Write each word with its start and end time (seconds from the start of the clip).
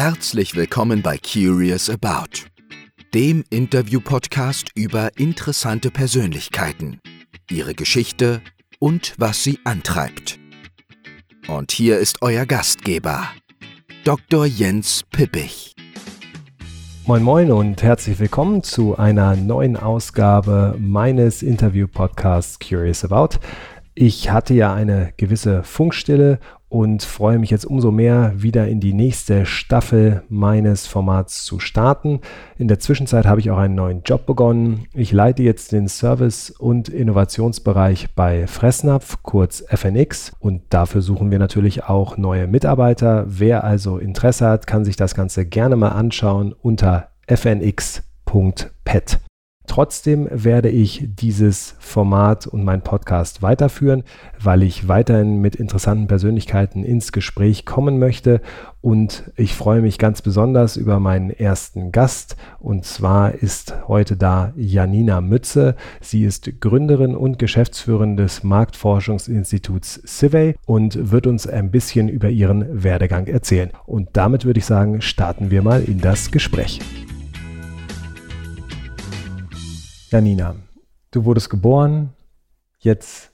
Herzlich 0.00 0.54
willkommen 0.54 1.02
bei 1.02 1.18
Curious 1.18 1.90
About, 1.90 2.46
dem 3.14 3.42
Interview-Podcast 3.50 4.68
über 4.76 5.10
interessante 5.16 5.90
Persönlichkeiten, 5.90 7.00
ihre 7.50 7.74
Geschichte 7.74 8.40
und 8.78 9.14
was 9.18 9.42
sie 9.42 9.58
antreibt. 9.64 10.38
Und 11.48 11.72
hier 11.72 11.98
ist 11.98 12.22
euer 12.22 12.46
Gastgeber, 12.46 13.24
Dr. 14.04 14.46
Jens 14.46 15.02
Pippich. 15.10 15.74
Moin 17.04 17.24
Moin 17.24 17.50
und 17.50 17.82
herzlich 17.82 18.20
willkommen 18.20 18.62
zu 18.62 18.96
einer 18.96 19.34
neuen 19.34 19.76
Ausgabe 19.76 20.76
meines 20.78 21.42
Interview-Podcasts 21.42 22.60
Curious 22.60 23.04
About. 23.04 23.40
Ich 23.96 24.30
hatte 24.30 24.54
ja 24.54 24.72
eine 24.72 25.12
gewisse 25.16 25.64
Funkstille 25.64 26.38
und 26.68 27.02
freue 27.02 27.38
mich 27.38 27.50
jetzt 27.50 27.64
umso 27.64 27.90
mehr, 27.90 28.32
wieder 28.36 28.68
in 28.68 28.80
die 28.80 28.92
nächste 28.92 29.46
Staffel 29.46 30.22
meines 30.28 30.86
Formats 30.86 31.44
zu 31.44 31.60
starten. 31.60 32.20
In 32.58 32.68
der 32.68 32.78
Zwischenzeit 32.78 33.26
habe 33.26 33.40
ich 33.40 33.50
auch 33.50 33.58
einen 33.58 33.74
neuen 33.74 34.02
Job 34.02 34.26
begonnen. 34.26 34.86
Ich 34.92 35.12
leite 35.12 35.42
jetzt 35.42 35.72
den 35.72 35.88
Service- 35.88 36.50
und 36.50 36.88
Innovationsbereich 36.88 38.14
bei 38.14 38.46
Fressnapf, 38.46 39.22
kurz 39.22 39.64
FNX. 39.68 40.32
Und 40.40 40.62
dafür 40.68 41.00
suchen 41.00 41.30
wir 41.30 41.38
natürlich 41.38 41.84
auch 41.84 42.16
neue 42.18 42.46
Mitarbeiter. 42.46 43.24
Wer 43.26 43.64
also 43.64 43.98
Interesse 43.98 44.46
hat, 44.46 44.66
kann 44.66 44.84
sich 44.84 44.96
das 44.96 45.14
Ganze 45.14 45.46
gerne 45.46 45.76
mal 45.76 45.90
anschauen 45.90 46.54
unter 46.60 47.08
fnx.pet. 47.26 49.20
Trotzdem 49.68 50.26
werde 50.30 50.70
ich 50.70 51.08
dieses 51.20 51.76
Format 51.78 52.46
und 52.46 52.64
meinen 52.64 52.82
Podcast 52.82 53.42
weiterführen, 53.42 54.02
weil 54.40 54.62
ich 54.62 54.88
weiterhin 54.88 55.40
mit 55.40 55.54
interessanten 55.56 56.08
Persönlichkeiten 56.08 56.82
ins 56.82 57.12
Gespräch 57.12 57.64
kommen 57.66 57.98
möchte. 57.98 58.40
Und 58.80 59.30
ich 59.36 59.54
freue 59.54 59.82
mich 59.82 59.98
ganz 59.98 60.22
besonders 60.22 60.76
über 60.76 60.98
meinen 61.00 61.30
ersten 61.30 61.92
Gast. 61.92 62.36
Und 62.58 62.86
zwar 62.86 63.34
ist 63.34 63.74
heute 63.86 64.16
da 64.16 64.52
Janina 64.56 65.20
Mütze. 65.20 65.76
Sie 66.00 66.24
ist 66.24 66.60
Gründerin 66.60 67.14
und 67.14 67.38
Geschäftsführerin 67.38 68.16
des 68.16 68.42
Marktforschungsinstituts 68.42 70.02
Civey 70.06 70.56
und 70.64 71.10
wird 71.12 71.26
uns 71.26 71.46
ein 71.46 71.70
bisschen 71.70 72.08
über 72.08 72.30
ihren 72.30 72.82
Werdegang 72.82 73.26
erzählen. 73.26 73.70
Und 73.84 74.08
damit 74.14 74.46
würde 74.46 74.58
ich 74.58 74.66
sagen, 74.66 75.02
starten 75.02 75.50
wir 75.50 75.62
mal 75.62 75.84
in 75.84 76.00
das 76.00 76.30
Gespräch. 76.30 76.80
Janina, 80.10 80.56
du 81.10 81.26
wurdest 81.26 81.50
geboren. 81.50 82.14
Jetzt 82.78 83.30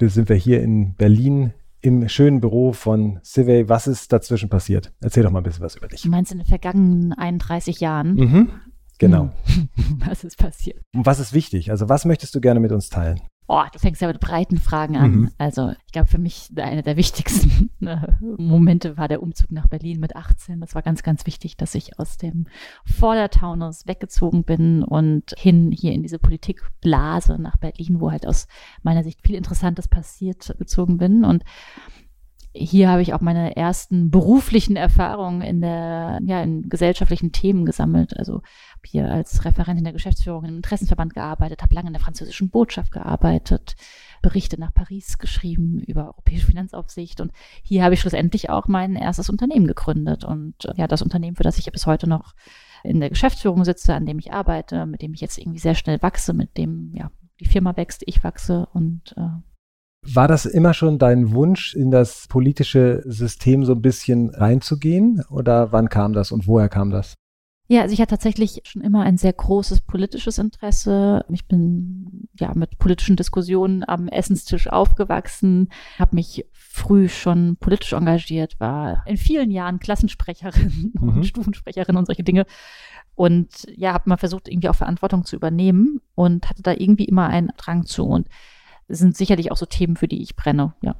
sind 0.00 0.28
wir 0.28 0.36
hier 0.36 0.62
in 0.62 0.94
Berlin 0.94 1.52
im 1.80 2.08
schönen 2.08 2.40
Büro 2.40 2.72
von 2.72 3.18
Civey. 3.24 3.68
Was 3.68 3.88
ist 3.88 4.12
dazwischen 4.12 4.48
passiert? 4.48 4.92
Erzähl 5.00 5.24
doch 5.24 5.32
mal 5.32 5.40
ein 5.40 5.42
bisschen 5.42 5.64
was 5.64 5.74
über 5.74 5.88
dich. 5.88 6.02
Du 6.02 6.08
meinst 6.08 6.30
in 6.30 6.38
den 6.38 6.46
vergangenen 6.46 7.12
31 7.12 7.80
Jahren? 7.80 8.14
Mhm, 8.14 8.50
genau. 8.98 9.32
was 10.06 10.22
ist 10.22 10.38
passiert? 10.38 10.80
Und 10.94 11.06
was 11.06 11.18
ist 11.18 11.32
wichtig? 11.32 11.72
Also 11.72 11.88
was 11.88 12.04
möchtest 12.04 12.36
du 12.36 12.40
gerne 12.40 12.60
mit 12.60 12.70
uns 12.70 12.88
teilen? 12.88 13.20
Oh, 13.48 13.62
du 13.72 13.78
fängst 13.78 14.02
ja 14.02 14.08
mit 14.08 14.20
breiten 14.20 14.58
Fragen 14.58 14.96
an. 14.96 15.10
Mhm. 15.12 15.30
Also 15.38 15.72
ich 15.86 15.92
glaube, 15.92 16.08
für 16.08 16.18
mich 16.18 16.50
einer 16.56 16.82
der 16.82 16.96
wichtigsten 16.96 17.70
ne, 17.78 18.18
Momente 18.38 18.96
war 18.96 19.06
der 19.06 19.22
Umzug 19.22 19.52
nach 19.52 19.68
Berlin 19.68 20.00
mit 20.00 20.16
18. 20.16 20.60
Das 20.60 20.74
war 20.74 20.82
ganz, 20.82 21.02
ganz 21.02 21.26
wichtig, 21.26 21.56
dass 21.56 21.74
ich 21.74 21.98
aus 21.98 22.16
dem 22.16 22.46
Vordertaunus 22.84 23.86
weggezogen 23.86 24.42
bin 24.42 24.82
und 24.82 25.32
hin 25.36 25.70
hier 25.70 25.92
in 25.92 26.02
diese 26.02 26.18
Politikblase 26.18 27.40
nach 27.40 27.56
Berlin, 27.56 28.00
wo 28.00 28.10
halt 28.10 28.26
aus 28.26 28.48
meiner 28.82 29.04
Sicht 29.04 29.22
viel 29.22 29.36
Interessantes 29.36 29.86
passiert, 29.86 30.54
gezogen 30.58 30.98
bin. 30.98 31.24
Und 31.24 31.44
hier 32.58 32.88
habe 32.88 33.02
ich 33.02 33.12
auch 33.12 33.20
meine 33.20 33.56
ersten 33.56 34.10
beruflichen 34.10 34.76
Erfahrungen 34.76 35.42
in 35.42 35.60
der, 35.60 36.18
ja, 36.24 36.42
in 36.42 36.68
gesellschaftlichen 36.68 37.32
Themen 37.32 37.66
gesammelt. 37.66 38.16
Also 38.16 38.34
habe 38.34 38.82
hier 38.84 39.10
als 39.10 39.44
Referentin 39.44 39.84
der 39.84 39.92
Geschäftsführung 39.92 40.44
im 40.44 40.56
Interessenverband 40.56 41.14
gearbeitet, 41.14 41.62
habe 41.62 41.74
lange 41.74 41.88
in 41.88 41.92
der 41.92 42.02
französischen 42.02 42.50
Botschaft 42.50 42.92
gearbeitet, 42.92 43.76
Berichte 44.22 44.58
nach 44.58 44.72
Paris 44.72 45.18
geschrieben 45.18 45.80
über 45.80 46.06
europäische 46.06 46.46
Finanzaufsicht 46.46 47.20
und 47.20 47.32
hier 47.62 47.84
habe 47.84 47.94
ich 47.94 48.00
schlussendlich 48.00 48.50
auch 48.50 48.66
mein 48.66 48.96
erstes 48.96 49.28
Unternehmen 49.28 49.66
gegründet 49.66 50.24
und 50.24 50.54
ja, 50.76 50.86
das 50.86 51.02
Unternehmen, 51.02 51.36
für 51.36 51.42
das 51.42 51.58
ich 51.58 51.70
bis 51.70 51.86
heute 51.86 52.08
noch 52.08 52.34
in 52.82 53.00
der 53.00 53.10
Geschäftsführung 53.10 53.64
sitze, 53.64 53.94
an 53.94 54.06
dem 54.06 54.18
ich 54.18 54.32
arbeite, 54.32 54.86
mit 54.86 55.02
dem 55.02 55.14
ich 55.14 55.20
jetzt 55.20 55.38
irgendwie 55.38 55.58
sehr 55.58 55.74
schnell 55.74 56.00
wachse, 56.02 56.32
mit 56.32 56.56
dem 56.56 56.92
ja 56.94 57.10
die 57.40 57.46
Firma 57.46 57.76
wächst, 57.76 58.02
ich 58.06 58.24
wachse 58.24 58.66
und 58.72 59.14
äh, 59.16 59.28
war 60.14 60.28
das 60.28 60.46
immer 60.46 60.74
schon 60.74 60.98
dein 60.98 61.32
Wunsch, 61.32 61.74
in 61.74 61.90
das 61.90 62.26
politische 62.28 63.02
System 63.06 63.64
so 63.64 63.72
ein 63.72 63.82
bisschen 63.82 64.30
reinzugehen? 64.30 65.22
Oder 65.30 65.72
wann 65.72 65.88
kam 65.88 66.12
das 66.12 66.32
und 66.32 66.46
woher 66.46 66.68
kam 66.68 66.90
das? 66.90 67.14
Ja, 67.68 67.82
also 67.82 67.92
ich 67.94 68.00
hatte 68.00 68.10
tatsächlich 68.10 68.60
schon 68.64 68.82
immer 68.82 69.02
ein 69.02 69.18
sehr 69.18 69.32
großes 69.32 69.80
politisches 69.80 70.38
Interesse. 70.38 71.24
Ich 71.30 71.48
bin 71.48 72.28
ja 72.38 72.52
mit 72.54 72.78
politischen 72.78 73.16
Diskussionen 73.16 73.82
am 73.86 74.06
Essenstisch 74.06 74.68
aufgewachsen, 74.68 75.70
habe 75.98 76.14
mich 76.14 76.46
früh 76.52 77.08
schon 77.08 77.56
politisch 77.56 77.92
engagiert, 77.92 78.60
war 78.60 79.02
in 79.06 79.16
vielen 79.16 79.50
Jahren 79.50 79.80
Klassensprecherin 79.80 80.92
mhm. 81.00 81.08
und 81.08 81.26
Stufensprecherin 81.26 81.96
und 81.96 82.06
solche 82.06 82.22
Dinge. 82.22 82.46
Und 83.16 83.66
ja, 83.74 83.94
habe 83.94 84.10
mal 84.10 84.18
versucht, 84.18 84.46
irgendwie 84.46 84.68
auch 84.68 84.76
Verantwortung 84.76 85.24
zu 85.24 85.34
übernehmen 85.34 86.00
und 86.14 86.48
hatte 86.48 86.62
da 86.62 86.72
irgendwie 86.72 87.06
immer 87.06 87.26
einen 87.26 87.50
Drang 87.56 87.84
zu. 87.84 88.04
Und 88.04 88.28
sind 88.88 89.16
sicherlich 89.16 89.50
auch 89.52 89.56
so 89.56 89.66
Themen, 89.66 89.96
für 89.96 90.08
die 90.08 90.22
ich 90.22 90.36
brenne, 90.36 90.74
ja. 90.82 90.96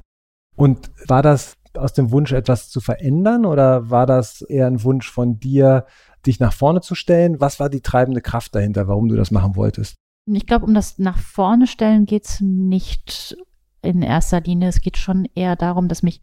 Und 0.56 0.90
war 1.06 1.22
das 1.22 1.56
aus 1.74 1.92
dem 1.92 2.10
Wunsch, 2.10 2.32
etwas 2.32 2.70
zu 2.70 2.80
verändern 2.80 3.44
oder 3.44 3.90
war 3.90 4.06
das 4.06 4.40
eher 4.40 4.66
ein 4.66 4.82
Wunsch 4.82 5.10
von 5.10 5.38
dir, 5.38 5.86
dich 6.24 6.40
nach 6.40 6.52
vorne 6.52 6.80
zu 6.80 6.94
stellen? 6.94 7.40
Was 7.40 7.60
war 7.60 7.68
die 7.68 7.82
treibende 7.82 8.20
Kraft 8.20 8.54
dahinter, 8.54 8.88
warum 8.88 9.08
du 9.08 9.16
das 9.16 9.30
machen 9.30 9.56
wolltest? 9.56 9.96
Ich 10.26 10.46
glaube, 10.46 10.64
um 10.64 10.74
das 10.74 10.98
nach 10.98 11.18
vorne 11.18 11.66
stellen 11.66 12.06
geht 12.06 12.24
es 12.24 12.40
nicht 12.40 13.36
in 13.82 14.02
erster 14.02 14.40
Linie. 14.40 14.68
Es 14.68 14.80
geht 14.80 14.96
schon 14.96 15.28
eher 15.34 15.54
darum, 15.54 15.88
dass 15.88 16.02
mich 16.02 16.20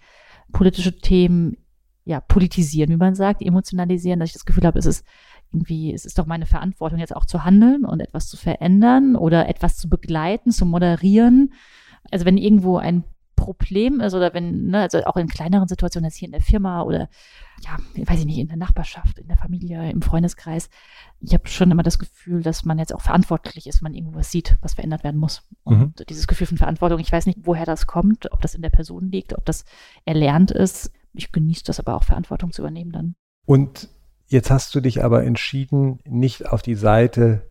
politische 0.52 0.98
Themen 0.98 1.58
ja 2.04 2.20
politisieren, 2.20 2.90
wie 2.90 2.98
man 2.98 3.16
sagt, 3.16 3.42
emotionalisieren, 3.42 4.20
dass 4.20 4.30
ich 4.30 4.34
das 4.34 4.46
Gefühl 4.46 4.66
habe, 4.66 4.78
es 4.78 4.86
ist 4.86 5.06
irgendwie, 5.54 5.94
es 5.94 6.06
ist 6.06 6.18
doch 6.18 6.26
meine 6.26 6.46
Verantwortung, 6.46 7.00
jetzt 7.00 7.16
auch 7.16 7.26
zu 7.26 7.44
handeln 7.44 7.86
und 7.86 8.00
etwas 8.00 8.28
zu 8.28 8.38
verändern 8.38 9.16
oder 9.16 9.48
etwas 9.48 9.78
zu 9.78 9.90
begleiten, 9.90 10.52
zu 10.52 10.66
moderieren. 10.66 11.54
Also 12.12 12.26
wenn 12.26 12.38
irgendwo 12.38 12.78
ein 12.78 13.04
Problem 13.36 14.00
ist 14.00 14.14
oder 14.14 14.34
wenn, 14.34 14.68
ne, 14.68 14.80
also 14.80 15.04
auch 15.04 15.18
in 15.18 15.28
kleineren 15.28 15.68
Situationen, 15.68 16.10
jetzt 16.10 16.18
hier 16.18 16.28
in 16.28 16.34
der 16.34 16.42
Firma 16.42 16.84
oder 16.84 17.10
ja, 17.62 17.78
weiß 18.06 18.20
ich 18.20 18.26
nicht, 18.26 18.38
in 18.38 18.48
der 18.48 18.58
Nachbarschaft, 18.58 19.20
in 19.20 19.28
der 19.28 19.38
Familie, 19.38 19.90
im 19.92 20.02
Freundeskreis, 20.02 20.70
ich 21.20 21.34
habe 21.34 21.48
schon 21.48 21.70
immer 21.70 21.84
das 21.84 22.00
Gefühl, 22.00 22.42
dass 22.42 22.64
man 22.64 22.80
jetzt 22.80 22.94
auch 22.94 23.02
verantwortlich 23.02 23.68
ist, 23.68 23.82
wenn 23.82 23.92
man 23.92 23.96
irgendwas 23.96 24.32
sieht, 24.32 24.58
was 24.62 24.76
verändert 24.76 25.04
werden 25.04 25.20
muss. 25.20 25.44
Und 25.64 26.00
mhm. 26.00 26.06
dieses 26.08 26.28
Gefühl 26.28 26.48
von 26.48 26.58
Verantwortung, 26.58 27.00
ich 27.00 27.12
weiß 27.12 27.26
nicht, 27.26 27.40
woher 27.44 27.66
das 27.66 27.86
kommt, 27.86 28.32
ob 28.32 28.42
das 28.42 28.56
in 28.56 28.62
der 28.62 28.70
Person 28.70 29.12
liegt, 29.12 29.38
ob 29.38 29.46
das 29.46 29.66
erlernt 30.06 30.52
ist. 30.52 30.92
Ich 31.14 31.32
genieße 31.32 31.64
das 31.66 31.80
aber 31.80 31.96
auch, 31.96 32.04
Verantwortung 32.04 32.52
zu 32.52 32.62
übernehmen 32.62 32.92
dann. 32.92 33.16
Und 33.46 33.90
Jetzt 34.34 34.50
hast 34.50 34.74
du 34.74 34.82
dich 34.82 35.04
aber 35.04 35.24
entschieden, 35.24 36.00
nicht 36.10 36.50
auf 36.50 36.64
die 36.64 36.74
Seite 36.74 37.44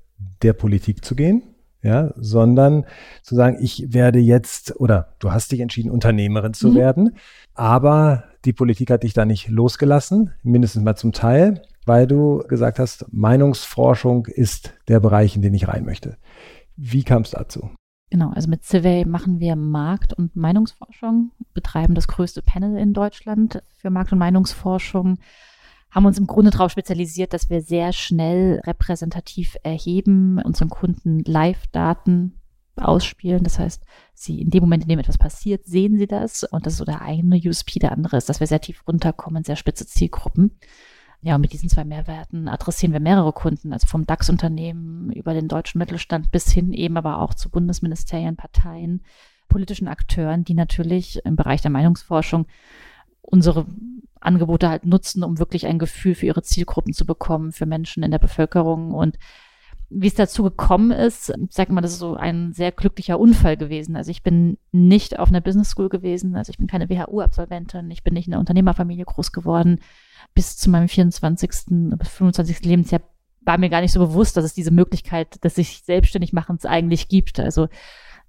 der 0.42 0.52
Politik 0.52 1.04
zu 1.04 1.14
gehen, 1.14 1.44
ja, 1.80 2.12
sondern 2.16 2.86
zu 3.22 3.36
sagen, 3.36 3.56
ich 3.60 3.92
werde 3.94 4.18
jetzt 4.18 4.74
oder 4.80 5.14
du 5.20 5.30
hast 5.30 5.52
dich 5.52 5.60
entschieden, 5.60 5.92
Unternehmerin 5.92 6.54
zu 6.54 6.70
mhm. 6.70 6.74
werden, 6.74 7.16
aber 7.54 8.24
die 8.44 8.52
Politik 8.52 8.90
hat 8.90 9.04
dich 9.04 9.12
da 9.12 9.24
nicht 9.24 9.46
losgelassen, 9.46 10.32
mindestens 10.42 10.82
mal 10.82 10.96
zum 10.96 11.12
Teil, 11.12 11.62
weil 11.86 12.08
du 12.08 12.42
gesagt 12.48 12.80
hast, 12.80 13.06
Meinungsforschung 13.12 14.26
ist 14.26 14.74
der 14.88 14.98
Bereich, 14.98 15.36
in 15.36 15.42
den 15.42 15.54
ich 15.54 15.68
rein 15.68 15.84
möchte. 15.84 16.16
Wie 16.74 17.04
kam 17.04 17.22
es 17.22 17.30
dazu? 17.30 17.70
Genau, 18.10 18.30
also 18.30 18.50
mit 18.50 18.64
Civey 18.64 19.04
machen 19.04 19.38
wir 19.38 19.54
Markt- 19.54 20.14
und 20.14 20.34
Meinungsforschung, 20.34 21.30
betreiben 21.54 21.94
das 21.94 22.08
größte 22.08 22.42
Panel 22.42 22.76
in 22.76 22.92
Deutschland 22.92 23.62
für 23.76 23.90
Markt- 23.90 24.10
und 24.10 24.18
Meinungsforschung 24.18 25.18
haben 25.92 26.06
uns 26.06 26.18
im 26.18 26.26
Grunde 26.26 26.50
darauf 26.50 26.72
spezialisiert, 26.72 27.32
dass 27.32 27.50
wir 27.50 27.60
sehr 27.60 27.92
schnell 27.92 28.60
repräsentativ 28.66 29.56
erheben, 29.62 30.40
unseren 30.42 30.70
Kunden 30.70 31.20
Live-Daten 31.20 32.40
ausspielen. 32.76 33.44
Das 33.44 33.58
heißt, 33.58 33.84
sie 34.14 34.40
in 34.40 34.50
dem 34.50 34.62
Moment, 34.62 34.84
in 34.84 34.88
dem 34.88 34.98
etwas 34.98 35.18
passiert, 35.18 35.66
sehen 35.66 35.98
sie 35.98 36.06
das. 36.06 36.44
Und 36.44 36.64
das 36.64 36.74
ist 36.74 36.78
so 36.78 36.86
der 36.86 37.02
eine 37.02 37.36
USP. 37.36 37.78
Der 37.78 37.92
andere 37.92 38.16
ist, 38.16 38.28
dass 38.30 38.40
wir 38.40 38.46
sehr 38.46 38.62
tief 38.62 38.82
runterkommen, 38.88 39.44
sehr 39.44 39.56
spitze 39.56 39.86
Zielgruppen. 39.86 40.58
Ja, 41.20 41.36
und 41.36 41.42
mit 41.42 41.52
diesen 41.52 41.68
zwei 41.68 41.84
Mehrwerten 41.84 42.48
adressieren 42.48 42.92
wir 42.92 42.98
mehrere 42.98 43.32
Kunden, 43.32 43.72
also 43.72 43.86
vom 43.86 44.06
DAX-Unternehmen 44.06 45.12
über 45.12 45.34
den 45.34 45.46
deutschen 45.46 45.78
Mittelstand 45.78 46.32
bis 46.32 46.50
hin 46.50 46.72
eben 46.72 46.96
aber 46.96 47.20
auch 47.20 47.34
zu 47.34 47.48
Bundesministerien, 47.48 48.34
Parteien, 48.34 49.02
politischen 49.48 49.86
Akteuren, 49.86 50.42
die 50.42 50.54
natürlich 50.54 51.24
im 51.24 51.36
Bereich 51.36 51.60
der 51.60 51.70
Meinungsforschung 51.70 52.46
unsere 53.20 53.66
Angebote 54.22 54.68
halt 54.68 54.86
nutzen, 54.86 55.24
um 55.24 55.38
wirklich 55.38 55.66
ein 55.66 55.78
Gefühl 55.78 56.14
für 56.14 56.26
ihre 56.26 56.42
Zielgruppen 56.42 56.92
zu 56.92 57.06
bekommen, 57.06 57.52
für 57.52 57.66
Menschen 57.66 58.02
in 58.02 58.10
der 58.10 58.18
Bevölkerung. 58.18 58.92
Und 58.92 59.18
wie 59.94 60.06
es 60.06 60.14
dazu 60.14 60.42
gekommen 60.42 60.90
ist, 60.90 61.30
ich 61.30 61.54
sage 61.54 61.72
mal, 61.72 61.80
das 61.80 61.92
ist 61.92 61.98
so 61.98 62.14
ein 62.14 62.52
sehr 62.52 62.72
glücklicher 62.72 63.20
Unfall 63.20 63.56
gewesen. 63.56 63.96
Also 63.96 64.10
ich 64.10 64.22
bin 64.22 64.56
nicht 64.70 65.18
auf 65.18 65.28
einer 65.28 65.40
Business 65.40 65.70
School 65.70 65.88
gewesen, 65.88 66.34
also 66.34 66.50
ich 66.50 66.58
bin 66.58 66.66
keine 66.66 66.88
WHU-Absolventin, 66.88 67.90
ich 67.90 68.02
bin 68.02 68.14
nicht 68.14 68.26
in 68.26 68.32
einer 68.32 68.40
Unternehmerfamilie 68.40 69.04
groß 69.04 69.32
geworden. 69.32 69.80
Bis 70.34 70.56
zu 70.56 70.70
meinem 70.70 70.88
24. 70.88 71.50
bis 71.98 72.08
25. 72.08 72.64
Lebensjahr 72.64 73.02
war 73.44 73.58
mir 73.58 73.68
gar 73.68 73.80
nicht 73.80 73.92
so 73.92 74.00
bewusst, 74.00 74.36
dass 74.36 74.44
es 74.44 74.54
diese 74.54 74.70
Möglichkeit 74.70 75.42
des 75.44 75.56
sich 75.56 75.82
selbstständig 75.84 76.32
Machens 76.32 76.64
eigentlich 76.64 77.08
gibt. 77.08 77.38
Also 77.40 77.68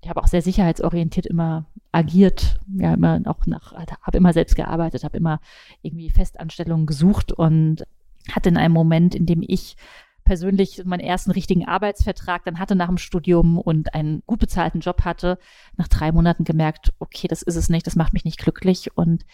ich 0.03 0.09
habe 0.09 0.21
auch 0.21 0.27
sehr 0.27 0.41
sicherheitsorientiert 0.41 1.25
immer 1.25 1.65
agiert, 1.91 2.59
ja 2.75 2.93
immer 2.93 3.21
auch 3.25 3.45
nach, 3.45 3.73
habe 3.73 4.17
immer 4.17 4.33
selbst 4.33 4.55
gearbeitet, 4.55 5.03
habe 5.03 5.17
immer 5.17 5.39
irgendwie 5.81 6.09
Festanstellungen 6.09 6.85
gesucht 6.85 7.31
und 7.31 7.85
hatte 8.29 8.49
in 8.49 8.57
einem 8.57 8.73
Moment, 8.73 9.15
in 9.15 9.25
dem 9.25 9.41
ich 9.41 9.77
persönlich 10.25 10.83
meinen 10.85 10.99
ersten 10.99 11.31
richtigen 11.31 11.65
Arbeitsvertrag 11.65 12.43
dann 12.43 12.59
hatte 12.59 12.75
nach 12.75 12.87
dem 12.87 12.97
Studium 12.97 13.57
und 13.57 13.93
einen 13.93 14.23
gut 14.25 14.39
bezahlten 14.39 14.81
Job 14.81 15.03
hatte, 15.05 15.37
nach 15.77 15.87
drei 15.87 16.11
Monaten 16.11 16.43
gemerkt, 16.43 16.93
okay, 16.99 17.27
das 17.27 17.41
ist 17.41 17.55
es 17.55 17.69
nicht, 17.69 17.87
das 17.87 17.95
macht 17.95 18.13
mich 18.13 18.25
nicht 18.25 18.39
glücklich. 18.39 18.95
Und 18.95 19.25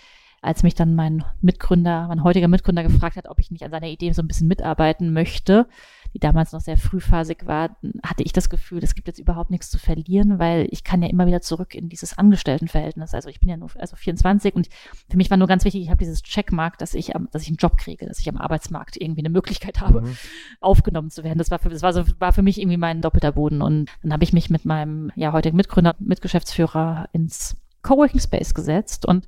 als 0.42 0.63
mich 0.63 0.75
dann 0.75 0.95
mein 0.95 1.24
Mitgründer, 1.42 2.07
mein 2.07 2.24
heutiger 2.24 2.48
Mitgründer 2.48 2.83
gefragt 2.83 3.18
hat, 3.18 3.27
ob 3.27 3.39
ich 3.39 3.51
nicht 3.51 3.63
an 3.63 3.71
seiner 3.71 3.88
Idee 3.88 4.12
so 4.13 4.21
ein 4.21 4.27
bisschen 4.27 4.48
mitarbeiten 4.48 5.13
möchte, 5.13 5.68
die 6.13 6.19
damals 6.19 6.51
noch 6.51 6.61
sehr 6.61 6.77
frühphasig 6.77 7.45
war, 7.45 7.77
hatte 8.03 8.23
ich 8.23 8.33
das 8.33 8.50
Gefühl, 8.50 8.83
es 8.83 8.95
gibt 8.95 9.07
jetzt 9.07 9.19
überhaupt 9.19 9.51
nichts 9.51 9.69
zu 9.69 9.77
verlieren, 9.77 10.39
weil 10.39 10.67
ich 10.71 10.83
kann 10.83 11.01
ja 11.01 11.09
immer 11.09 11.27
wieder 11.27 11.41
zurück 11.41 11.75
in 11.75 11.89
dieses 11.89 12.17
Angestelltenverhältnis. 12.17 13.13
Also 13.13 13.29
ich 13.29 13.39
bin 13.39 13.50
ja 13.50 13.57
nur 13.57 13.69
also 13.77 13.95
24 13.95 14.56
und 14.56 14.69
für 15.09 15.17
mich 15.17 15.29
war 15.29 15.38
nur 15.38 15.47
ganz 15.47 15.65
wichtig, 15.65 15.83
ich 15.83 15.89
habe 15.89 16.00
dieses 16.00 16.23
Checkmark, 16.23 16.77
dass 16.77 16.94
ich, 16.94 17.11
dass 17.31 17.44
ich 17.44 17.50
einen 17.50 17.57
Job 17.57 17.77
kriege, 17.77 18.06
dass 18.06 18.19
ich 18.19 18.29
am 18.29 18.38
Arbeitsmarkt 18.38 18.97
irgendwie 18.97 19.21
eine 19.21 19.29
Möglichkeit 19.29 19.81
habe, 19.81 20.01
mhm. 20.01 20.17
aufgenommen 20.59 21.09
zu 21.11 21.23
werden. 21.23 21.38
Das 21.38 21.51
war 21.51 21.59
für, 21.59 21.69
das 21.69 21.81
war, 21.81 21.94
so, 21.94 22.03
war 22.19 22.33
für 22.33 22.41
mich 22.41 22.59
irgendwie 22.59 22.77
mein 22.77 23.01
doppelter 23.01 23.33
Boden. 23.33 23.61
Und 23.61 23.89
dann 24.01 24.13
habe 24.13 24.23
ich 24.23 24.33
mich 24.33 24.50
mit 24.50 24.65
meinem 24.65 25.11
ja 25.15 25.31
heutigen 25.31 25.57
Mitgründer, 25.57 25.95
Mitgeschäftsführer 26.00 27.09
ins 27.11 27.56
Coworking 27.81 28.19
Space 28.19 28.53
gesetzt 28.53 29.06
und 29.06 29.25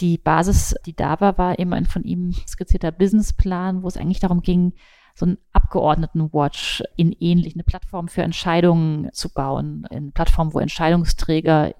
die 0.00 0.18
Basis, 0.18 0.74
die 0.86 0.94
da 0.94 1.20
war, 1.20 1.38
war 1.38 1.58
eben 1.58 1.72
ein 1.72 1.86
von 1.86 2.02
ihm 2.02 2.32
skizzierter 2.48 2.90
Businessplan, 2.90 3.82
wo 3.82 3.88
es 3.88 3.96
eigentlich 3.96 4.20
darum 4.20 4.42
ging, 4.42 4.72
so 5.14 5.26
einen 5.26 5.38
Abgeordnetenwatch 5.52 6.82
in 6.96 7.12
ähnlich, 7.12 7.54
eine 7.54 7.62
Plattform 7.62 8.08
für 8.08 8.22
Entscheidungen 8.22 9.12
zu 9.12 9.28
bauen, 9.32 9.86
eine 9.90 10.10
Plattform, 10.10 10.52
wo 10.52 10.58
Entscheidungsträger 10.58 11.74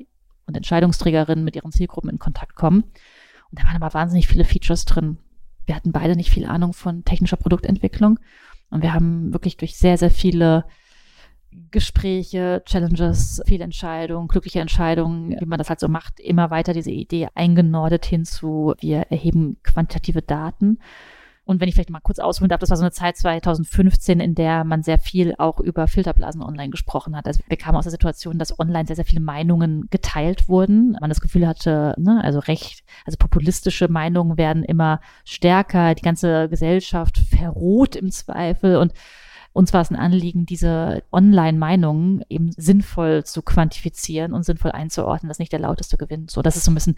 und 0.46 0.56
Entscheidungsträgerinnen 0.56 1.44
mit 1.44 1.56
ihren 1.56 1.72
Zielgruppen 1.72 2.10
in 2.10 2.18
Kontakt 2.18 2.54
kommen. 2.54 2.84
Und 3.50 3.60
da 3.60 3.64
waren 3.64 3.82
aber 3.82 3.94
wahnsinnig 3.94 4.28
viele 4.28 4.44
Features 4.44 4.84
drin. 4.84 5.18
Wir 5.66 5.74
hatten 5.74 5.92
beide 5.92 6.16
nicht 6.16 6.30
viel 6.30 6.46
Ahnung 6.46 6.72
von 6.74 7.04
technischer 7.04 7.36
Produktentwicklung 7.36 8.20
und 8.70 8.82
wir 8.82 8.92
haben 8.92 9.32
wirklich 9.32 9.56
durch 9.56 9.76
sehr, 9.76 9.98
sehr 9.98 10.10
viele 10.10 10.64
Gespräche, 11.70 12.62
Challenges, 12.66 13.40
viele 13.46 13.64
Entscheidungen, 13.64 14.28
glückliche 14.28 14.60
Entscheidungen, 14.60 15.36
wie 15.40 15.46
man 15.46 15.58
das 15.58 15.68
halt 15.70 15.80
so 15.80 15.88
macht, 15.88 16.18
immer 16.20 16.50
weiter 16.50 16.72
diese 16.72 16.90
Idee 16.90 17.28
eingenordet 17.34 18.04
hinzu, 18.04 18.74
wir 18.80 19.02
erheben 19.10 19.58
quantitative 19.62 20.22
Daten 20.22 20.78
und 21.46 21.60
wenn 21.60 21.68
ich 21.68 21.74
vielleicht 21.74 21.90
mal 21.90 22.00
kurz 22.00 22.18
ausholen 22.18 22.48
darf, 22.48 22.60
das 22.60 22.70
war 22.70 22.76
so 22.76 22.82
eine 22.82 22.92
Zeit 22.92 23.18
2015, 23.18 24.18
in 24.18 24.34
der 24.34 24.64
man 24.64 24.82
sehr 24.82 24.98
viel 24.98 25.34
auch 25.36 25.60
über 25.60 25.88
Filterblasen 25.88 26.42
online 26.42 26.70
gesprochen 26.70 27.14
hat. 27.14 27.26
Also 27.26 27.42
wir 27.46 27.58
kamen 27.58 27.76
aus 27.76 27.84
der 27.84 27.90
Situation, 27.90 28.38
dass 28.38 28.58
online 28.58 28.86
sehr, 28.86 28.96
sehr 28.96 29.04
viele 29.04 29.20
Meinungen 29.20 29.88
geteilt 29.90 30.48
wurden. 30.48 30.96
Man 31.00 31.10
das 31.10 31.20
Gefühl 31.20 31.46
hatte, 31.46 31.94
ne, 31.98 32.22
also 32.24 32.38
recht, 32.38 32.82
also 33.04 33.18
populistische 33.18 33.88
Meinungen 33.88 34.38
werden 34.38 34.64
immer 34.64 35.00
stärker, 35.24 35.94
die 35.94 36.02
ganze 36.02 36.48
Gesellschaft 36.48 37.18
verroht 37.18 37.94
im 37.94 38.10
Zweifel 38.10 38.76
und 38.76 38.94
uns 39.54 39.72
war 39.72 39.82
es 39.82 39.90
ein 39.90 39.96
Anliegen, 39.96 40.46
diese 40.46 41.04
Online-Meinungen 41.12 42.24
eben 42.28 42.50
sinnvoll 42.50 43.22
zu 43.22 43.40
quantifizieren 43.40 44.32
und 44.32 44.42
sinnvoll 44.42 44.72
einzuordnen, 44.72 45.28
dass 45.28 45.38
nicht 45.38 45.52
der 45.52 45.60
lauteste 45.60 45.96
gewinnt. 45.96 46.32
So, 46.32 46.42
das 46.42 46.56
ist 46.56 46.64
so 46.64 46.72
ein 46.72 46.74
bisschen 46.74 46.96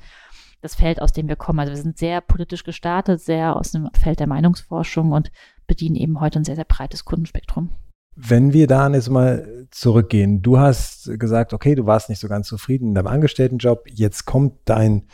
das 0.60 0.74
Feld, 0.74 1.00
aus 1.00 1.12
dem 1.12 1.28
wir 1.28 1.36
kommen. 1.36 1.60
Also 1.60 1.72
wir 1.72 1.82
sind 1.82 1.98
sehr 1.98 2.20
politisch 2.20 2.64
gestartet, 2.64 3.20
sehr 3.20 3.56
aus 3.56 3.72
dem 3.72 3.88
Feld 3.98 4.20
der 4.20 4.26
Meinungsforschung 4.26 5.12
und 5.12 5.30
bedienen 5.66 5.96
eben 5.96 6.20
heute 6.20 6.40
ein 6.40 6.44
sehr, 6.44 6.56
sehr 6.56 6.64
breites 6.64 7.04
Kundenspektrum. 7.04 7.70
Wenn 8.14 8.54
wir 8.54 8.66
da 8.66 8.88
jetzt 8.88 9.10
mal 9.10 9.66
zurückgehen, 9.70 10.40
du 10.40 10.58
hast 10.58 11.10
gesagt, 11.18 11.52
okay, 11.52 11.74
du 11.74 11.84
warst 11.84 12.08
nicht 12.08 12.18
so 12.18 12.28
ganz 12.28 12.48
zufrieden 12.48 12.88
in 12.88 12.94
deinem 12.94 13.08
Angestelltenjob, 13.08 13.84
jetzt 13.90 14.24
kommt 14.24 14.54
dein 14.64 15.06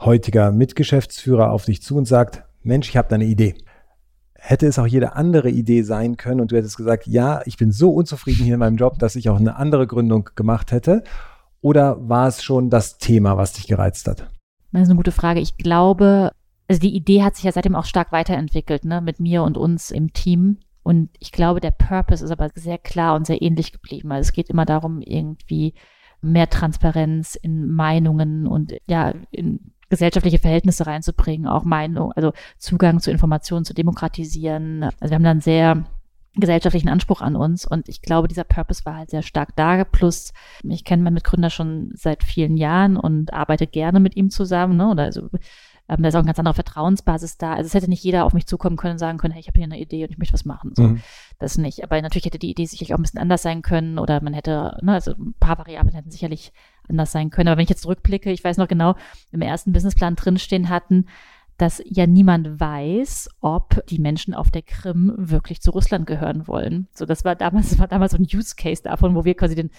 heutiger 0.00 0.50
Mitgeschäftsführer 0.50 1.52
auf 1.52 1.64
dich 1.64 1.82
zu 1.82 1.96
und 1.96 2.06
sagt, 2.06 2.44
Mensch, 2.62 2.88
ich 2.88 2.96
habe 2.96 3.08
da 3.08 3.14
eine 3.14 3.26
Idee. 3.26 3.54
Hätte 4.34 4.66
es 4.66 4.78
auch 4.78 4.86
jede 4.86 5.14
andere 5.14 5.50
Idee 5.50 5.82
sein 5.82 6.16
können 6.16 6.40
und 6.40 6.50
du 6.50 6.56
hättest 6.56 6.76
gesagt, 6.76 7.06
ja, 7.06 7.42
ich 7.44 7.56
bin 7.56 7.70
so 7.70 7.92
unzufrieden 7.92 8.44
hier 8.44 8.54
in 8.54 8.60
meinem 8.60 8.76
Job, 8.76 8.98
dass 8.98 9.16
ich 9.16 9.28
auch 9.28 9.38
eine 9.38 9.56
andere 9.56 9.86
Gründung 9.86 10.30
gemacht 10.34 10.72
hätte? 10.72 11.04
Oder 11.60 12.08
war 12.08 12.28
es 12.28 12.42
schon 12.42 12.70
das 12.70 12.98
Thema, 12.98 13.36
was 13.36 13.52
dich 13.52 13.66
gereizt 13.66 14.06
hat? 14.08 14.28
Das 14.72 14.82
ist 14.82 14.88
eine 14.88 14.96
gute 14.96 15.12
Frage. 15.12 15.40
Ich 15.40 15.56
glaube, 15.56 16.32
also 16.68 16.80
die 16.80 16.94
Idee 16.94 17.22
hat 17.22 17.36
sich 17.36 17.44
ja 17.44 17.52
seitdem 17.52 17.74
auch 17.74 17.86
stark 17.86 18.12
weiterentwickelt, 18.12 18.84
ne, 18.84 19.00
mit 19.00 19.20
mir 19.20 19.42
und 19.42 19.56
uns 19.56 19.90
im 19.90 20.12
Team. 20.12 20.58
Und 20.82 21.10
ich 21.18 21.32
glaube, 21.32 21.60
der 21.60 21.70
Purpose 21.70 22.24
ist 22.24 22.30
aber 22.30 22.50
sehr 22.54 22.78
klar 22.78 23.14
und 23.14 23.26
sehr 23.26 23.42
ähnlich 23.42 23.72
geblieben. 23.72 24.12
Also 24.12 24.28
es 24.28 24.32
geht 24.32 24.50
immer 24.50 24.64
darum, 24.64 25.00
irgendwie 25.00 25.74
mehr 26.20 26.48
Transparenz 26.48 27.34
in 27.36 27.70
Meinungen 27.70 28.46
und 28.46 28.74
ja, 28.88 29.14
in 29.30 29.72
gesellschaftliche 29.88 30.38
Verhältnisse 30.38 30.86
reinzubringen, 30.86 31.46
auch 31.46 31.64
Meinung, 31.64 32.12
also 32.12 32.32
Zugang 32.58 33.00
zu 33.00 33.10
Informationen 33.10 33.64
zu 33.64 33.72
demokratisieren. 33.72 34.82
Also 34.82 35.10
wir 35.10 35.14
haben 35.14 35.24
dann 35.24 35.40
sehr 35.40 35.84
gesellschaftlichen 36.40 36.88
Anspruch 36.88 37.20
an 37.20 37.36
uns. 37.36 37.66
Und 37.66 37.88
ich 37.88 38.02
glaube, 38.02 38.28
dieser 38.28 38.44
Purpose 38.44 38.84
war 38.84 38.96
halt 38.96 39.10
sehr 39.10 39.22
stark 39.22 39.56
da. 39.56 39.84
Plus, 39.84 40.32
ich 40.62 40.84
kenne 40.84 41.02
meinen 41.02 41.14
Mitgründer 41.14 41.50
schon 41.50 41.90
seit 41.94 42.24
vielen 42.24 42.56
Jahren 42.56 42.96
und 42.96 43.32
arbeite 43.32 43.66
gerne 43.66 44.00
mit 44.00 44.16
ihm 44.16 44.30
zusammen. 44.30 44.76
Ne? 44.76 44.88
Oder 44.88 45.04
also, 45.04 45.28
ähm, 45.88 46.02
da 46.02 46.08
ist 46.08 46.14
auch 46.14 46.20
eine 46.20 46.26
ganz 46.26 46.38
andere 46.38 46.54
Vertrauensbasis 46.54 47.38
da. 47.38 47.54
Also 47.54 47.66
es 47.66 47.74
hätte 47.74 47.88
nicht 47.88 48.04
jeder 48.04 48.24
auf 48.24 48.34
mich 48.34 48.46
zukommen 48.46 48.76
können 48.76 48.92
und 48.92 48.98
sagen 48.98 49.18
können, 49.18 49.32
hey, 49.32 49.40
ich 49.40 49.48
habe 49.48 49.58
hier 49.58 49.64
eine 49.64 49.80
Idee 49.80 50.04
und 50.04 50.10
ich 50.10 50.18
möchte 50.18 50.34
was 50.34 50.44
machen. 50.44 50.72
So, 50.76 50.82
mhm. 50.82 51.00
Das 51.38 51.56
nicht. 51.56 51.82
Aber 51.82 52.00
natürlich 52.02 52.26
hätte 52.26 52.38
die 52.38 52.50
Idee 52.50 52.66
sicherlich 52.66 52.94
auch 52.94 52.98
ein 52.98 53.02
bisschen 53.02 53.20
anders 53.20 53.42
sein 53.42 53.62
können 53.62 53.98
oder 53.98 54.22
man 54.22 54.34
hätte, 54.34 54.76
ne, 54.82 54.92
also 54.92 55.12
ein 55.12 55.34
paar 55.40 55.58
Variablen 55.58 55.94
hätten 55.94 56.10
sicherlich 56.10 56.52
anders 56.88 57.12
sein 57.12 57.30
können. 57.30 57.48
Aber 57.48 57.56
wenn 57.56 57.64
ich 57.64 57.70
jetzt 57.70 57.82
zurückblicke, 57.82 58.30
ich 58.30 58.44
weiß 58.44 58.58
noch 58.58 58.68
genau, 58.68 58.96
im 59.32 59.40
ersten 59.40 59.72
Businessplan 59.72 60.16
drinstehen 60.16 60.68
hatten, 60.68 61.06
dass 61.58 61.82
ja 61.84 62.06
niemand 62.06 62.60
weiß, 62.60 63.28
ob 63.40 63.84
die 63.88 63.98
Menschen 63.98 64.32
auf 64.32 64.50
der 64.50 64.62
Krim 64.62 65.12
wirklich 65.16 65.60
zu 65.60 65.72
Russland 65.72 66.06
gehören 66.06 66.46
wollen. 66.46 66.86
So, 66.94 67.04
das 67.04 67.24
war 67.24 67.34
damals, 67.34 67.70
das 67.70 67.80
war 67.80 67.88
damals 67.88 68.12
so 68.12 68.18
ein 68.18 68.28
Use 68.32 68.54
Case 68.56 68.82
davon, 68.82 69.16
wo 69.16 69.24
wir 69.24 69.34
quasi 69.34 69.56
den 69.56 69.70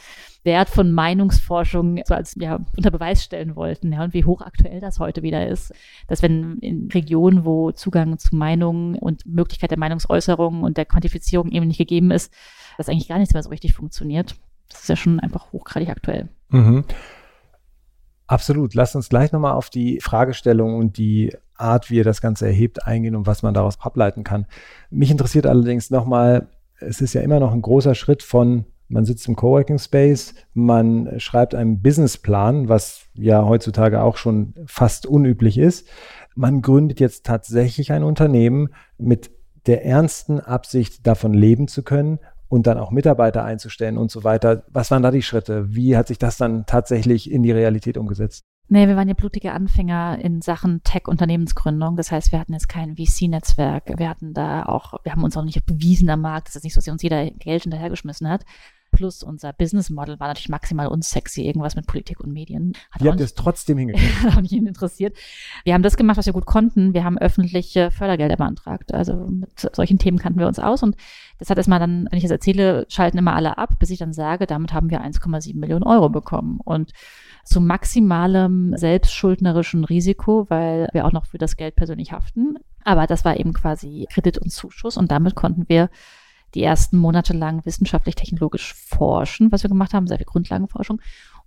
Wert 0.44 0.70
von 0.70 0.92
Meinungsforschung 0.92 2.02
so 2.06 2.14
als 2.14 2.36
ja 2.38 2.60
unter 2.76 2.92
Beweis 2.92 3.24
stellen 3.24 3.56
wollten, 3.56 3.94
ja, 3.94 4.04
und 4.04 4.14
wie 4.14 4.26
hochaktuell 4.26 4.82
das 4.82 5.00
heute 5.00 5.24
wieder 5.24 5.48
ist, 5.48 5.74
dass 6.08 6.22
wenn 6.22 6.60
in 6.60 6.90
Regionen, 6.92 7.46
wo 7.46 7.72
Zugang 7.72 8.18
zu 8.18 8.36
Meinungen 8.36 8.96
und 8.96 9.26
Möglichkeit 9.26 9.72
der 9.72 9.80
Meinungsäußerung 9.80 10.64
und 10.64 10.76
der 10.76 10.86
Quantifizierung 10.86 11.50
eben 11.50 11.68
nicht 11.68 11.78
gegeben 11.78 12.12
ist, 12.12 12.34
dass 12.78 12.90
eigentlich 12.90 13.08
gar 13.08 13.20
nichts 13.20 13.34
mehr 13.34 13.44
so 13.44 13.50
richtig 13.50 13.74
funktioniert. 13.74 14.36
Das 14.70 14.82
ist 14.82 14.90
ja 14.90 14.98
schon 14.98 15.20
einfach 15.22 15.54
hochgradig 15.54 15.90
aktuell. 15.90 16.28
Mhm. 16.50 16.84
Absolut. 18.30 18.76
Lass 18.76 18.94
uns 18.94 19.10
gleich 19.10 19.32
nochmal 19.32 19.54
auf 19.54 19.72
die 19.72 20.00
Fragestellung 20.02 20.76
und 20.76 21.00
die 21.00 21.36
Art, 21.56 21.90
wie 21.90 21.96
ihr 21.96 22.04
das 22.04 22.22
Ganze 22.22 22.46
erhebt, 22.46 22.86
eingehen 22.86 23.16
und 23.16 23.26
was 23.26 23.42
man 23.42 23.56
daraus 23.56 23.82
ableiten 23.82 24.24
kann. 24.24 24.46
Mich 24.92 25.10
interessiert 25.10 25.48
allerdings 25.48 25.90
nochmal, 25.90 26.48
es 26.80 27.02
ist 27.02 27.14
ja 27.14 27.22
immer 27.22 27.40
noch 27.40 27.52
ein 27.52 27.64
großer 27.64 27.96
Schritt 27.96 28.22
von, 28.22 28.66
man 28.88 29.04
sitzt 29.04 29.28
im 29.28 29.36
Coworking 29.36 29.80
Space, 29.80 30.36
man 30.54 31.20
schreibt 31.20 31.56
einen 31.56 31.82
Businessplan, 31.82 32.70
was 32.70 33.08
ja 33.16 33.46
heutzutage 33.46 34.04
auch 34.04 34.18
schon 34.18 34.54
fast 34.68 35.08
unüblich 35.08 35.58
ist. 35.58 35.88
Man 36.36 36.62
gründet 36.62 37.00
jetzt 37.00 37.26
tatsächlich 37.26 37.92
ein 37.92 38.04
Unternehmen 38.04 38.70
mit 39.00 39.32
der 39.66 39.84
ernsten 39.86 40.40
Absicht, 40.40 41.08
davon 41.08 41.34
leben 41.34 41.68
zu 41.68 41.82
können 41.82 42.20
und 42.50 42.68
dann 42.68 42.78
auch 42.78 42.92
Mitarbeiter 42.92 43.46
einzustellen 43.46 43.98
und 43.98 44.12
so 44.12 44.24
weiter. 44.24 44.64
Was 44.70 44.92
waren 44.92 45.04
da 45.04 45.12
die 45.12 45.22
Schritte? 45.22 45.74
Wie 45.74 45.96
hat 45.96 46.08
sich 46.08 46.18
das 46.18 46.38
dann 46.38 46.66
tatsächlich 46.66 47.32
in 47.32 47.44
die 47.44 47.52
Realität 47.52 47.98
umgesetzt? 47.98 48.44
Nee, 48.72 48.88
wir 48.88 48.96
waren 48.96 49.08
ja 49.08 49.16
blutige 49.16 49.52
Anfänger 49.54 50.20
in 50.22 50.42
Sachen 50.42 50.84
Tech-Unternehmensgründung. 50.84 51.96
Das 51.96 52.12
heißt, 52.12 52.32
wir 52.32 52.40
hatten 52.40 52.54
jetzt 52.54 52.70
kein 52.70 52.98
VC-Netzwerk. 52.98 53.98
Wir 53.98 54.10
hatten 54.10 54.34
da 54.34 54.66
auch, 54.66 54.94
wir 55.04 55.12
haben 55.12 55.24
uns 55.24 55.36
auch 55.38 55.44
nicht 55.44 55.66
bewiesen 55.66 56.10
am 56.10 56.22
Markt. 56.22 56.50
Das 56.50 56.56
ist 56.56 56.64
nicht 56.64 56.76
so, 56.76 56.82
dass 56.82 56.88
uns 56.88 57.02
jeder 57.02 57.32
Geld 57.32 57.64
hinterhergeschmissen 57.64 58.30
hat. 58.30 58.46
Plus 58.92 59.24
unser 59.24 59.54
Business 59.54 59.90
Model 59.90 60.20
war 60.20 60.28
natürlich 60.28 60.50
maximal 60.50 60.88
unsexy, 60.88 61.44
irgendwas 61.44 61.76
mit 61.76 61.88
Politik 61.88 62.20
und 62.20 62.32
Medien. 62.32 62.74
Hat 62.92 63.04
Wie 63.04 63.10
habt 63.10 63.20
ihr 63.20 63.26
es 63.26 63.34
trotzdem 63.34 63.78
hingekriegt? 63.78 64.24
hat 64.24 64.38
auch 64.38 64.42
nicht 64.42 64.54
interessiert. 64.54 65.16
Wir 65.64 65.74
haben 65.74 65.84
das 65.84 65.98
gemacht, 65.98 66.18
was 66.18 66.26
wir 66.26 66.34
gut 66.34 66.46
konnten. 66.46 66.94
Wir 66.94 67.04
haben 67.04 67.18
öffentliche 67.18 67.92
Fördergelder 67.92 68.38
beantragt. 68.38 68.94
Also 68.94 69.16
mit 69.16 69.50
solchen 69.74 70.00
Themen 70.00 70.18
kannten 70.18 70.40
wir 70.40 70.48
uns 70.48 70.60
aus 70.60 70.84
und 70.84 70.96
das 71.38 71.50
hat 71.50 71.58
erstmal 71.58 71.80
dann, 71.80 72.08
wenn 72.10 72.18
ich 72.18 72.24
das 72.24 72.32
erzähle, 72.32 72.86
schalten 72.90 73.18
immer 73.18 73.36
alle 73.36 73.58
ab, 73.58 73.80
bis 73.80 73.90
ich 73.90 74.00
dann 74.00 74.14
sage, 74.14 74.46
damit 74.46 74.74
haben 74.74 74.90
wir 74.90 75.02
1,7 75.02 75.58
Millionen 75.58 75.84
Euro 75.84 76.10
bekommen. 76.10 76.60
Und 76.64 76.92
zu 77.46 77.62
maximalem 77.62 78.78
selbstschuldnerischen 78.78 79.84
Risiko, 79.84 80.46
weil 80.50 80.88
wir 80.94 81.06
auch 81.06 81.12
noch 81.12 81.26
für 81.26 81.38
das 81.38 81.58
Geld 81.58 81.76
persönlich 81.76 82.12
haften. 82.12 82.58
Aber 82.84 83.08
das 83.08 83.26
war 83.26 83.40
eben 83.40 83.54
quasi 83.54 84.08
Kredit 84.12 84.38
und 84.38 84.52
Zuschuss 84.52 84.98
und 84.98 85.12
damit 85.12 85.36
konnten 85.36 85.68
wir 85.68 85.90
die 86.56 86.64
ersten 86.64 86.98
Monate 86.98 87.34
lang 87.34 87.66
wissenschaftlich-technologisch 87.66 88.74
forschen, 88.74 89.52
was 89.52 89.64
wir 89.64 89.70
gemacht 89.70 89.94
haben, 89.94 90.08
sehr 90.08 90.18
viel 90.18 90.26
Grundlagenforschung 90.26 91.00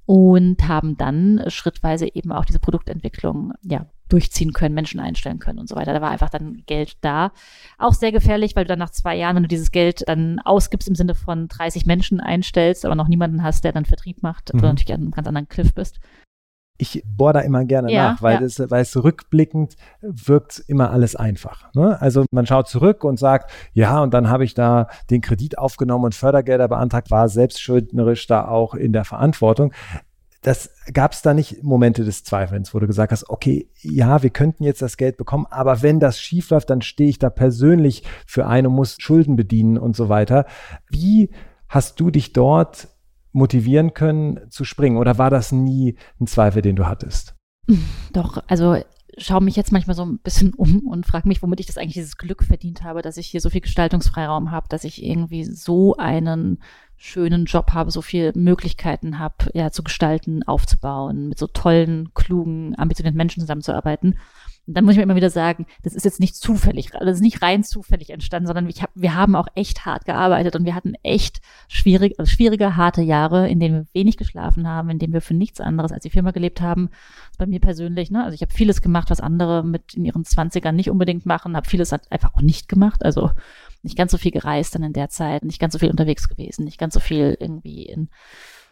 und 0.04 0.66
haben 0.66 0.96
dann 0.96 1.44
schrittweise 1.48 2.12
eben 2.12 2.32
auch 2.32 2.44
diese 2.44 2.58
Produktentwicklung 2.58 3.52
ja, 3.62 3.86
durchziehen 4.08 4.52
können, 4.52 4.74
Menschen 4.74 5.00
einstellen 5.00 5.38
können 5.38 5.58
und 5.58 5.68
so 5.68 5.76
weiter. 5.76 5.92
Da 5.92 6.00
war 6.00 6.10
einfach 6.10 6.28
dann 6.28 6.64
Geld 6.66 6.96
da. 7.02 7.32
Auch 7.78 7.94
sehr 7.94 8.12
gefährlich, 8.12 8.56
weil 8.56 8.64
du 8.64 8.68
dann 8.68 8.78
nach 8.78 8.90
zwei 8.90 9.16
Jahren, 9.16 9.36
wenn 9.36 9.44
du 9.44 9.48
dieses 9.48 9.70
Geld 9.70 10.02
dann 10.06 10.40
ausgibst 10.40 10.88
im 10.88 10.94
Sinne 10.94 11.14
von 11.14 11.48
30 11.48 11.86
Menschen 11.86 12.20
einstellst, 12.20 12.84
aber 12.84 12.94
noch 12.94 13.08
niemanden 13.08 13.42
hast, 13.42 13.64
der 13.64 13.72
dann 13.72 13.84
Vertrieb 13.84 14.22
macht, 14.22 14.52
mhm. 14.52 14.58
du 14.58 14.66
natürlich 14.66 14.92
an 14.92 15.02
einem 15.02 15.10
ganz 15.12 15.28
anderen 15.28 15.48
Cliff 15.48 15.72
bist. 15.72 16.00
Ich 16.82 17.04
bohre 17.06 17.34
da 17.34 17.40
immer 17.40 17.64
gerne 17.64 17.92
ja, 17.92 18.10
nach, 18.10 18.22
weil, 18.22 18.34
ja. 18.34 18.40
das, 18.40 18.58
weil 18.70 18.82
es 18.82 18.96
rückblickend 18.96 19.76
wirkt 20.00 20.62
immer 20.66 20.90
alles 20.90 21.14
einfach. 21.14 21.72
Ne? 21.74 22.00
Also 22.02 22.24
man 22.32 22.44
schaut 22.44 22.68
zurück 22.68 23.04
und 23.04 23.20
sagt, 23.20 23.52
ja, 23.72 24.02
und 24.02 24.12
dann 24.12 24.28
habe 24.28 24.44
ich 24.44 24.54
da 24.54 24.88
den 25.08 25.20
Kredit 25.20 25.58
aufgenommen 25.58 26.06
und 26.06 26.14
Fördergelder 26.16 26.66
beantragt, 26.66 27.12
war 27.12 27.28
selbstschuldnerisch 27.28 28.26
da 28.26 28.48
auch 28.48 28.74
in 28.74 28.92
der 28.92 29.04
Verantwortung 29.04 29.72
das 30.42 30.74
gab 30.92 31.12
es 31.12 31.22
da 31.22 31.34
nicht 31.34 31.62
Momente 31.62 32.04
des 32.04 32.24
Zweifelns, 32.24 32.74
wo 32.74 32.80
du 32.80 32.88
gesagt 32.88 33.12
hast, 33.12 33.30
okay, 33.30 33.68
ja, 33.80 34.24
wir 34.24 34.30
könnten 34.30 34.64
jetzt 34.64 34.82
das 34.82 34.96
Geld 34.96 35.16
bekommen, 35.16 35.46
aber 35.48 35.82
wenn 35.82 36.00
das 36.00 36.20
schief 36.20 36.50
läuft, 36.50 36.68
dann 36.68 36.82
stehe 36.82 37.08
ich 37.08 37.20
da 37.20 37.30
persönlich 37.30 38.02
für 38.26 38.48
ein 38.48 38.66
und 38.66 38.72
muss 38.72 38.96
Schulden 38.98 39.36
bedienen 39.36 39.78
und 39.78 39.94
so 39.94 40.08
weiter. 40.08 40.46
Wie 40.90 41.30
hast 41.68 42.00
du 42.00 42.10
dich 42.10 42.32
dort 42.32 42.88
motivieren 43.32 43.94
können 43.94 44.40
zu 44.50 44.64
springen 44.64 44.96
oder 44.96 45.18
war 45.18 45.30
das 45.30 45.52
nie 45.52 45.96
ein 46.20 46.26
Zweifel, 46.26 46.62
den 46.62 46.76
du 46.76 46.86
hattest? 46.86 47.34
Doch, 48.12 48.42
also 48.46 48.76
schaue 49.18 49.42
mich 49.42 49.56
jetzt 49.56 49.72
manchmal 49.72 49.96
so 49.96 50.04
ein 50.04 50.18
bisschen 50.18 50.54
um 50.56 50.86
und 50.86 51.06
frage 51.06 51.28
mich, 51.28 51.42
womit 51.42 51.60
ich 51.60 51.66
das 51.66 51.78
eigentlich 51.78 51.94
dieses 51.94 52.16
Glück 52.16 52.42
verdient 52.42 52.82
habe, 52.82 53.02
dass 53.02 53.16
ich 53.16 53.26
hier 53.26 53.40
so 53.40 53.50
viel 53.50 53.60
Gestaltungsfreiraum 53.60 54.50
habe, 54.50 54.66
dass 54.68 54.84
ich 54.84 55.02
irgendwie 55.04 55.44
so 55.44 55.96
einen 55.96 56.62
schönen 56.96 57.46
Job 57.46 57.72
habe, 57.72 57.90
so 57.90 58.00
viele 58.00 58.32
Möglichkeiten 58.36 59.18
habe, 59.18 59.50
ja, 59.54 59.72
zu 59.72 59.82
gestalten, 59.82 60.44
aufzubauen, 60.44 61.28
mit 61.28 61.38
so 61.38 61.48
tollen, 61.48 62.14
klugen, 62.14 62.78
ambitionierten 62.78 63.16
Menschen 63.16 63.40
zusammenzuarbeiten. 63.40 64.18
Und 64.66 64.76
dann 64.76 64.84
muss 64.84 64.92
ich 64.92 64.98
mir 64.98 65.02
immer 65.02 65.16
wieder 65.16 65.30
sagen, 65.30 65.66
das 65.82 65.94
ist 65.94 66.04
jetzt 66.04 66.20
nicht 66.20 66.36
zufällig, 66.36 66.90
das 66.92 67.16
ist 67.16 67.20
nicht 67.20 67.42
rein 67.42 67.64
zufällig 67.64 68.10
entstanden, 68.10 68.46
sondern 68.46 68.68
ich 68.68 68.80
hab, 68.80 68.90
wir 68.94 69.16
haben 69.16 69.34
auch 69.34 69.48
echt 69.56 69.84
hart 69.84 70.04
gearbeitet 70.04 70.54
und 70.54 70.64
wir 70.64 70.76
hatten 70.76 70.94
echt 71.02 71.40
schwierig, 71.66 72.14
also 72.18 72.30
schwierige, 72.30 72.76
harte 72.76 73.02
Jahre, 73.02 73.48
in 73.48 73.58
denen 73.58 73.74
wir 73.74 73.86
wenig 73.92 74.16
geschlafen 74.18 74.68
haben, 74.68 74.88
in 74.88 75.00
denen 75.00 75.12
wir 75.12 75.20
für 75.20 75.34
nichts 75.34 75.60
anderes 75.60 75.90
als 75.90 76.04
die 76.04 76.10
Firma 76.10 76.30
gelebt 76.30 76.60
haben. 76.60 76.90
Bei 77.38 77.46
mir 77.46 77.58
persönlich, 77.58 78.12
ne? 78.12 78.22
Also 78.22 78.36
ich 78.36 78.42
habe 78.42 78.52
vieles 78.52 78.82
gemacht, 78.82 79.10
was 79.10 79.20
andere 79.20 79.64
mit 79.64 79.94
in 79.94 80.04
ihren 80.04 80.24
Zwanzigern 80.24 80.76
nicht 80.76 80.90
unbedingt 80.90 81.26
machen, 81.26 81.56
habe 81.56 81.68
vieles 81.68 81.92
einfach 81.92 82.34
auch 82.34 82.42
nicht 82.42 82.68
gemacht. 82.68 83.04
Also 83.04 83.32
nicht 83.82 83.96
ganz 83.96 84.12
so 84.12 84.18
viel 84.18 84.30
gereist 84.30 84.76
dann 84.76 84.84
in 84.84 84.92
der 84.92 85.08
Zeit, 85.08 85.44
nicht 85.44 85.58
ganz 85.58 85.72
so 85.72 85.80
viel 85.80 85.90
unterwegs 85.90 86.28
gewesen, 86.28 86.64
nicht 86.64 86.78
ganz 86.78 86.94
so 86.94 87.00
viel 87.00 87.36
irgendwie 87.40 87.82
in 87.82 88.10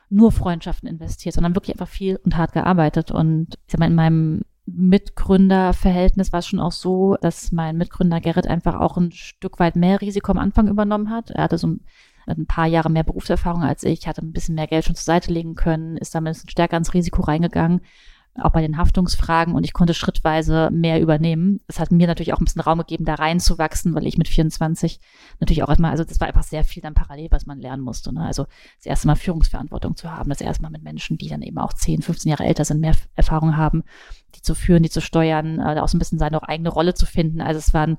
nur 0.08 0.32
Freundschaften 0.32 0.88
investiert, 0.88 1.34
sondern 1.34 1.54
wirklich 1.54 1.74
einfach 1.74 1.92
viel 1.92 2.16
und 2.24 2.36
hart 2.36 2.52
gearbeitet. 2.52 3.10
Und 3.10 3.58
ich 3.66 3.72
sag 3.72 3.80
mal, 3.80 3.86
in 3.86 3.94
meinem 3.94 4.42
Mitgründerverhältnis 4.74 6.32
war 6.32 6.40
es 6.40 6.46
schon 6.46 6.60
auch 6.60 6.72
so, 6.72 7.16
dass 7.20 7.52
mein 7.52 7.76
Mitgründer 7.76 8.20
Gerrit 8.20 8.46
einfach 8.46 8.74
auch 8.74 8.96
ein 8.96 9.12
Stück 9.12 9.58
weit 9.58 9.76
mehr 9.76 10.00
Risiko 10.00 10.32
am 10.32 10.38
Anfang 10.38 10.68
übernommen 10.68 11.10
hat. 11.10 11.30
Er 11.30 11.44
hatte 11.44 11.58
so 11.58 11.68
ein, 12.26 12.46
paar 12.46 12.66
Jahre 12.66 12.90
mehr 12.90 13.02
Berufserfahrung 13.02 13.62
als 13.62 13.82
ich, 13.82 14.06
hatte 14.06 14.22
ein 14.22 14.32
bisschen 14.32 14.54
mehr 14.54 14.68
Geld 14.68 14.84
schon 14.84 14.94
zur 14.94 15.04
Seite 15.04 15.32
legen 15.32 15.54
können, 15.54 15.96
ist 15.96 16.14
damit 16.14 16.36
stärker 16.48 16.76
ins 16.76 16.94
Risiko 16.94 17.22
reingegangen 17.22 17.80
auch 18.34 18.50
bei 18.50 18.60
den 18.62 18.76
Haftungsfragen 18.76 19.54
und 19.54 19.64
ich 19.64 19.72
konnte 19.72 19.92
schrittweise 19.92 20.70
mehr 20.70 21.00
übernehmen. 21.00 21.60
Es 21.66 21.80
hat 21.80 21.90
mir 21.90 22.06
natürlich 22.06 22.32
auch 22.32 22.38
ein 22.38 22.44
bisschen 22.44 22.60
Raum 22.60 22.78
gegeben, 22.78 23.04
da 23.04 23.14
reinzuwachsen, 23.14 23.94
weil 23.94 24.06
ich 24.06 24.18
mit 24.18 24.28
24 24.28 25.00
natürlich 25.40 25.62
auch 25.62 25.68
erstmal, 25.68 25.90
also 25.90 26.04
das 26.04 26.20
war 26.20 26.28
einfach 26.28 26.44
sehr 26.44 26.64
viel 26.64 26.82
dann 26.82 26.94
parallel, 26.94 27.28
was 27.30 27.46
man 27.46 27.58
lernen 27.58 27.82
musste. 27.82 28.14
Ne? 28.14 28.24
Also 28.24 28.46
das 28.78 28.86
erste 28.86 29.08
Mal 29.08 29.16
Führungsverantwortung 29.16 29.96
zu 29.96 30.10
haben, 30.10 30.30
das 30.30 30.40
erste 30.40 30.62
Mal 30.62 30.70
mit 30.70 30.82
Menschen, 30.82 31.18
die 31.18 31.28
dann 31.28 31.42
eben 31.42 31.58
auch 31.58 31.72
10, 31.72 32.02
15 32.02 32.30
Jahre 32.30 32.44
älter 32.44 32.64
sind, 32.64 32.80
mehr 32.80 32.94
Erfahrung 33.16 33.56
haben, 33.56 33.82
die 34.36 34.42
zu 34.42 34.54
führen, 34.54 34.82
die 34.82 34.90
zu 34.90 35.00
steuern, 35.00 35.58
äh, 35.58 35.80
auch 35.80 35.88
so 35.88 35.96
ein 35.96 36.00
bisschen 36.00 36.18
seine 36.18 36.40
auch 36.40 36.46
eigene 36.46 36.68
Rolle 36.68 36.94
zu 36.94 37.06
finden. 37.06 37.40
Also 37.40 37.58
es 37.58 37.74
waren 37.74 37.98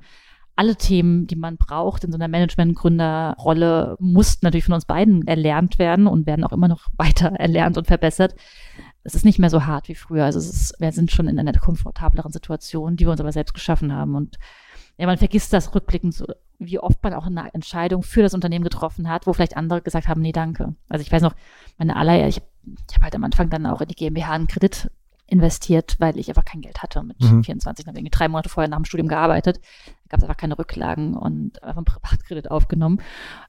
alle 0.55 0.75
Themen, 0.75 1.27
die 1.27 1.35
man 1.35 1.57
braucht 1.57 2.03
in 2.03 2.11
so 2.11 2.17
einer 2.17 2.27
Management-Gründerrolle, 2.27 3.95
mussten 3.99 4.45
natürlich 4.45 4.65
von 4.65 4.75
uns 4.75 4.85
beiden 4.85 5.25
erlernt 5.27 5.79
werden 5.79 6.07
und 6.07 6.27
werden 6.27 6.43
auch 6.43 6.51
immer 6.51 6.67
noch 6.67 6.87
weiter 6.97 7.29
erlernt 7.29 7.77
und 7.77 7.87
verbessert 7.87 8.35
es 9.03 9.15
ist 9.15 9.25
nicht 9.25 9.39
mehr 9.39 9.49
so 9.49 9.65
hart 9.65 9.87
wie 9.87 9.95
früher. 9.95 10.25
Also 10.25 10.39
es 10.39 10.49
ist, 10.49 10.75
wir 10.79 10.91
sind 10.91 11.11
schon 11.11 11.27
in 11.27 11.39
einer 11.39 11.53
komfortableren 11.53 12.31
Situation, 12.31 12.95
die 12.95 13.05
wir 13.05 13.11
uns 13.11 13.21
aber 13.21 13.31
selbst 13.31 13.53
geschaffen 13.53 13.93
haben. 13.93 14.15
Und 14.15 14.37
ja, 14.97 15.07
man 15.07 15.17
vergisst 15.17 15.53
das 15.53 15.73
rückblickend, 15.73 16.13
so, 16.13 16.25
wie 16.59 16.79
oft 16.79 17.03
man 17.03 17.13
auch 17.13 17.25
eine 17.25 17.53
Entscheidung 17.53 18.03
für 18.03 18.21
das 18.21 18.35
Unternehmen 18.35 18.63
getroffen 18.63 19.09
hat, 19.09 19.25
wo 19.25 19.33
vielleicht 19.33 19.57
andere 19.57 19.81
gesagt 19.81 20.07
haben, 20.07 20.21
nee, 20.21 20.31
danke. 20.31 20.75
Also 20.89 21.01
ich 21.01 21.11
weiß 21.11 21.23
noch, 21.23 21.35
meine 21.77 21.95
aller, 21.95 22.27
ich, 22.27 22.37
ich 22.37 22.95
habe 22.95 23.05
halt 23.05 23.15
am 23.15 23.23
Anfang 23.23 23.49
dann 23.49 23.65
auch 23.65 23.81
in 23.81 23.87
die 23.87 23.95
GmbH 23.95 24.33
einen 24.33 24.47
Kredit 24.47 24.91
investiert, 25.25 25.95
weil 25.99 26.19
ich 26.19 26.27
einfach 26.29 26.45
kein 26.45 26.61
Geld 26.61 26.83
hatte 26.83 27.01
mit 27.03 27.19
mhm. 27.21 27.43
24. 27.43 27.87
habe 27.87 27.97
irgendwie 27.97 28.11
drei 28.11 28.27
Monate 28.27 28.49
vorher 28.49 28.69
nach 28.69 28.77
dem 28.77 28.85
Studium 28.85 29.07
gearbeitet. 29.07 29.61
Da 29.85 30.09
gab 30.09 30.19
es 30.19 30.23
einfach 30.23 30.37
keine 30.37 30.59
Rücklagen 30.59 31.15
und 31.15 31.63
einfach 31.63 31.77
einen 31.77 31.85
Privatkredit 31.85 32.51
aufgenommen. 32.51 33.01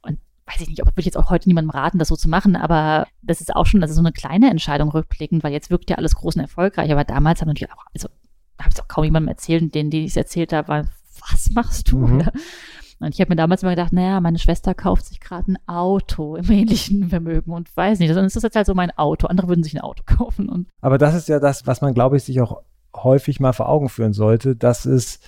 Und 0.03 0.19
weiß 0.53 0.61
ich 0.61 0.69
nicht, 0.69 0.83
ob 0.83 0.89
würde 0.89 1.01
ich 1.01 1.07
jetzt 1.07 1.17
auch 1.17 1.31
heute 1.31 1.49
niemandem 1.49 1.71
raten, 1.71 1.99
das 1.99 2.09
so 2.09 2.17
zu 2.17 2.29
machen, 2.29 2.57
aber 2.57 3.07
das 3.23 3.41
ist 3.41 3.55
auch 3.55 3.67
schon, 3.67 3.81
das 3.81 3.91
ist 3.91 3.97
so 3.97 4.03
eine 4.03 4.13
kleine 4.13 4.51
Entscheidung 4.51 4.91
rückblickend, 4.91 5.43
weil 5.43 5.53
jetzt 5.53 5.71
wirkt 5.71 5.91
ja 5.91 5.97
alles 5.97 6.15
groß 6.15 6.37
und 6.37 6.43
erfolgreich, 6.43 6.91
aber 6.93 7.05
damals 7.05 7.41
haben 7.41 7.49
natürlich 7.49 7.73
auch, 7.73 7.85
also 7.95 8.09
habe 8.59 8.71
ich 8.71 8.75
es 8.75 8.81
auch 8.81 8.89
kaum 8.89 9.05
jemandem 9.05 9.29
erzählt, 9.29 9.75
denen, 9.75 9.91
die 9.91 10.05
ich 10.05 10.11
es 10.11 10.17
erzählt 10.17 10.53
habe, 10.53 10.69
war, 10.69 10.85
was 11.31 11.51
machst 11.51 11.91
du? 11.91 11.99
Mhm. 11.99 12.29
Und 13.01 13.15
ich 13.15 13.21
habe 13.21 13.31
mir 13.31 13.37
damals 13.37 13.63
immer 13.63 13.73
gedacht, 13.73 13.93
naja, 13.93 14.21
meine 14.21 14.39
Schwester 14.39 14.75
kauft 14.75 15.07
sich 15.07 15.19
gerade 15.19 15.53
ein 15.53 15.59
Auto 15.67 16.37
im 16.37 16.49
ähnlichen 16.51 17.09
Vermögen 17.09 17.53
und 17.53 17.77
weiß 17.77 17.99
nicht, 17.99 18.15
dann 18.15 18.25
ist 18.25 18.37
das 18.37 18.45
jetzt 18.45 18.55
halt 18.55 18.67
so 18.67 18.75
mein 18.75 18.97
Auto. 18.97 19.27
Andere 19.27 19.49
würden 19.49 19.65
sich 19.65 19.75
ein 19.75 19.81
Auto 19.81 20.05
kaufen. 20.07 20.49
Und 20.49 20.69
Aber 20.81 20.99
das 20.99 21.15
ist 21.15 21.29
ja 21.29 21.41
das, 21.41 21.67
was 21.67 21.81
man, 21.81 21.95
glaube 21.95 22.17
ich, 22.17 22.23
sich 22.23 22.41
auch 22.41 22.63
häufig 22.95 23.41
mal 23.41 23.53
vor 23.53 23.69
Augen 23.69 23.89
führen 23.89 24.13
sollte, 24.13 24.55
dass 24.55 24.85
es 24.85 25.19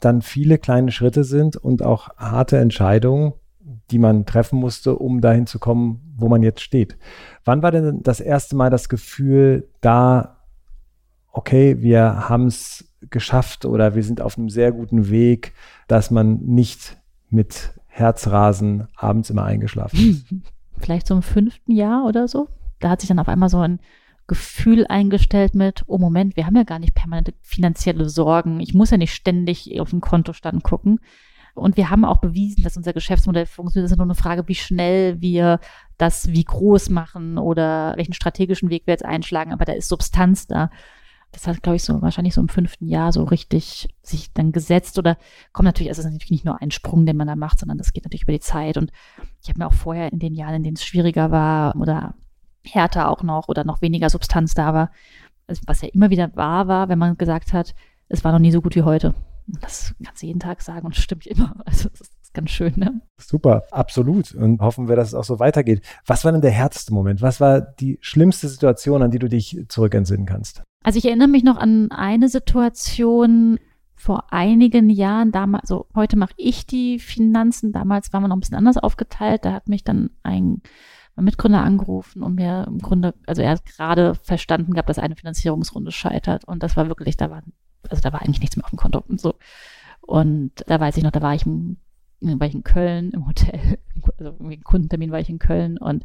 dann 0.00 0.22
viele 0.22 0.58
kleine 0.58 0.92
Schritte 0.92 1.24
sind 1.24 1.56
und 1.56 1.82
auch 1.82 2.10
harte 2.16 2.58
Entscheidungen, 2.58 3.32
die 3.90 3.98
man 3.98 4.26
treffen 4.26 4.58
musste, 4.58 4.96
um 4.96 5.20
dahin 5.20 5.46
zu 5.46 5.58
kommen, 5.58 6.00
wo 6.16 6.28
man 6.28 6.42
jetzt 6.42 6.62
steht. 6.62 6.96
Wann 7.44 7.62
war 7.62 7.70
denn 7.70 8.02
das 8.02 8.20
erste 8.20 8.56
Mal 8.56 8.70
das 8.70 8.88
Gefühl 8.88 9.68
da, 9.80 10.38
okay, 11.32 11.80
wir 11.80 12.28
haben 12.28 12.46
es 12.46 12.92
geschafft 13.10 13.64
oder 13.64 13.94
wir 13.94 14.02
sind 14.02 14.20
auf 14.20 14.38
einem 14.38 14.48
sehr 14.48 14.72
guten 14.72 15.10
Weg, 15.10 15.52
dass 15.88 16.10
man 16.10 16.40
nicht 16.40 16.96
mit 17.28 17.72
Herzrasen 17.86 18.88
abends 18.96 19.30
immer 19.30 19.44
eingeschlafen 19.44 19.98
ist? 20.10 20.26
Vielleicht 20.78 21.10
im 21.10 21.22
fünften 21.22 21.72
Jahr 21.72 22.04
oder 22.06 22.26
so. 22.26 22.48
Da 22.80 22.90
hat 22.90 23.00
sich 23.00 23.08
dann 23.08 23.18
auf 23.18 23.28
einmal 23.28 23.48
so 23.48 23.60
ein 23.60 23.78
Gefühl 24.26 24.86
eingestellt 24.88 25.54
mit, 25.54 25.82
oh 25.86 25.98
Moment, 25.98 26.36
wir 26.36 26.46
haben 26.46 26.56
ja 26.56 26.64
gar 26.64 26.78
nicht 26.78 26.94
permanente 26.94 27.34
finanzielle 27.42 28.08
Sorgen. 28.08 28.60
Ich 28.60 28.74
muss 28.74 28.90
ja 28.90 28.96
nicht 28.96 29.14
ständig 29.14 29.78
auf 29.80 29.90
den 29.90 30.00
Kontostand 30.00 30.62
gucken. 30.62 31.00
Und 31.54 31.76
wir 31.76 31.90
haben 31.90 32.04
auch 32.04 32.18
bewiesen, 32.18 32.62
dass 32.64 32.76
unser 32.76 32.92
Geschäftsmodell 32.92 33.46
funktioniert. 33.46 33.86
Es 33.86 33.92
ist 33.92 33.98
nur 33.98 34.06
eine 34.06 34.14
Frage, 34.14 34.48
wie 34.48 34.56
schnell 34.56 35.20
wir 35.20 35.60
das 35.96 36.28
wie 36.28 36.44
groß 36.44 36.90
machen 36.90 37.38
oder 37.38 37.94
welchen 37.96 38.12
strategischen 38.12 38.70
Weg 38.70 38.86
wir 38.86 38.92
jetzt 38.92 39.04
einschlagen. 39.04 39.52
Aber 39.52 39.64
da 39.64 39.72
ist 39.72 39.88
Substanz 39.88 40.46
da. 40.46 40.70
Das 41.30 41.46
hat, 41.46 41.62
glaube 41.62 41.76
ich, 41.76 41.84
so 41.84 42.00
wahrscheinlich 42.02 42.34
so 42.34 42.40
im 42.40 42.48
fünften 42.48 42.86
Jahr 42.86 43.12
so 43.12 43.24
richtig 43.24 43.88
sich 44.02 44.32
dann 44.32 44.52
gesetzt 44.52 44.98
oder 44.98 45.16
kommt 45.52 45.66
natürlich, 45.66 45.90
also 45.90 46.00
es 46.00 46.06
ist 46.06 46.12
natürlich 46.12 46.30
nicht 46.30 46.44
nur 46.44 46.62
ein 46.62 46.70
Sprung, 46.70 47.06
den 47.06 47.16
man 47.16 47.26
da 47.26 47.34
macht, 47.34 47.58
sondern 47.58 47.78
das 47.78 47.92
geht 47.92 48.04
natürlich 48.04 48.22
über 48.22 48.32
die 48.32 48.40
Zeit. 48.40 48.76
Und 48.76 48.92
ich 49.42 49.48
habe 49.48 49.58
mir 49.58 49.66
auch 49.66 49.72
vorher 49.72 50.12
in 50.12 50.20
den 50.20 50.34
Jahren, 50.34 50.54
in 50.54 50.62
denen 50.62 50.76
es 50.76 50.84
schwieriger 50.84 51.30
war 51.32 51.74
oder 51.76 52.14
härter 52.64 53.10
auch 53.10 53.22
noch 53.22 53.48
oder 53.48 53.64
noch 53.64 53.82
weniger 53.82 54.10
Substanz 54.10 54.54
da 54.54 54.74
war, 54.74 54.90
also 55.46 55.62
was 55.66 55.82
ja 55.82 55.88
immer 55.92 56.10
wieder 56.10 56.34
wahr 56.36 56.68
war, 56.68 56.88
wenn 56.88 56.98
man 56.98 57.16
gesagt 57.16 57.52
hat, 57.52 57.74
es 58.08 58.24
war 58.24 58.32
noch 58.32 58.38
nie 58.38 58.52
so 58.52 58.62
gut 58.62 58.76
wie 58.76 58.82
heute. 58.82 59.14
Das 59.46 59.94
kannst 60.02 60.22
du 60.22 60.26
jeden 60.26 60.40
Tag 60.40 60.62
sagen 60.62 60.86
und 60.86 60.96
stimmt 60.96 61.26
immer. 61.26 61.54
Also 61.66 61.88
das 61.90 62.00
ist 62.02 62.34
ganz 62.34 62.50
schön, 62.50 62.74
ne? 62.76 63.00
Super, 63.18 63.64
absolut. 63.70 64.34
Und 64.34 64.60
hoffen 64.60 64.88
wir, 64.88 64.96
dass 64.96 65.08
es 65.08 65.14
auch 65.14 65.24
so 65.24 65.38
weitergeht. 65.38 65.82
Was 66.06 66.24
war 66.24 66.32
denn 66.32 66.40
der 66.40 66.50
härteste 66.50 66.92
Moment? 66.92 67.22
Was 67.22 67.40
war 67.40 67.60
die 67.60 67.98
schlimmste 68.00 68.48
Situation, 68.48 69.02
an 69.02 69.10
die 69.10 69.18
du 69.18 69.28
dich 69.28 69.64
zurückentsinnen 69.68 70.26
kannst? 70.26 70.62
Also 70.82 70.98
ich 70.98 71.06
erinnere 71.06 71.28
mich 71.28 71.44
noch 71.44 71.56
an 71.56 71.90
eine 71.90 72.28
Situation 72.28 73.58
vor 73.94 74.32
einigen 74.32 74.90
Jahren. 74.90 75.32
Damals, 75.32 75.62
also 75.64 75.86
heute 75.94 76.16
mache 76.16 76.34
ich 76.36 76.66
die 76.66 76.98
Finanzen. 76.98 77.72
Damals 77.72 78.12
waren 78.12 78.22
wir 78.22 78.28
noch 78.28 78.36
ein 78.36 78.40
bisschen 78.40 78.58
anders 78.58 78.76
aufgeteilt. 78.76 79.44
Da 79.44 79.52
hat 79.52 79.68
mich 79.68 79.84
dann 79.84 80.10
ein 80.22 80.62
Mitgründer 81.16 81.62
angerufen 81.62 82.22
und 82.22 82.34
mir 82.34 82.64
im 82.66 82.78
Grunde, 82.78 83.14
also 83.26 83.40
er 83.40 83.52
hat 83.52 83.64
gerade 83.64 84.14
verstanden 84.16 84.72
gehabt, 84.72 84.88
dass 84.88 84.98
eine 84.98 85.16
Finanzierungsrunde 85.16 85.92
scheitert. 85.92 86.44
Und 86.44 86.62
das 86.62 86.76
war 86.76 86.88
wirklich, 86.88 87.16
da 87.16 87.30
war 87.30 87.42
also 87.90 88.02
da 88.02 88.12
war 88.12 88.22
eigentlich 88.22 88.40
nichts 88.40 88.56
mehr 88.56 88.64
auf 88.64 88.70
dem 88.70 88.78
Konto 88.78 89.02
und 89.06 89.20
so. 89.20 89.34
Und 90.00 90.52
da 90.66 90.78
weiß 90.78 90.96
ich 90.96 91.02
noch, 91.02 91.12
da 91.12 91.22
war 91.22 91.34
ich, 91.34 91.46
im, 91.46 91.78
war 92.20 92.46
ich 92.46 92.54
in 92.54 92.64
Köln 92.64 93.10
im 93.12 93.26
Hotel, 93.26 93.78
also 94.18 94.36
einen 94.38 94.62
Kundentermin 94.62 95.10
war 95.10 95.20
ich 95.20 95.30
in 95.30 95.38
Köln 95.38 95.78
und 95.78 96.04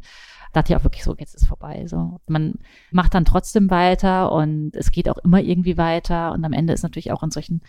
dachte 0.52 0.72
ich 0.72 0.76
auch 0.76 0.84
wirklich 0.84 1.04
so, 1.04 1.14
jetzt 1.18 1.34
ist 1.34 1.46
vorbei. 1.46 1.86
So, 1.86 2.20
man 2.26 2.54
macht 2.90 3.14
dann 3.14 3.24
trotzdem 3.24 3.70
weiter 3.70 4.32
und 4.32 4.74
es 4.74 4.90
geht 4.90 5.08
auch 5.08 5.18
immer 5.18 5.40
irgendwie 5.40 5.76
weiter 5.76 6.32
und 6.32 6.44
am 6.44 6.52
Ende 6.52 6.72
ist 6.72 6.82
natürlich 6.82 7.12
auch 7.12 7.22
in 7.22 7.30
solchen 7.30 7.60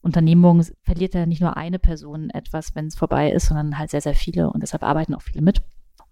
Unternehmung 0.00 0.64
verliert 0.82 1.14
ja 1.14 1.26
nicht 1.26 1.40
nur 1.40 1.56
eine 1.56 1.78
Person 1.78 2.30
etwas, 2.30 2.74
wenn 2.74 2.86
es 2.86 2.96
vorbei 2.96 3.32
ist, 3.32 3.46
sondern 3.46 3.78
halt 3.78 3.90
sehr, 3.90 4.00
sehr 4.00 4.14
viele 4.14 4.50
und 4.50 4.62
deshalb 4.62 4.82
arbeiten 4.82 5.14
auch 5.14 5.22
viele 5.22 5.42
mit. 5.42 5.62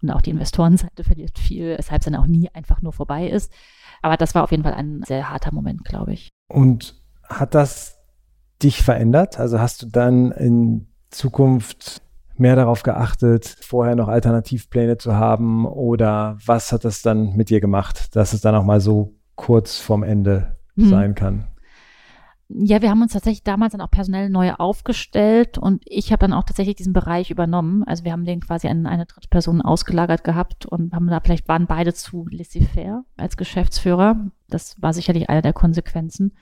Und 0.01 0.11
auch 0.11 0.21
die 0.21 0.29
Investorenseite 0.29 1.03
verliert 1.03 1.39
viel, 1.39 1.77
weshalb 1.77 2.01
es 2.01 2.05
dann 2.05 2.15
auch 2.15 2.27
nie 2.27 2.49
einfach 2.53 2.81
nur 2.81 2.93
vorbei 2.93 3.27
ist. 3.27 3.51
Aber 4.01 4.17
das 4.17 4.35
war 4.35 4.43
auf 4.43 4.51
jeden 4.51 4.63
Fall 4.63 4.73
ein 4.73 5.01
sehr 5.03 5.29
harter 5.29 5.53
Moment, 5.53 5.83
glaube 5.85 6.13
ich. 6.13 6.29
Und 6.47 7.01
hat 7.27 7.55
das 7.55 7.99
dich 8.61 8.83
verändert? 8.83 9.39
Also 9.39 9.59
hast 9.59 9.81
du 9.83 9.87
dann 9.87 10.31
in 10.31 10.87
Zukunft 11.09 12.01
mehr 12.35 12.55
darauf 12.55 12.83
geachtet, 12.83 13.45
vorher 13.61 13.95
noch 13.95 14.07
Alternativpläne 14.07 14.97
zu 14.97 15.15
haben? 15.15 15.65
Oder 15.65 16.37
was 16.45 16.71
hat 16.71 16.85
das 16.85 17.01
dann 17.01 17.35
mit 17.35 17.49
dir 17.49 17.61
gemacht, 17.61 18.15
dass 18.15 18.33
es 18.33 18.41
dann 18.41 18.55
auch 18.55 18.63
mal 18.63 18.79
so 18.79 19.15
kurz 19.35 19.79
vorm 19.79 20.03
Ende 20.03 20.57
hm. 20.75 20.89
sein 20.89 21.15
kann? 21.15 21.47
Ja, 22.49 22.81
wir 22.81 22.89
haben 22.89 23.01
uns 23.01 23.11
tatsächlich 23.11 23.43
damals 23.43 23.73
dann 23.73 23.81
auch 23.81 23.91
personell 23.91 24.29
neu 24.29 24.53
aufgestellt 24.53 25.57
und 25.57 25.83
ich 25.85 26.13
habe 26.13 26.21
dann 26.21 26.31
auch 26.31 26.43
tatsächlich 26.43 26.77
diesen 26.77 26.93
Bereich 26.93 27.29
übernommen. 27.29 27.83
Also 27.83 28.05
wir 28.05 28.13
haben 28.13 28.23
den 28.23 28.39
quasi 28.39 28.69
an 28.69 28.85
eine 28.85 29.05
dritte 29.05 29.27
Person 29.27 29.61
ausgelagert 29.61 30.23
gehabt 30.23 30.65
und 30.65 30.93
haben 30.93 31.07
da 31.07 31.19
vielleicht 31.19 31.49
waren 31.49 31.67
beide 31.67 31.93
zu 31.93 32.25
laissez-faire 32.29 33.03
als 33.17 33.35
Geschäftsführer. 33.35 34.31
Das 34.47 34.81
war 34.81 34.93
sicherlich 34.93 35.29
eine 35.29 35.41
der 35.41 35.51
Konsequenzen. 35.51 36.37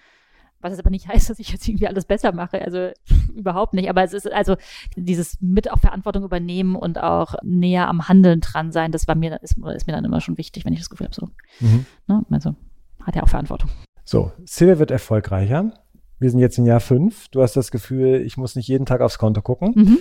Was 0.62 0.74
es 0.74 0.80
aber 0.80 0.90
nicht 0.90 1.08
heißt, 1.08 1.30
dass 1.30 1.40
ich 1.40 1.52
jetzt 1.52 1.68
irgendwie 1.68 1.88
alles 1.88 2.06
besser 2.06 2.32
mache. 2.32 2.62
Also 2.62 2.90
überhaupt 3.36 3.74
nicht. 3.74 3.90
Aber 3.90 4.04
es 4.04 4.14
ist 4.14 4.32
also 4.32 4.56
dieses 4.96 5.38
mit 5.42 5.72
auch 5.72 5.80
Verantwortung 5.80 6.24
übernehmen 6.24 6.76
und 6.76 7.02
auch 7.02 7.36
näher 7.44 7.88
am 7.88 8.08
Handeln 8.08 8.42
dran 8.42 8.72
sein, 8.72 8.92
das 8.92 9.08
war 9.08 9.16
mir, 9.16 9.42
ist, 9.42 9.58
ist 9.58 9.88
mir 9.88 9.94
dann 9.94 10.06
immer 10.06 10.22
schon 10.22 10.38
wichtig, 10.38 10.66
wenn 10.66 10.74
ich 10.74 10.80
das 10.80 10.90
Gefühl 10.90 11.08
habe, 11.08 11.16
so. 11.16 11.30
Mhm. 11.60 11.86
Ne? 12.08 12.26
Also 12.32 12.56
hat 13.04 13.16
ja 13.16 13.24
auch 13.24 13.30
Verantwortung. 13.30 13.70
So, 14.04 14.32
Silvia 14.46 14.80
wird 14.80 14.92
erfolgreicher 14.92 15.72
wir 16.20 16.30
sind 16.30 16.40
jetzt 16.40 16.58
in 16.58 16.66
Jahr 16.66 16.80
fünf, 16.80 17.28
du 17.30 17.42
hast 17.42 17.56
das 17.56 17.72
Gefühl, 17.72 18.22
ich 18.22 18.38
muss 18.38 18.56
nicht 18.56 18.68
jeden 18.68 18.86
Tag 18.86 19.02
aufs 19.02 19.18
Konto 19.18 19.42
gucken. 19.42 19.74
Mhm. 19.76 19.98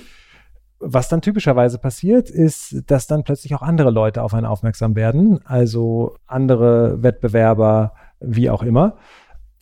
Was 0.79 1.09
dann 1.09 1.23
typischerweise 1.23 1.79
passiert, 1.79 2.29
ist, 2.31 2.83
dass 2.87 3.07
dann 3.07 3.25
plötzlich 3.25 3.55
auch 3.55 3.63
andere 3.63 3.91
Leute 3.91 4.23
auf 4.23 4.35
einen 4.35 4.47
aufmerksam 4.47 4.97
werden, 4.97 5.41
also 5.45 6.17
andere 6.27 7.03
Wettbewerber, 7.03 7.95
wie 8.21 8.51
auch 8.51 8.63
immer. 8.63 8.97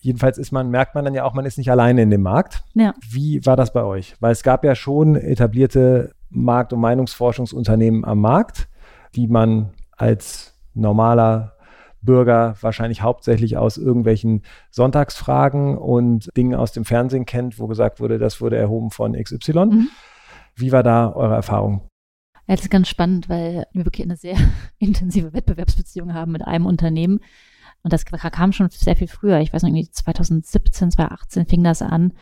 Jedenfalls 0.02 0.37
ist 0.37 0.50
man, 0.50 0.68
merkt 0.68 0.97
man 0.97 1.04
dann 1.04 1.14
ja 1.14 1.25
auch, 1.25 1.32
man 1.32 1.47
ist 1.47 1.59
nicht 1.59 1.71
alleine 1.71 2.02
in 2.02 2.11
dem 2.11 2.23
Markt. 2.23 2.64
Ja. 2.75 2.92
Wie 3.09 3.47
war 3.47 3.56
das 3.56 3.73
bei 3.73 3.85
euch? 3.85 4.16
Weil 4.18 4.32
es 4.32 4.42
gab 4.42 4.64
ja 4.64 4.75
schon 4.75 5.14
etablierte 5.14 6.12
Markt- 6.28 6.73
und 6.73 6.80
Meinungsforschungsunternehmen 6.80 8.04
am 8.04 8.21
Markt, 8.21 8.68
die 9.14 9.28
man 9.28 9.71
als 9.97 10.59
normaler 10.75 11.52
Bürger 12.00 12.56
wahrscheinlich 12.61 13.00
hauptsächlich 13.00 13.56
aus 13.56 13.76
irgendwelchen 13.76 14.42
Sonntagsfragen 14.73 15.78
und 15.78 16.37
Dingen 16.37 16.56
aus 16.56 16.73
dem 16.73 16.85
Fernsehen 16.85 17.25
kennt, 17.25 17.61
wo 17.61 17.68
gesagt 17.68 18.00
wurde, 18.00 18.18
das 18.18 18.40
wurde 18.40 18.56
erhoben 18.56 18.90
von 18.90 19.12
XY. 19.12 19.52
Mhm. 19.52 19.88
Wie 20.56 20.73
war 20.73 20.82
da 20.82 21.12
eure 21.12 21.37
Erfahrung? 21.37 21.82
Ja, 22.49 22.56
das 22.56 22.62
ist 22.62 22.71
ganz 22.71 22.88
spannend, 22.88 23.28
weil 23.28 23.66
wir 23.73 23.85
wirklich 23.85 24.04
eine 24.04 24.16
sehr 24.16 24.37
intensive 24.78 25.32
Wettbewerbsbeziehung 25.32 26.12
haben 26.12 26.32
mit 26.32 26.42
einem 26.42 26.66
Unternehmen. 26.66 27.21
Und 27.83 27.93
das 27.93 28.05
kam 28.05 28.53
schon 28.53 28.69
sehr 28.71 28.97
viel 28.97 29.09
früher. 29.09 29.41
Ich 29.41 29.53
weiß 29.53 29.62
noch, 29.62 29.69
irgendwie 29.69 29.91
2017, 29.91 30.93
2018 30.93 31.47
fing 31.47 31.65
das 31.65 31.83
an. 31.83 32.12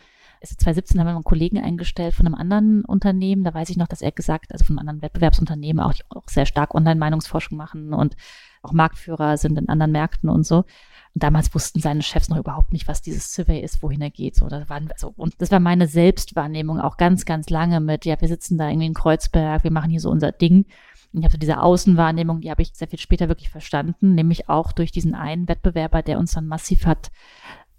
2017 0.43 0.99
haben 0.99 1.07
wir 1.07 1.13
einen 1.13 1.23
Kollegen 1.23 1.59
eingestellt 1.59 2.15
von 2.15 2.25
einem 2.25 2.35
anderen 2.35 2.83
Unternehmen. 2.83 3.43
Da 3.43 3.53
weiß 3.53 3.69
ich 3.69 3.77
noch, 3.77 3.87
dass 3.87 4.01
er 4.01 4.11
gesagt, 4.11 4.51
also 4.51 4.65
von 4.65 4.77
einem 4.77 4.87
anderen 4.87 5.01
Wettbewerbsunternehmen, 5.03 5.83
auch, 5.83 5.93
auch 6.09 6.27
sehr 6.27 6.47
stark 6.47 6.73
Online-Meinungsforschung 6.73 7.57
machen 7.57 7.93
und 7.93 8.15
auch 8.63 8.73
Marktführer 8.73 9.37
sind 9.37 9.57
in 9.57 9.69
anderen 9.69 9.91
Märkten 9.91 10.29
und 10.29 10.45
so. 10.45 10.65
Und 11.13 11.23
damals 11.23 11.53
wussten 11.53 11.79
seine 11.79 12.01
Chefs 12.01 12.29
noch 12.29 12.37
überhaupt 12.37 12.71
nicht, 12.73 12.87
was 12.87 13.01
dieses 13.01 13.33
Survey 13.33 13.59
ist, 13.59 13.83
wohin 13.83 14.01
er 14.01 14.09
geht. 14.09 14.35
So, 14.35 14.47
das 14.47 14.69
waren, 14.69 14.89
also, 14.91 15.13
und 15.15 15.39
das 15.41 15.51
war 15.51 15.59
meine 15.59 15.87
Selbstwahrnehmung 15.87 16.79
auch 16.79 16.97
ganz, 16.97 17.25
ganz 17.25 17.49
lange 17.49 17.79
mit, 17.79 18.05
ja, 18.05 18.19
wir 18.19 18.27
sitzen 18.27 18.57
da 18.57 18.69
irgendwie 18.69 18.87
in 18.87 18.93
Kreuzberg, 18.93 19.63
wir 19.63 19.71
machen 19.71 19.91
hier 19.91 19.99
so 19.99 20.09
unser 20.09 20.31
Ding. 20.31 20.65
Ich 21.13 21.23
habe 21.23 21.31
so 21.31 21.37
diese 21.37 21.61
Außenwahrnehmung, 21.61 22.41
die 22.41 22.51
habe 22.51 22.61
ich 22.61 22.71
sehr 22.73 22.87
viel 22.87 22.99
später 22.99 23.27
wirklich 23.27 23.49
verstanden, 23.49 24.15
nämlich 24.15 24.47
auch 24.49 24.71
durch 24.71 24.91
diesen 24.91 25.13
einen 25.13 25.47
Wettbewerber, 25.47 26.01
der 26.01 26.19
uns 26.19 26.31
dann 26.33 26.47
massiv 26.47 26.85
hat, 26.85 27.11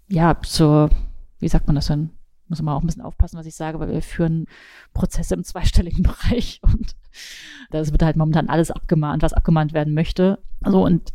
ja, 0.07 0.37
so, 0.43 0.89
wie 1.39 1.47
sagt 1.47 1.67
man 1.67 1.75
das 1.75 1.87
denn? 1.87 2.11
muss 2.53 2.61
man 2.61 2.75
auch 2.75 2.81
ein 2.81 2.85
bisschen 2.85 3.01
aufpassen, 3.01 3.37
was 3.37 3.45
ich 3.45 3.55
sage, 3.55 3.79
weil 3.79 3.89
wir 3.89 4.01
führen 4.01 4.45
Prozesse 4.93 5.33
im 5.33 5.43
zweistelligen 5.43 6.03
Bereich 6.03 6.59
und 6.61 6.95
das 7.71 7.91
wird 7.91 8.03
halt 8.03 8.15
momentan 8.15 8.49
alles 8.49 8.69
abgemahnt, 8.69 9.23
was 9.23 9.33
abgemahnt 9.33 9.73
werden 9.73 9.93
möchte. 9.93 10.39
So 10.65 10.83
und 10.83 11.13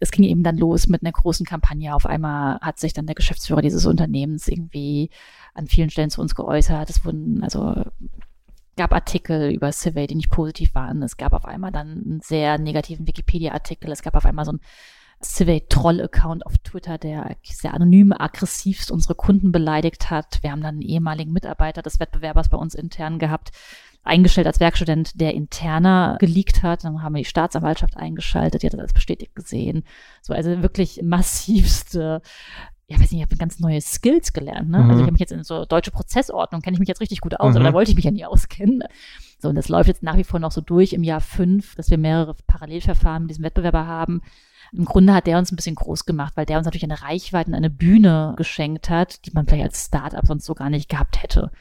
es 0.00 0.10
ging 0.10 0.24
eben 0.24 0.42
dann 0.42 0.56
los 0.56 0.86
mit 0.86 1.02
einer 1.02 1.12
großen 1.12 1.44
Kampagne. 1.44 1.94
Auf 1.94 2.06
einmal 2.06 2.58
hat 2.60 2.78
sich 2.78 2.94
dann 2.94 3.06
der 3.06 3.14
Geschäftsführer 3.14 3.60
dieses 3.60 3.84
Unternehmens 3.84 4.48
irgendwie 4.48 5.10
an 5.52 5.66
vielen 5.66 5.90
Stellen 5.90 6.08
zu 6.08 6.22
uns 6.22 6.34
geäußert. 6.34 6.88
Es 6.88 7.04
wurden 7.04 7.42
also 7.42 7.84
gab 8.80 8.94
Artikel 8.94 9.52
über 9.52 9.72
Survey, 9.72 10.06
die 10.06 10.14
nicht 10.14 10.30
positiv 10.30 10.74
waren. 10.74 11.02
Es 11.02 11.18
gab 11.18 11.34
auf 11.34 11.44
einmal 11.44 11.70
dann 11.70 12.02
einen 12.02 12.20
sehr 12.22 12.56
negativen 12.56 13.06
Wikipedia-Artikel. 13.06 13.92
Es 13.92 14.00
gab 14.00 14.14
auf 14.14 14.24
einmal 14.24 14.46
so 14.46 14.52
ein 14.52 14.60
Survey-Troll-Account 15.22 16.46
auf 16.46 16.56
Twitter, 16.56 16.96
der 16.96 17.36
sehr 17.42 17.74
anonym, 17.74 18.10
aggressivst 18.12 18.90
unsere 18.90 19.14
Kunden 19.14 19.52
beleidigt 19.52 20.08
hat. 20.10 20.38
Wir 20.40 20.50
haben 20.50 20.62
dann 20.62 20.76
einen 20.76 20.80
ehemaligen 20.80 21.30
Mitarbeiter 21.30 21.82
des 21.82 22.00
Wettbewerbers 22.00 22.48
bei 22.48 22.56
uns 22.56 22.74
intern 22.74 23.18
gehabt, 23.18 23.50
eingestellt 24.02 24.46
als 24.46 24.60
Werkstudent, 24.60 25.20
der 25.20 25.34
interner 25.34 26.16
geleakt 26.18 26.62
hat. 26.62 26.84
Dann 26.84 27.02
haben 27.02 27.16
wir 27.16 27.20
die 27.20 27.28
Staatsanwaltschaft 27.28 27.98
eingeschaltet, 27.98 28.62
die 28.62 28.68
hat 28.68 28.72
das 28.72 28.94
bestätigt 28.94 29.34
gesehen. 29.34 29.84
So, 30.22 30.32
also 30.32 30.62
wirklich 30.62 31.02
massivste 31.02 32.22
ja, 32.90 32.98
weiß 32.98 33.12
nicht, 33.12 33.20
ich 33.20 33.26
habe 33.26 33.36
ganz 33.36 33.60
neue 33.60 33.80
Skills 33.80 34.32
gelernt. 34.32 34.68
Ne? 34.68 34.78
Also 34.78 34.84
mhm. 34.84 34.90
Also 34.90 35.02
ich 35.02 35.06
habe 35.06 35.12
mich 35.12 35.20
jetzt 35.20 35.32
in 35.32 35.44
so 35.44 35.64
deutsche 35.64 35.92
Prozessordnung, 35.92 36.60
kenne 36.60 36.74
ich 36.74 36.80
mich 36.80 36.88
jetzt 36.88 37.00
richtig 37.00 37.20
gut 37.20 37.38
aus, 37.38 37.52
mhm. 37.52 37.56
aber 37.56 37.64
da 37.66 37.72
wollte 37.72 37.92
ich 37.92 37.96
mich 37.96 38.04
ja 38.04 38.10
nie 38.10 38.24
auskennen. 38.24 38.82
So, 39.38 39.48
und 39.48 39.54
das 39.54 39.68
läuft 39.68 39.88
jetzt 39.88 40.02
nach 40.02 40.16
wie 40.16 40.24
vor 40.24 40.40
noch 40.40 40.50
so 40.50 40.60
durch 40.60 40.92
im 40.92 41.04
Jahr 41.04 41.20
fünf, 41.20 41.76
dass 41.76 41.90
wir 41.90 41.98
mehrere 41.98 42.34
Parallelverfahren 42.48 43.22
mit 43.22 43.30
diesem 43.30 43.44
Wettbewerber 43.44 43.86
haben. 43.86 44.22
Im 44.72 44.84
Grunde 44.84 45.14
hat 45.14 45.28
der 45.28 45.38
uns 45.38 45.52
ein 45.52 45.56
bisschen 45.56 45.76
groß 45.76 46.04
gemacht, 46.04 46.32
weil 46.36 46.46
der 46.46 46.58
uns 46.58 46.64
natürlich 46.64 46.84
eine 46.84 47.00
Reichweite 47.00 47.50
und 47.50 47.54
eine 47.54 47.70
Bühne 47.70 48.34
geschenkt 48.36 48.90
hat, 48.90 49.24
die 49.24 49.30
man 49.32 49.46
vielleicht 49.46 49.64
als 49.64 49.86
Startup 49.86 50.26
sonst 50.26 50.44
so 50.44 50.54
gar 50.54 50.68
nicht 50.68 50.88
gehabt 50.88 51.22
hätte. 51.22 51.52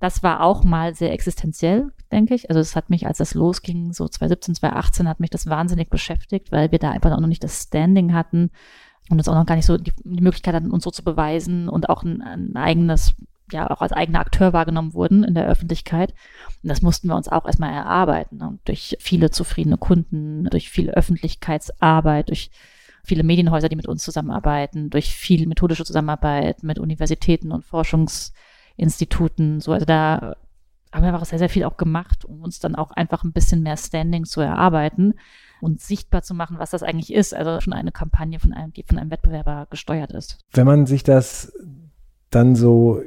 Das 0.00 0.22
war 0.24 0.42
auch 0.42 0.64
mal 0.64 0.94
sehr 0.94 1.12
existenziell, 1.12 1.92
denke 2.12 2.34
ich. 2.34 2.50
Also 2.50 2.60
es 2.60 2.74
hat 2.74 2.90
mich, 2.90 3.06
als 3.06 3.18
das 3.18 3.34
losging, 3.34 3.92
so 3.92 4.06
2017, 4.08 4.56
2018, 4.56 5.08
hat 5.08 5.20
mich 5.20 5.30
das 5.30 5.46
wahnsinnig 5.46 5.88
beschäftigt, 5.88 6.52
weil 6.52 6.72
wir 6.72 6.80
da 6.80 6.90
einfach 6.90 7.12
auch 7.12 7.20
noch 7.20 7.28
nicht 7.28 7.44
das 7.44 7.62
Standing 7.62 8.12
hatten 8.12 8.50
und 9.10 9.18
uns 9.18 9.28
auch 9.28 9.34
noch 9.34 9.46
gar 9.46 9.56
nicht 9.56 9.66
so 9.66 9.76
die, 9.76 9.92
die 10.02 10.22
Möglichkeit 10.22 10.54
hatten, 10.54 10.70
uns 10.70 10.84
so 10.84 10.90
zu 10.90 11.04
beweisen 11.04 11.68
und 11.68 11.88
auch 11.88 12.02
ein, 12.02 12.22
ein 12.22 12.56
eigenes 12.56 13.14
ja 13.52 13.70
auch 13.70 13.80
als 13.82 13.92
eigener 13.92 14.20
Akteur 14.20 14.52
wahrgenommen 14.52 14.94
wurden 14.94 15.24
in 15.24 15.34
der 15.34 15.46
Öffentlichkeit. 15.46 16.14
Und 16.62 16.68
das 16.68 16.82
mussten 16.82 17.08
wir 17.08 17.16
uns 17.16 17.28
auch 17.28 17.44
erstmal 17.46 17.72
erarbeiten. 17.72 18.42
Und 18.42 18.60
durch 18.66 18.96
viele 19.00 19.30
zufriedene 19.30 19.76
Kunden, 19.76 20.44
durch 20.44 20.70
viel 20.70 20.90
Öffentlichkeitsarbeit, 20.90 22.28
durch 22.30 22.50
viele 23.02 23.22
Medienhäuser, 23.22 23.68
die 23.68 23.76
mit 23.76 23.86
uns 23.86 24.02
zusammenarbeiten, 24.02 24.90
durch 24.90 25.14
viel 25.14 25.46
methodische 25.46 25.84
Zusammenarbeit 25.84 26.62
mit 26.62 26.78
Universitäten 26.78 27.52
und 27.52 27.64
Forschungsinstituten. 27.64 29.60
So, 29.60 29.72
also 29.72 29.84
da 29.84 30.36
haben 30.92 31.02
wir 31.02 31.12
einfach 31.12 31.26
sehr, 31.26 31.38
sehr 31.38 31.50
viel 31.50 31.64
auch 31.64 31.76
gemacht, 31.76 32.24
um 32.24 32.42
uns 32.42 32.60
dann 32.60 32.74
auch 32.76 32.92
einfach 32.92 33.24
ein 33.24 33.32
bisschen 33.32 33.62
mehr 33.62 33.76
Standing 33.76 34.24
zu 34.24 34.40
erarbeiten 34.40 35.14
und 35.64 35.80
sichtbar 35.80 36.22
zu 36.22 36.34
machen, 36.34 36.58
was 36.58 36.70
das 36.70 36.82
eigentlich 36.82 37.12
ist. 37.12 37.34
Also 37.34 37.60
schon 37.60 37.72
eine 37.72 37.92
Kampagne 37.92 38.38
von 38.38 38.52
einem, 38.52 38.72
die 38.72 38.84
von 38.84 38.98
einem 38.98 39.10
Wettbewerber 39.10 39.66
gesteuert 39.70 40.12
ist. 40.12 40.38
Wenn 40.52 40.66
man 40.66 40.86
sich 40.86 41.02
das 41.02 41.52
dann 42.30 42.54
so 42.54 43.02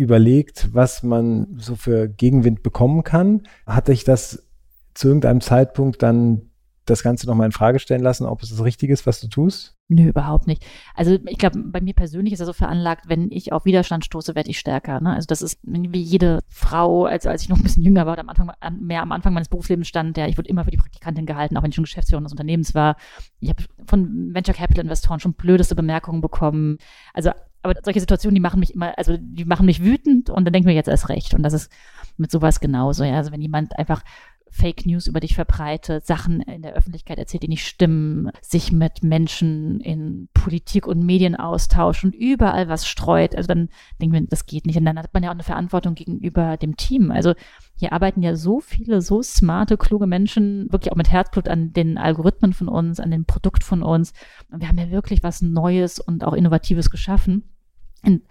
überlegt, 0.00 0.70
was 0.72 1.02
man 1.02 1.58
so 1.58 1.76
für 1.76 2.08
Gegenwind 2.08 2.62
bekommen 2.62 3.04
kann. 3.04 3.42
Hatte 3.66 3.92
ich 3.92 4.02
das 4.02 4.46
zu 4.94 5.08
irgendeinem 5.08 5.40
Zeitpunkt 5.40 6.02
dann 6.02 6.49
das 6.86 7.02
Ganze 7.02 7.26
nochmal 7.26 7.46
in 7.46 7.52
Frage 7.52 7.78
stellen 7.78 8.02
lassen, 8.02 8.26
ob 8.26 8.42
es 8.42 8.50
das 8.50 8.64
Richtige 8.64 8.92
ist, 8.92 9.06
was 9.06 9.20
du 9.20 9.28
tust? 9.28 9.76
Nö, 9.88 10.08
überhaupt 10.08 10.46
nicht. 10.46 10.64
Also 10.94 11.18
ich 11.26 11.38
glaube, 11.38 11.58
bei 11.58 11.80
mir 11.80 11.94
persönlich 11.94 12.32
ist 12.32 12.38
das 12.38 12.46
so 12.46 12.52
veranlagt, 12.52 13.08
wenn 13.08 13.30
ich 13.30 13.52
auf 13.52 13.64
Widerstand 13.64 14.04
stoße, 14.04 14.34
werde 14.34 14.48
ich 14.48 14.58
stärker. 14.58 15.00
Ne? 15.00 15.14
Also 15.14 15.26
das 15.26 15.42
ist 15.42 15.58
wie 15.62 16.00
jede 16.00 16.40
Frau, 16.48 17.06
als, 17.06 17.26
als 17.26 17.42
ich 17.42 17.48
noch 17.48 17.56
ein 17.56 17.62
bisschen 17.62 17.82
jünger 17.82 18.06
war, 18.06 18.18
am 18.18 18.28
Anfang, 18.28 18.52
mehr 18.78 19.02
am 19.02 19.12
Anfang 19.12 19.34
meines 19.34 19.48
Berufslebens 19.48 19.88
stand, 19.88 20.16
ja, 20.16 20.26
ich 20.26 20.38
wurde 20.38 20.48
immer 20.48 20.64
für 20.64 20.70
die 20.70 20.76
Praktikantin 20.76 21.26
gehalten, 21.26 21.56
auch 21.56 21.62
wenn 21.62 21.70
ich 21.70 21.74
schon 21.74 21.84
Geschäftsführer 21.84 22.22
des 22.22 22.32
Unternehmens 22.32 22.74
war. 22.74 22.96
Ich 23.40 23.50
habe 23.50 23.64
von 23.86 24.32
Venture 24.32 24.54
Capital 24.54 24.84
Investoren 24.84 25.20
schon 25.20 25.34
blödeste 25.34 25.74
Bemerkungen 25.74 26.20
bekommen. 26.20 26.78
Also 27.12 27.30
aber 27.62 27.74
solche 27.82 28.00
Situationen, 28.00 28.34
die 28.34 28.40
machen 28.40 28.60
mich 28.60 28.74
immer, 28.74 28.96
also 28.96 29.16
die 29.18 29.44
machen 29.44 29.66
mich 29.66 29.82
wütend 29.82 30.30
und 30.30 30.44
dann 30.44 30.52
denken 30.52 30.68
wir 30.68 30.74
jetzt 30.74 30.88
erst 30.88 31.08
recht. 31.08 31.34
Und 31.34 31.42
das 31.42 31.52
ist 31.52 31.70
mit 32.16 32.30
sowas 32.30 32.60
genauso. 32.60 33.04
Ja. 33.04 33.16
Also 33.16 33.32
wenn 33.32 33.42
jemand 33.42 33.78
einfach 33.78 34.02
Fake 34.50 34.84
News 34.84 35.06
über 35.06 35.20
dich 35.20 35.34
verbreitet, 35.34 36.06
Sachen 36.06 36.40
in 36.40 36.62
der 36.62 36.74
Öffentlichkeit 36.74 37.18
erzählt, 37.18 37.42
die 37.42 37.48
nicht 37.48 37.66
stimmen, 37.66 38.30
sich 38.42 38.72
mit 38.72 39.02
Menschen 39.02 39.80
in 39.80 40.28
Politik 40.34 40.86
und 40.86 41.04
Medien 41.04 41.36
austauscht 41.36 42.04
und 42.04 42.14
überall 42.14 42.68
was 42.68 42.86
streut, 42.86 43.34
also 43.36 43.46
dann 43.46 43.68
denken 44.00 44.14
wir, 44.14 44.26
das 44.26 44.46
geht 44.46 44.66
nicht. 44.66 44.76
Und 44.76 44.84
dann 44.84 44.98
hat 44.98 45.14
man 45.14 45.22
ja 45.22 45.30
auch 45.30 45.34
eine 45.34 45.42
Verantwortung 45.42 45.94
gegenüber 45.94 46.56
dem 46.56 46.76
Team. 46.76 47.10
Also 47.10 47.34
hier 47.76 47.92
arbeiten 47.92 48.22
ja 48.22 48.36
so 48.36 48.60
viele, 48.60 49.00
so 49.00 49.22
smarte, 49.22 49.76
kluge 49.76 50.06
Menschen, 50.06 50.70
wirklich 50.70 50.92
auch 50.92 50.96
mit 50.96 51.10
Herzblut 51.10 51.48
an 51.48 51.72
den 51.72 51.96
Algorithmen 51.96 52.52
von 52.52 52.68
uns, 52.68 53.00
an 53.00 53.10
dem 53.10 53.24
Produkt 53.24 53.64
von 53.64 53.82
uns. 53.82 54.12
Und 54.50 54.60
wir 54.60 54.68
haben 54.68 54.78
ja 54.78 54.90
wirklich 54.90 55.22
was 55.22 55.40
Neues 55.42 55.98
und 55.98 56.24
auch 56.24 56.34
Innovatives 56.34 56.90
geschaffen. 56.90 57.44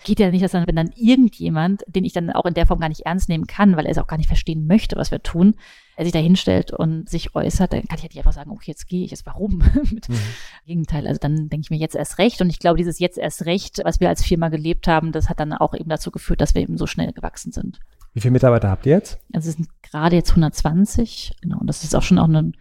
Geht 0.03 0.19
ja 0.19 0.31
nicht, 0.31 0.43
dass 0.43 0.51
dann, 0.51 0.65
wenn 0.67 0.75
dann 0.75 0.91
irgendjemand, 0.95 1.83
den 1.87 2.03
ich 2.03 2.13
dann 2.13 2.31
auch 2.31 2.45
in 2.45 2.55
der 2.55 2.65
Form 2.65 2.79
gar 2.79 2.89
nicht 2.89 3.05
ernst 3.05 3.29
nehmen 3.29 3.45
kann, 3.45 3.77
weil 3.77 3.85
er 3.85 3.91
es 3.91 3.99
auch 3.99 4.07
gar 4.07 4.17
nicht 4.17 4.27
verstehen 4.27 4.65
möchte, 4.65 4.95
was 4.95 5.11
wir 5.11 5.21
tun, 5.21 5.55
er 5.95 6.05
sich 6.05 6.13
da 6.13 6.19
hinstellt 6.19 6.71
und 6.71 7.07
sich 7.07 7.35
äußert, 7.35 7.73
dann 7.73 7.83
kann 7.83 7.97
ich 7.97 8.03
halt 8.03 8.13
nicht 8.13 8.19
einfach 8.19 8.33
sagen, 8.33 8.49
okay, 8.51 8.71
jetzt 8.71 8.87
gehe 8.87 9.03
ich, 9.03 9.11
jetzt 9.11 9.25
warum? 9.25 9.57
Mit 9.91 10.09
mhm. 10.09 10.15
Gegenteil. 10.65 11.05
Also 11.07 11.19
dann 11.19 11.49
denke 11.49 11.65
ich 11.65 11.69
mir 11.69 11.77
jetzt 11.77 11.95
erst 11.95 12.17
recht. 12.17 12.41
Und 12.41 12.49
ich 12.49 12.59
glaube, 12.59 12.77
dieses 12.77 12.99
jetzt 12.99 13.17
erst 13.17 13.45
recht, 13.45 13.81
was 13.83 13.99
wir 13.99 14.09
als 14.09 14.25
Firma 14.25 14.49
gelebt 14.49 14.87
haben, 14.87 15.11
das 15.11 15.29
hat 15.29 15.39
dann 15.39 15.53
auch 15.53 15.73
eben 15.73 15.89
dazu 15.89 16.09
geführt, 16.09 16.41
dass 16.41 16.55
wir 16.55 16.61
eben 16.61 16.77
so 16.77 16.87
schnell 16.87 17.11
gewachsen 17.11 17.51
sind. 17.51 17.79
Wie 18.13 18.21
viele 18.21 18.31
Mitarbeiter 18.31 18.69
habt 18.69 18.85
ihr 18.85 18.93
jetzt? 18.93 19.19
Also 19.33 19.49
es 19.49 19.55
sind 19.55 19.67
gerade 19.83 20.15
jetzt 20.15 20.31
120, 20.31 21.33
genau. 21.41 21.59
Und 21.59 21.67
das 21.67 21.83
ist 21.83 21.95
auch 21.95 22.01
schon 22.01 22.17
auch 22.17 22.27
ein 22.27 22.53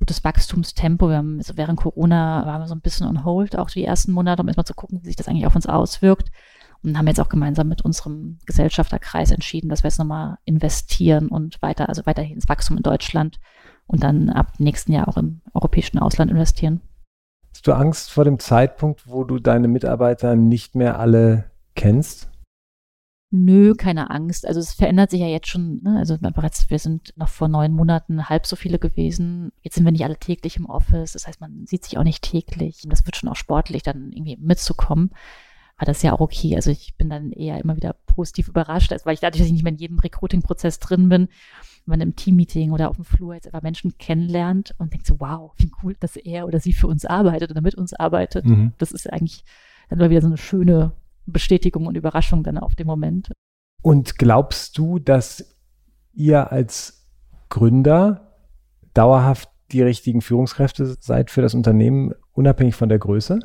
gutes 0.00 0.24
Wachstumstempo. 0.24 1.08
Wir 1.08 1.18
haben 1.18 1.38
also 1.38 1.56
während 1.56 1.78
Corona 1.78 2.44
waren 2.44 2.62
wir 2.62 2.66
so 2.66 2.74
ein 2.74 2.80
bisschen 2.80 3.06
on 3.06 3.24
hold, 3.24 3.56
auch 3.56 3.70
die 3.70 3.84
ersten 3.84 4.10
Monate, 4.12 4.42
um 4.42 4.48
erstmal 4.48 4.66
zu 4.66 4.74
gucken, 4.74 5.00
wie 5.02 5.06
sich 5.06 5.16
das 5.16 5.28
eigentlich 5.28 5.46
auf 5.46 5.54
uns 5.54 5.66
auswirkt. 5.66 6.30
Und 6.82 6.96
haben 6.96 7.06
jetzt 7.06 7.20
auch 7.20 7.28
gemeinsam 7.28 7.68
mit 7.68 7.82
unserem 7.82 8.38
Gesellschafterkreis 8.46 9.30
entschieden, 9.30 9.68
dass 9.68 9.82
wir 9.82 9.88
jetzt 9.88 9.98
nochmal 9.98 10.38
investieren 10.44 11.28
und 11.28 11.60
weiter, 11.60 11.90
also 11.90 12.06
weiterhin 12.06 12.36
ins 12.36 12.48
Wachstum 12.48 12.78
in 12.78 12.82
Deutschland 12.82 13.38
und 13.86 14.02
dann 14.02 14.30
ab 14.30 14.54
nächsten 14.58 14.92
Jahr 14.92 15.06
auch 15.06 15.18
im 15.18 15.42
europäischen 15.52 15.98
Ausland 15.98 16.30
investieren. 16.30 16.80
Hast 17.52 17.66
du 17.66 17.72
Angst 17.74 18.10
vor 18.10 18.24
dem 18.24 18.38
Zeitpunkt, 18.38 19.06
wo 19.06 19.24
du 19.24 19.38
deine 19.38 19.68
Mitarbeiter 19.68 20.36
nicht 20.36 20.74
mehr 20.74 20.98
alle 20.98 21.50
kennst? 21.74 22.29
Nö, 23.32 23.74
keine 23.74 24.10
Angst. 24.10 24.44
Also 24.46 24.58
es 24.58 24.72
verändert 24.72 25.10
sich 25.10 25.20
ja 25.20 25.28
jetzt 25.28 25.46
schon. 25.46 25.80
Ne? 25.82 25.98
Also 25.98 26.18
bereits, 26.18 26.68
wir 26.68 26.80
sind 26.80 27.12
noch 27.16 27.28
vor 27.28 27.46
neun 27.46 27.72
Monaten 27.72 28.28
halb 28.28 28.44
so 28.44 28.56
viele 28.56 28.80
gewesen. 28.80 29.52
Jetzt 29.62 29.76
sind 29.76 29.84
wir 29.84 29.92
nicht 29.92 30.04
alle 30.04 30.16
täglich 30.16 30.56
im 30.56 30.66
Office. 30.66 31.12
Das 31.12 31.28
heißt, 31.28 31.40
man 31.40 31.64
sieht 31.64 31.84
sich 31.84 31.96
auch 31.96 32.02
nicht 32.02 32.22
täglich. 32.22 32.82
Und 32.82 32.90
das 32.90 33.06
wird 33.06 33.16
schon 33.16 33.28
auch 33.28 33.36
sportlich, 33.36 33.84
dann 33.84 34.10
irgendwie 34.10 34.36
mitzukommen. 34.36 35.10
Aber 35.76 35.86
das 35.86 35.98
ist 35.98 36.02
ja 36.02 36.12
auch 36.12 36.20
okay. 36.20 36.56
Also 36.56 36.72
ich 36.72 36.96
bin 36.96 37.08
dann 37.08 37.30
eher 37.30 37.58
immer 37.58 37.76
wieder 37.76 37.94
positiv 38.06 38.48
überrascht, 38.48 38.92
weil 39.04 39.14
ich 39.14 39.20
dadurch, 39.20 39.38
dass 39.38 39.46
ich 39.46 39.52
nicht 39.52 39.62
mehr 39.62 39.72
in 39.72 39.78
jedem 39.78 40.00
Recruiting-Prozess 40.00 40.80
drin 40.80 41.08
bin, 41.08 41.28
wenn 41.86 41.98
man 41.98 42.00
im 42.00 42.16
Teammeeting 42.16 42.72
oder 42.72 42.90
auf 42.90 42.96
dem 42.96 43.04
Flur 43.04 43.34
jetzt 43.34 43.46
einfach 43.46 43.62
Menschen 43.62 43.96
kennenlernt 43.96 44.74
und 44.78 44.92
denkt 44.92 45.06
so, 45.06 45.20
wow, 45.20 45.52
wie 45.56 45.70
cool, 45.82 45.96
dass 46.00 46.16
er 46.16 46.46
oder 46.48 46.58
sie 46.58 46.72
für 46.72 46.88
uns 46.88 47.04
arbeitet 47.04 47.52
oder 47.52 47.60
mit 47.60 47.76
uns 47.76 47.94
arbeitet. 47.94 48.44
Mhm. 48.44 48.72
Das 48.78 48.90
ist 48.90 49.10
eigentlich 49.10 49.44
dann 49.88 50.00
immer 50.00 50.10
wieder 50.10 50.20
so 50.20 50.26
eine 50.26 50.36
schöne 50.36 50.92
Bestätigung 51.26 51.86
und 51.86 51.96
Überraschung 51.96 52.42
dann 52.42 52.58
auf 52.58 52.74
dem 52.74 52.86
Moment. 52.86 53.32
Und 53.82 54.18
glaubst 54.18 54.76
du, 54.78 54.98
dass 54.98 55.56
ihr 56.12 56.52
als 56.52 57.06
Gründer 57.48 58.36
dauerhaft 58.94 59.48
die 59.72 59.82
richtigen 59.82 60.20
Führungskräfte 60.20 60.96
seid 61.00 61.30
für 61.30 61.42
das 61.42 61.54
Unternehmen, 61.54 62.12
unabhängig 62.32 62.74
von 62.74 62.88
der 62.88 62.98
Größe? 62.98 63.40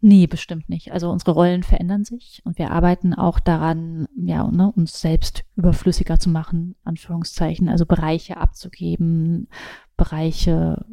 Nee, 0.00 0.28
bestimmt 0.28 0.68
nicht. 0.68 0.92
Also 0.92 1.10
unsere 1.10 1.32
Rollen 1.32 1.64
verändern 1.64 2.04
sich 2.04 2.40
und 2.44 2.56
wir 2.58 2.70
arbeiten 2.70 3.14
auch 3.14 3.40
daran, 3.40 4.06
ja, 4.16 4.48
ne, 4.48 4.70
uns 4.76 5.00
selbst 5.00 5.44
überflüssiger 5.56 6.20
zu 6.20 6.30
machen, 6.30 6.76
Anführungszeichen, 6.84 7.68
also 7.68 7.84
Bereiche 7.84 8.36
abzugeben, 8.36 9.48
Bereiche 9.96 10.84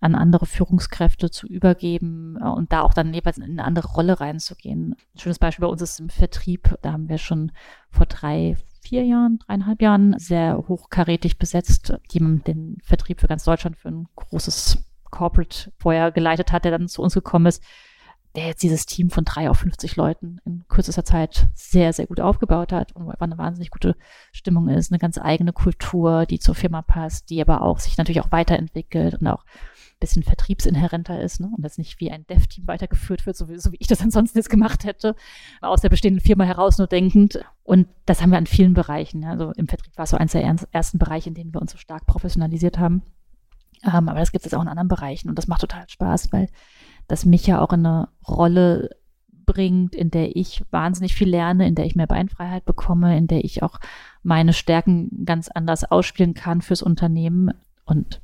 an 0.00 0.14
andere 0.14 0.46
Führungskräfte 0.46 1.30
zu 1.30 1.46
übergeben 1.46 2.38
äh, 2.40 2.48
und 2.48 2.72
da 2.72 2.82
auch 2.82 2.94
dann 2.94 3.12
jeweils 3.14 3.38
in 3.38 3.44
eine 3.44 3.64
andere 3.64 3.88
Rolle 3.88 4.20
reinzugehen. 4.20 4.96
Ein 5.14 5.18
schönes 5.18 5.38
Beispiel 5.38 5.64
bei 5.66 5.70
uns 5.70 5.82
ist 5.82 6.00
im 6.00 6.08
Vertrieb. 6.08 6.76
Da 6.82 6.92
haben 6.92 7.08
wir 7.08 7.18
schon 7.18 7.52
vor 7.90 8.06
drei, 8.06 8.56
vier 8.80 9.04
Jahren, 9.04 9.38
dreieinhalb 9.38 9.82
Jahren 9.82 10.18
sehr 10.18 10.56
hochkarätig 10.68 11.38
besetzt, 11.38 11.92
jemand 12.10 12.46
den 12.46 12.78
Vertrieb 12.82 13.20
für 13.20 13.28
ganz 13.28 13.44
Deutschland 13.44 13.76
für 13.76 13.88
ein 13.88 14.08
großes 14.16 14.78
Corporate 15.10 15.72
vorher 15.78 16.12
geleitet 16.12 16.52
hat, 16.52 16.64
der 16.64 16.72
dann 16.72 16.88
zu 16.88 17.02
uns 17.02 17.14
gekommen 17.14 17.46
ist, 17.46 17.62
der 18.36 18.46
jetzt 18.46 18.62
dieses 18.62 18.86
Team 18.86 19.10
von 19.10 19.24
drei 19.24 19.50
auf 19.50 19.58
50 19.58 19.96
Leuten 19.96 20.38
in 20.44 20.64
kürzester 20.68 21.04
Zeit 21.04 21.48
sehr, 21.54 21.92
sehr 21.92 22.06
gut 22.06 22.20
aufgebaut 22.20 22.72
hat 22.72 22.92
und 22.92 23.10
eine 23.20 23.38
wahnsinnig 23.38 23.70
gute 23.70 23.96
Stimmung 24.32 24.68
ist, 24.68 24.92
eine 24.92 25.00
ganz 25.00 25.18
eigene 25.18 25.52
Kultur, 25.52 26.26
die 26.26 26.38
zur 26.38 26.54
Firma 26.54 26.80
passt, 26.80 27.28
die 27.30 27.40
aber 27.40 27.62
auch 27.62 27.80
sich 27.80 27.98
natürlich 27.98 28.20
auch 28.20 28.30
weiterentwickelt 28.30 29.16
und 29.16 29.26
auch 29.26 29.44
bisschen 30.00 30.22
vertriebsinhärenter 30.22 31.20
ist 31.20 31.40
ne? 31.40 31.50
und 31.54 31.62
das 31.62 31.78
nicht 31.78 32.00
wie 32.00 32.10
ein 32.10 32.26
Dev-Team 32.26 32.66
weitergeführt 32.66 33.26
wird, 33.26 33.36
so 33.36 33.48
wie, 33.48 33.58
so 33.58 33.70
wie 33.70 33.76
ich 33.78 33.86
das 33.86 34.00
ansonsten 34.00 34.38
jetzt 34.38 34.50
gemacht 34.50 34.84
hätte, 34.84 35.14
aus 35.60 35.82
der 35.82 35.90
bestehenden 35.90 36.24
Firma 36.24 36.44
heraus 36.44 36.78
nur 36.78 36.86
denkend. 36.86 37.44
Und 37.62 37.86
das 38.06 38.22
haben 38.22 38.30
wir 38.30 38.38
an 38.38 38.46
vielen 38.46 38.74
Bereichen. 38.74 39.24
Also 39.24 39.52
im 39.52 39.68
Vertrieb 39.68 39.96
war 39.96 40.04
es 40.04 40.10
so 40.10 40.16
eins 40.16 40.32
der 40.32 40.42
ersten 40.72 40.98
Bereiche, 40.98 41.28
in 41.28 41.34
denen 41.34 41.54
wir 41.54 41.60
uns 41.60 41.72
so 41.72 41.78
stark 41.78 42.06
professionalisiert 42.06 42.78
haben. 42.78 43.02
Ähm, 43.84 44.08
aber 44.08 44.18
das 44.18 44.32
gibt 44.32 44.46
es 44.46 44.54
auch 44.54 44.62
in 44.62 44.68
anderen 44.68 44.88
Bereichen 44.88 45.28
und 45.28 45.36
das 45.36 45.46
macht 45.46 45.60
total 45.60 45.88
Spaß, 45.88 46.32
weil 46.32 46.48
das 47.06 47.24
mich 47.24 47.46
ja 47.46 47.60
auch 47.60 47.72
in 47.72 47.86
eine 47.86 48.08
Rolle 48.26 48.90
bringt, 49.46 49.94
in 49.94 50.10
der 50.10 50.36
ich 50.36 50.62
wahnsinnig 50.70 51.14
viel 51.14 51.28
lerne, 51.28 51.66
in 51.66 51.74
der 51.74 51.86
ich 51.86 51.96
mehr 51.96 52.06
Beinfreiheit 52.06 52.64
bekomme, 52.64 53.16
in 53.16 53.26
der 53.26 53.44
ich 53.44 53.62
auch 53.62 53.80
meine 54.22 54.52
Stärken 54.52 55.24
ganz 55.24 55.48
anders 55.48 55.84
ausspielen 55.84 56.34
kann 56.34 56.62
fürs 56.62 56.82
Unternehmen. 56.82 57.52
Und 57.84 58.20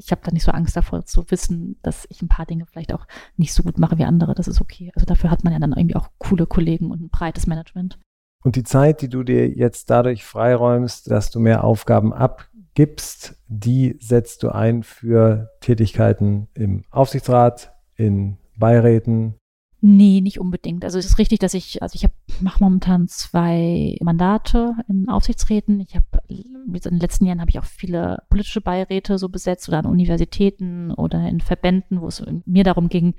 ich 0.00 0.10
habe 0.12 0.22
da 0.24 0.32
nicht 0.32 0.44
so 0.44 0.52
Angst 0.52 0.76
davor 0.76 1.04
zu 1.04 1.30
wissen, 1.30 1.76
dass 1.82 2.06
ich 2.08 2.22
ein 2.22 2.28
paar 2.28 2.46
Dinge 2.46 2.66
vielleicht 2.66 2.94
auch 2.94 3.06
nicht 3.36 3.52
so 3.52 3.62
gut 3.62 3.78
mache 3.78 3.98
wie 3.98 4.04
andere. 4.04 4.34
Das 4.34 4.48
ist 4.48 4.60
okay. 4.60 4.90
Also 4.94 5.06
dafür 5.06 5.30
hat 5.30 5.44
man 5.44 5.52
ja 5.52 5.58
dann 5.58 5.72
irgendwie 5.72 5.96
auch 5.96 6.08
coole 6.18 6.46
Kollegen 6.46 6.90
und 6.90 7.02
ein 7.02 7.10
breites 7.10 7.46
Management. 7.46 7.98
Und 8.42 8.56
die 8.56 8.62
Zeit, 8.62 9.02
die 9.02 9.08
du 9.08 9.22
dir 9.22 9.48
jetzt 9.48 9.90
dadurch 9.90 10.24
freiräumst, 10.24 11.10
dass 11.10 11.30
du 11.30 11.40
mehr 11.40 11.62
Aufgaben 11.62 12.14
abgibst, 12.14 13.36
die 13.48 13.96
setzt 14.00 14.42
du 14.42 14.48
ein 14.48 14.82
für 14.82 15.50
Tätigkeiten 15.60 16.48
im 16.54 16.84
Aufsichtsrat, 16.90 17.74
in 17.96 18.38
Beiräten, 18.56 19.34
Nee, 19.82 20.20
nicht 20.20 20.38
unbedingt. 20.38 20.84
Also 20.84 20.98
es 20.98 21.06
ist 21.06 21.18
richtig, 21.18 21.38
dass 21.38 21.54
ich, 21.54 21.82
also 21.82 21.94
ich 21.94 22.06
mache 22.42 22.62
momentan 22.62 23.08
zwei 23.08 23.96
Mandate 24.02 24.74
in 24.88 25.08
Aufsichtsräten. 25.08 25.80
Ich 25.80 25.96
habe 25.96 26.04
in 26.28 26.78
den 26.78 27.00
letzten 27.00 27.24
Jahren 27.24 27.40
habe 27.40 27.50
ich 27.50 27.58
auch 27.58 27.64
viele 27.64 28.22
politische 28.28 28.60
Beiräte 28.60 29.16
so 29.16 29.30
besetzt 29.30 29.68
oder 29.68 29.78
an 29.78 29.86
Universitäten 29.86 30.92
oder 30.92 31.26
in 31.26 31.40
Verbänden, 31.40 32.02
wo 32.02 32.08
es 32.08 32.22
mir 32.44 32.64
darum 32.64 32.90
ging, 32.90 33.14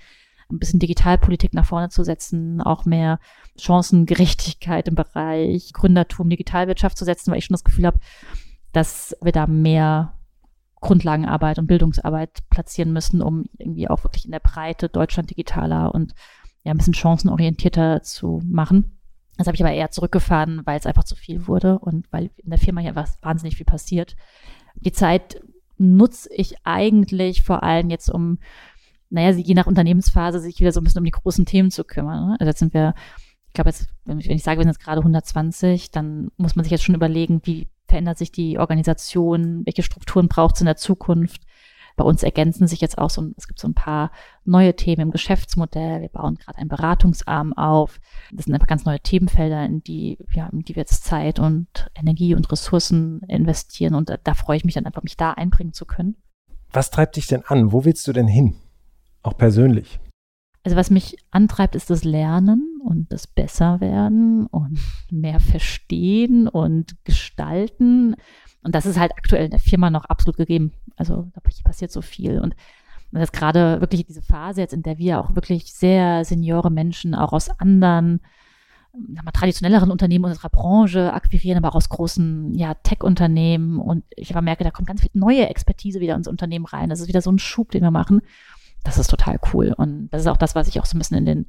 ein 0.52 0.60
bisschen 0.60 0.80
Digitalpolitik 0.80 1.54
nach 1.54 1.66
vorne 1.66 1.90
zu 1.90 2.04
setzen, 2.04 2.62
auch 2.62 2.86
mehr 2.86 3.20
Chancengerechtigkeit 3.58 4.88
im 4.88 4.96
Bereich 4.96 5.74
Gründertum, 5.74 6.30
Digitalwirtschaft 6.30 6.98
zu 6.98 7.06
setzen, 7.06 7.32
weil 7.32 7.40
ich 7.40 7.46
schon 7.46 7.56
das 7.56 7.64
Gefühl 7.64 7.88
habe, 7.88 8.00
dass 8.72 9.16
wir 9.22 9.32
da 9.32 9.48
mehr 9.48 10.14
Grundlagenarbeit 10.80 11.60
und 11.60 11.68
Bildungsarbeit 11.68 12.40
platzieren 12.50 12.92
müssen, 12.92 13.22
um 13.22 13.46
irgendwie 13.58 13.88
auch 13.88 14.04
wirklich 14.04 14.26
in 14.26 14.32
der 14.32 14.40
Breite 14.40 14.90
Deutschland 14.90 15.30
digitaler 15.30 15.94
und 15.94 16.14
ja, 16.64 16.72
ein 16.72 16.78
bisschen 16.78 16.94
chancenorientierter 16.94 18.04
zu 18.04 18.42
machen. 18.46 18.98
Das 19.38 19.48
habe 19.48 19.56
ich 19.56 19.64
aber 19.64 19.74
eher 19.74 19.92
zurückgefahren, 19.92 20.62
weil 20.66 20.78
es 20.78 20.86
einfach 20.86 21.04
zu 21.04 21.16
viel 21.16 21.48
wurde 21.48 21.80
und 21.80 22.06
weil 22.12 22.30
in 22.38 22.50
der 22.52 22.60
Firma 22.60 22.82
hier 22.82 22.96
was 22.96 23.18
wahnsinnig 23.22 23.56
viel 23.56 23.66
passiert. 23.66 24.16
Die 24.76 24.92
Zeit 24.92 25.42
nutze 25.78 26.30
ich 26.34 26.56
eigentlich 26.64 27.42
vor 27.42 27.64
allem 27.64 27.90
jetzt, 27.90 28.10
um, 28.10 28.38
naja, 29.10 29.32
je 29.32 29.56
nach 29.56 29.66
Unternehmensphase 29.66 30.40
sich 30.40 30.60
wieder 30.60 30.72
so 30.72 30.80
ein 30.80 30.84
bisschen 30.84 31.00
um 31.00 31.06
die 31.06 31.12
großen 31.12 31.46
Themen 31.46 31.72
zu 31.72 31.84
kümmern. 31.84 32.30
Ne? 32.30 32.38
Also 32.40 32.50
jetzt 32.50 32.60
sind 32.60 32.74
wir, 32.74 32.94
ich 33.48 33.54
glaube 33.54 33.72
jetzt, 33.72 33.88
wenn 34.06 34.20
ich, 34.20 34.30
wenn 34.30 34.36
ich 34.36 34.44
sage, 34.44 34.60
wir 34.60 34.64
sind 34.64 34.74
jetzt 34.74 34.84
gerade 34.84 35.00
120, 35.00 35.90
dann 35.90 36.30
muss 36.38 36.56
man 36.56 36.64
sich 36.64 36.72
jetzt 36.72 36.84
schon 36.84 36.96
überlegen, 36.96 37.42
wie 37.44 37.68
verändert 37.88 38.20
sich 38.20 38.32
die 38.32 38.60
Organisation, 38.60 39.66
welche 39.66 39.84
Strukturen 39.84 40.28
braucht 40.28 40.56
es 40.56 40.62
in 40.62 40.66
der 40.66 40.78
Zukunft, 40.78 41.42
bei 41.96 42.04
uns 42.04 42.24
ergänzen 42.24 42.68
sich 42.68 42.82
jetzt 42.82 42.98
auch 42.98 43.10
so, 43.10 43.32
es 43.38 43.48
gibt 43.48 43.60
so 43.60 43.68
ein 43.68 43.74
paar 43.74 44.12
neue 44.46 44.76
Themen 44.76 45.02
im 45.02 45.12
Geschäftsmodell. 45.12 46.02
Wir 46.02 46.10
bauen 46.10 46.36
gerade 46.36 46.58
einen 46.58 46.70
Beratungsarm 46.70 47.54
auf. 47.54 48.00
Das 48.32 48.46
sind 48.46 48.54
einfach 48.54 48.68
ganz 48.68 48.86
neue 48.86 49.00
Themenfelder, 49.00 49.66
in 49.66 49.84
die, 49.84 50.18
ja, 50.34 50.48
in 50.52 50.62
die 50.62 50.76
wir 50.76 50.82
jetzt 50.82 51.04
Zeit 51.04 51.40
und 51.40 51.90
Energie 51.96 52.36
und 52.36 52.52
Ressourcen 52.52 53.22
investieren. 53.28 53.96
Und 53.96 54.10
da, 54.10 54.18
da 54.18 54.34
freue 54.34 54.58
ich 54.58 54.66
mich 54.66 54.76
dann 54.76 54.86
einfach, 54.86 55.04
mich 55.04 55.18
da 55.18 55.32
einbringen 55.32 55.74
zu 55.74 55.86
können. 55.86 56.16
Was 56.72 56.90
treibt 56.90 57.18
dich 57.18 57.28
denn 57.28 57.44
an? 57.46 57.72
Wo 57.72 57.86
willst 57.86 58.08
du 58.08 58.14
denn 58.14 58.28
hin? 58.28 58.56
Auch 59.24 59.38
persönlich? 59.38 60.00
Also 60.64 60.78
was 60.78 60.92
mich 60.92 61.18
antreibt, 61.32 61.76
ist 61.76 61.90
das 61.90 62.04
Lernen 62.04 62.80
und 62.84 63.12
das 63.12 63.26
Besserwerden 63.26 64.46
und 64.46 64.80
mehr 65.10 65.40
verstehen 65.40 66.48
und 66.48 66.96
gestalten. 67.04 68.16
Und 68.64 68.76
das 68.76 68.86
ist 68.86 69.00
halt 69.00 69.12
aktuell 69.18 69.46
in 69.46 69.52
der 69.52 69.60
Firma 69.60 69.90
noch 69.90 70.06
absolut 70.06 70.38
gegeben. 70.38 70.74
Also 70.96 71.28
da 71.34 71.42
passiert 71.64 71.92
so 71.92 72.02
viel. 72.02 72.40
Und 72.40 72.56
das 73.12 73.24
ist 73.24 73.34
gerade 73.34 73.82
wirklich 73.82 74.06
diese 74.06 74.22
Phase 74.22 74.62
jetzt, 74.62 74.74
in 74.74 74.84
der 74.84 74.98
wir 74.98 75.20
auch 75.20 75.36
wirklich 75.36 75.74
sehr 75.74 76.24
seniore 76.24 76.72
Menschen 76.72 77.16
auch 77.16 77.34
aus 77.34 77.50
anderen 77.50 78.22
mal, 78.94 79.32
traditionelleren 79.32 79.92
Unternehmen 79.92 80.26
unserer 80.26 80.50
Branche 80.50 81.14
akquirieren, 81.14 81.58
aber 81.58 81.70
auch 81.70 81.76
aus 81.76 81.90
großen 81.90 82.54
ja, 82.56 82.74
Tech-Unternehmen. 82.74 83.80
Und 83.80 84.04
ich 84.16 84.32
aber 84.32 84.42
merke, 84.42 84.64
da 84.64 84.72
kommt 84.72 84.88
ganz 84.88 85.02
viel 85.02 85.12
neue 85.14 85.48
Expertise 85.50 86.00
wieder 86.00 86.16
ins 86.16 86.28
Unternehmen 86.28 86.66
rein. 86.66 86.90
Das 86.90 87.00
ist 87.00 87.08
wieder 87.08 87.22
so 87.22 87.32
ein 87.32 87.40
Schub, 87.40 87.72
den 87.72 87.84
wir 87.84 87.92
machen. 87.92 88.22
Das 88.84 88.98
ist 88.98 89.10
total 89.10 89.40
cool. 89.54 89.74
Und 89.76 90.10
das 90.10 90.22
ist 90.22 90.28
auch 90.28 90.38
das, 90.38 90.56
was 90.56 90.68
ich 90.68 90.80
auch 90.80 90.86
so 90.86 90.98
ein 90.98 91.00
bisschen 91.00 91.18
in 91.18 91.26
den 91.26 91.46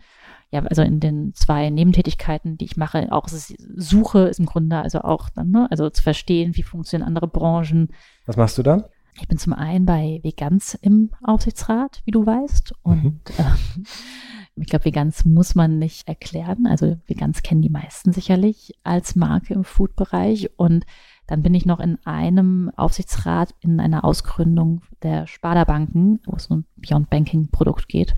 ja, 0.53 0.63
also 0.65 0.83
in 0.83 1.01
den 1.01 1.33
zwei 1.35 1.71
Nebentätigkeiten, 1.71 2.59
die 2.59 2.67
ich 2.67 2.77
mache, 2.77 3.11
auch 3.11 3.27
Suche 3.29 4.21
ist 4.29 4.39
im 4.39 4.47
Grunde 4.47 4.77
also 4.77 5.01
auch 5.01 5.31
dann, 5.31 5.51
ne, 5.51 5.67
also 5.71 5.89
zu 5.89 6.03
verstehen, 6.03 6.55
wie 6.57 6.63
funktionieren 6.63 7.09
andere 7.09 7.27
Branchen. 7.27 7.89
Was 8.27 8.37
machst 8.37 8.59
du 8.59 8.63
da? 8.63 8.91
Ich 9.15 9.29
bin 9.29 9.39
zum 9.39 9.55
einen 9.55 9.87
bei 9.87 10.21
Veganz 10.23 10.79
im 10.81 11.11
Aufsichtsrat, 11.23 12.03
wie 12.05 12.11
du 12.11 12.25
weißt. 12.25 12.75
Und 12.83 13.05
mhm. 13.05 13.21
äh, 13.39 13.81
ich 14.57 14.67
glaube, 14.67 14.85
Veganz 14.85 15.25
muss 15.25 15.55
man 15.55 15.79
nicht 15.79 16.07
erklären. 16.07 16.67
Also 16.67 16.97
Veganz 17.07 17.43
kennen 17.43 17.63
die 17.63 17.71
meisten 17.71 18.13
sicherlich 18.13 18.75
als 18.85 19.17
Marke 19.17 19.55
im 19.55 19.65
Food-Bereich. 19.65 20.51
Und 20.57 20.85
dann 21.27 21.43
bin 21.43 21.55
ich 21.55 21.67
noch 21.67 21.81
in 21.81 21.99
einem 22.05 22.71
Aufsichtsrat 22.77 23.55
in 23.61 23.81
einer 23.81 24.05
Ausgründung 24.05 24.83
der 25.03 25.27
Sparda 25.27 25.65
Banken, 25.65 26.21
wo 26.27 26.37
es 26.37 26.47
um 26.47 26.65
Beyond 26.77 27.11
Banking 27.11 27.49
Produkt 27.51 27.89
geht. 27.89 28.15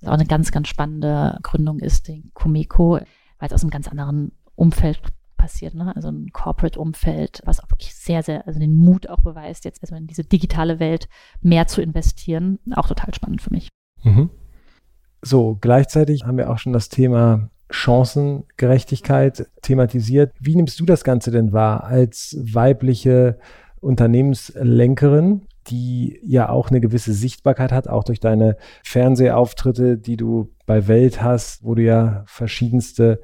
Das 0.00 0.08
auch 0.08 0.14
eine 0.14 0.26
ganz, 0.26 0.52
ganz 0.52 0.68
spannende 0.68 1.38
Gründung 1.42 1.78
ist, 1.80 2.08
den 2.08 2.30
Comeco, 2.34 2.98
weil 3.38 3.46
es 3.46 3.52
aus 3.52 3.62
einem 3.62 3.70
ganz 3.70 3.88
anderen 3.88 4.32
Umfeld 4.54 5.00
passiert, 5.36 5.74
ne? 5.74 5.94
Also 5.94 6.08
ein 6.08 6.30
Corporate-Umfeld, 6.32 7.42
was 7.44 7.60
auch 7.60 7.70
wirklich 7.70 7.94
sehr, 7.94 8.22
sehr, 8.22 8.46
also 8.46 8.58
den 8.58 8.74
Mut 8.74 9.08
auch 9.08 9.20
beweist, 9.20 9.64
jetzt 9.64 9.82
erstmal 9.82 10.00
in 10.00 10.06
diese 10.06 10.24
digitale 10.24 10.80
Welt 10.80 11.08
mehr 11.40 11.66
zu 11.66 11.80
investieren. 11.80 12.58
Auch 12.74 12.88
total 12.88 13.14
spannend 13.14 13.40
für 13.40 13.50
mich. 13.50 13.68
Mhm. 14.02 14.30
So, 15.22 15.56
gleichzeitig 15.60 16.24
haben 16.24 16.38
wir 16.38 16.50
auch 16.50 16.58
schon 16.58 16.72
das 16.72 16.88
Thema 16.88 17.50
Chancengerechtigkeit 17.70 19.48
thematisiert. 19.62 20.32
Wie 20.40 20.56
nimmst 20.56 20.78
du 20.80 20.84
das 20.84 21.04
Ganze 21.04 21.30
denn 21.30 21.52
wahr 21.52 21.84
als 21.84 22.36
weibliche 22.40 23.38
Unternehmenslenkerin, 23.80 25.42
die 25.70 26.20
ja 26.24 26.48
auch 26.48 26.70
eine 26.70 26.80
gewisse 26.80 27.12
Sichtbarkeit 27.12 27.72
hat, 27.72 27.88
auch 27.88 28.04
durch 28.04 28.20
deine 28.20 28.56
Fernsehauftritte, 28.84 29.98
die 29.98 30.16
du 30.16 30.54
bei 30.66 30.88
Welt 30.88 31.22
hast, 31.22 31.64
wo 31.64 31.74
du 31.74 31.82
ja 31.82 32.24
verschiedenste 32.26 33.20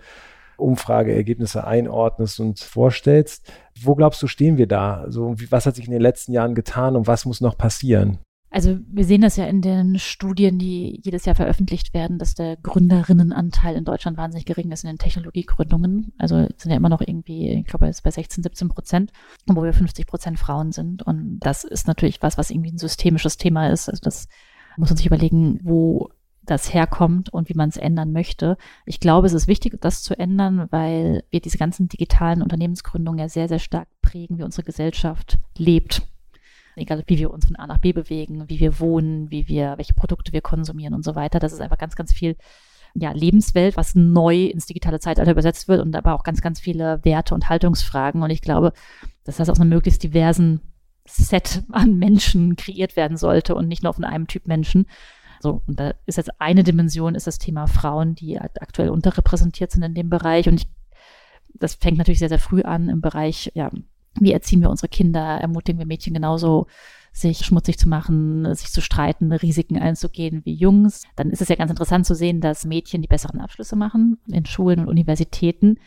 Umfrageergebnisse 0.57 1.67
einordnest 1.67 2.41
und 2.41 2.61
vorstellst. 2.61 3.53
Wo 3.81 3.95
glaubst 3.95 4.23
du, 4.23 4.27
stehen 4.27 4.57
wir 4.57 4.67
da? 4.67 5.01
Also, 5.01 5.35
was 5.51 5.67
hat 5.67 5.77
sich 5.77 5.87
in 5.87 5.93
den 5.93 6.03
letzten 6.03 6.33
Jahren 6.33 6.55
getan 6.55 6.97
und 6.97 7.07
was 7.07 7.25
muss 7.25 7.41
noch 7.41 7.59
passieren? 7.59 8.19
Also 8.55 8.79
wir 8.87 9.05
sehen 9.05 9.23
das 9.23 9.35
ja 9.35 9.47
in 9.47 9.63
den 9.63 9.99
Studien, 9.99 10.61
die 10.61 11.01
jedes 11.03 11.25
Jahr 11.25 11.35
veröffentlicht 11.35 11.93
werden, 11.93 12.21
dass 12.21 12.37
der 12.37 12.57
Gründerinnenanteil 12.59 13.75
in 13.75 13.85
Deutschland 13.85 14.17
wahnsinnig 14.17 14.47
gering 14.47 14.71
ist 14.71 14.85
in 14.85 14.91
den 14.91 14.99
Technologiegründungen. 14.99 16.13
Also 16.19 16.37
sind 16.57 16.71
ja 16.71 16.77
immer 16.77 16.89
noch 16.89 17.01
irgendwie, 17.01 17.51
ich 17.51 17.67
glaube, 17.67 17.89
es 17.89 17.97
ist 17.97 18.03
bei 18.03 18.13
16, 18.13 18.45
17 18.45 18.69
Prozent, 18.69 19.11
wo 19.47 19.65
wir 19.65 19.73
50 19.73 20.07
Prozent 20.07 20.39
Frauen 20.39 20.71
sind. 20.71 21.03
Und 21.03 21.41
das 21.41 21.65
ist 21.65 21.89
natürlich 21.89 22.23
was, 22.23 22.39
was 22.39 22.53
irgendwie 22.53 22.71
ein 22.71 22.79
systemisches 22.79 23.39
Thema 23.39 23.71
ist. 23.71 23.89
Also 23.89 24.01
das 24.05 24.29
muss 24.77 24.91
man 24.91 24.99
sich 24.99 25.07
überlegen, 25.07 25.59
wo 25.65 26.11
das 26.43 26.73
herkommt 26.73 27.31
und 27.31 27.49
wie 27.49 27.55
man 27.55 27.71
es 27.71 27.77
ändern 27.77 28.13
möchte. 28.13 28.57
Ich 28.87 29.01
glaube, 29.01 29.27
es 29.27 29.33
ist 29.33 29.49
wichtig, 29.49 29.81
das 29.81 30.05
zu 30.05 30.17
ändern, 30.17 30.69
weil 30.71 31.25
wir 31.31 31.41
diese 31.41 31.59
ganzen 31.59 31.89
digitalen 31.89 32.41
Unternehmensgründungen 32.41 33.19
ja 33.19 33.29
sehr, 33.29 33.49
sehr 33.49 33.59
stark 33.59 33.89
prägen, 34.01 34.39
wie 34.39 34.45
unsere 34.45 34.63
Gesellschaft 34.63 35.39
lebt. 35.59 36.03
Egal, 36.77 37.03
wie 37.07 37.19
wir 37.19 37.31
uns 37.31 37.47
von 37.47 37.57
A 37.57 37.67
nach 37.67 37.79
B 37.79 37.93
bewegen, 37.93 38.49
wie 38.49 38.61
wir 38.61 38.81
wohnen, 38.81 39.31
wie 39.31 39.49
wir, 39.49 39.75
welche 39.77 39.95
Produkte 39.95 40.33
wir 40.33 40.41
konsumieren 40.41 40.95
und 40.95 41.05
so 41.05 41.15
weiter. 41.15 41.39
Das 41.39 41.53
ist 41.53 41.61
einfach 41.61 41.79
ganz, 41.79 41.95
ganz 41.97 42.13
viel 42.13 42.37
ja, 42.95 43.13
Lebenswelt, 43.13 43.77
was 43.77 43.95
neu 43.95 44.47
ins 44.47 44.67
digitale 44.67 45.01
Zeitalter 45.01 45.33
übersetzt 45.33 45.69
wird 45.69 45.81
und 45.81 45.95
aber 45.97 46.15
auch 46.15 46.23
ganz, 46.23 46.41
ganz 46.41 46.61
viele 46.61 47.05
Werte 47.05 47.35
und 47.35 47.49
Haltungsfragen. 47.49 48.23
Und 48.23 48.31
ich 48.31 48.41
glaube, 48.41 48.73
dass 49.25 49.37
das 49.37 49.51
aus 49.51 49.61
einem 49.61 49.71
möglichst 49.71 50.03
diversen 50.03 50.61
Set 51.07 51.65
an 51.73 51.99
Menschen 51.99 52.57
kreiert 52.57 52.97
werden 52.97 53.17
sollte 53.17 53.55
und 53.55 53.69
nicht 53.69 53.83
nur 53.83 53.95
von 53.95 54.05
einem 54.05 54.27
Typ 54.27 54.47
Menschen. 54.47 54.87
So, 55.41 55.63
und 55.67 55.79
da 55.79 55.95
ist 56.07 56.17
jetzt 56.17 56.41
eine 56.41 56.63
Dimension, 56.63 57.15
ist 57.15 57.27
das 57.27 57.39
Thema 57.39 57.67
Frauen, 57.67 58.15
die 58.15 58.39
aktuell 58.39 58.89
unterrepräsentiert 58.89 59.73
sind 59.73 59.83
in 59.83 59.95
dem 59.95 60.09
Bereich. 60.09 60.49
Und 60.49 60.55
ich, 60.55 60.69
das 61.55 61.75
fängt 61.75 61.99
natürlich 61.99 62.21
sehr, 62.21 62.29
sehr 62.29 62.39
früh 62.39 62.63
an 62.63 62.89
im 62.89 63.01
Bereich, 63.01 63.51
ja, 63.55 63.71
wie 64.21 64.33
erziehen 64.33 64.61
wir 64.61 64.71
unsere 64.71 64.89
Kinder, 64.89 65.41
ermutigen 65.41 65.79
wir 65.79 65.87
Mädchen 65.87 66.15
genauso, 66.15 66.67
sich 67.13 67.47
schmutzig 67.47 67.79
zu 67.79 67.89
machen, 67.89 68.53
sich 68.55 68.73
zu 68.73 68.81
streiten, 68.81 69.31
Risiken 69.33 69.79
einzugehen 69.79 70.43
wie 70.45 70.55
Jungs. 70.55 71.05
Dann 71.15 71.31
ist 71.31 71.41
es 71.41 71.49
ja 71.49 71.55
ganz 71.55 71.71
interessant 71.71 72.07
zu 72.07 72.15
sehen, 72.15 72.41
dass 72.41 72.65
Mädchen 72.65 73.03
die 73.03 73.09
besseren 73.09 73.41
Abschlüsse 73.41 73.77
machen 73.77 74.19
in 74.27 74.47
Schulen 74.47 74.81
und 74.81 74.89
Universitäten 74.89 75.79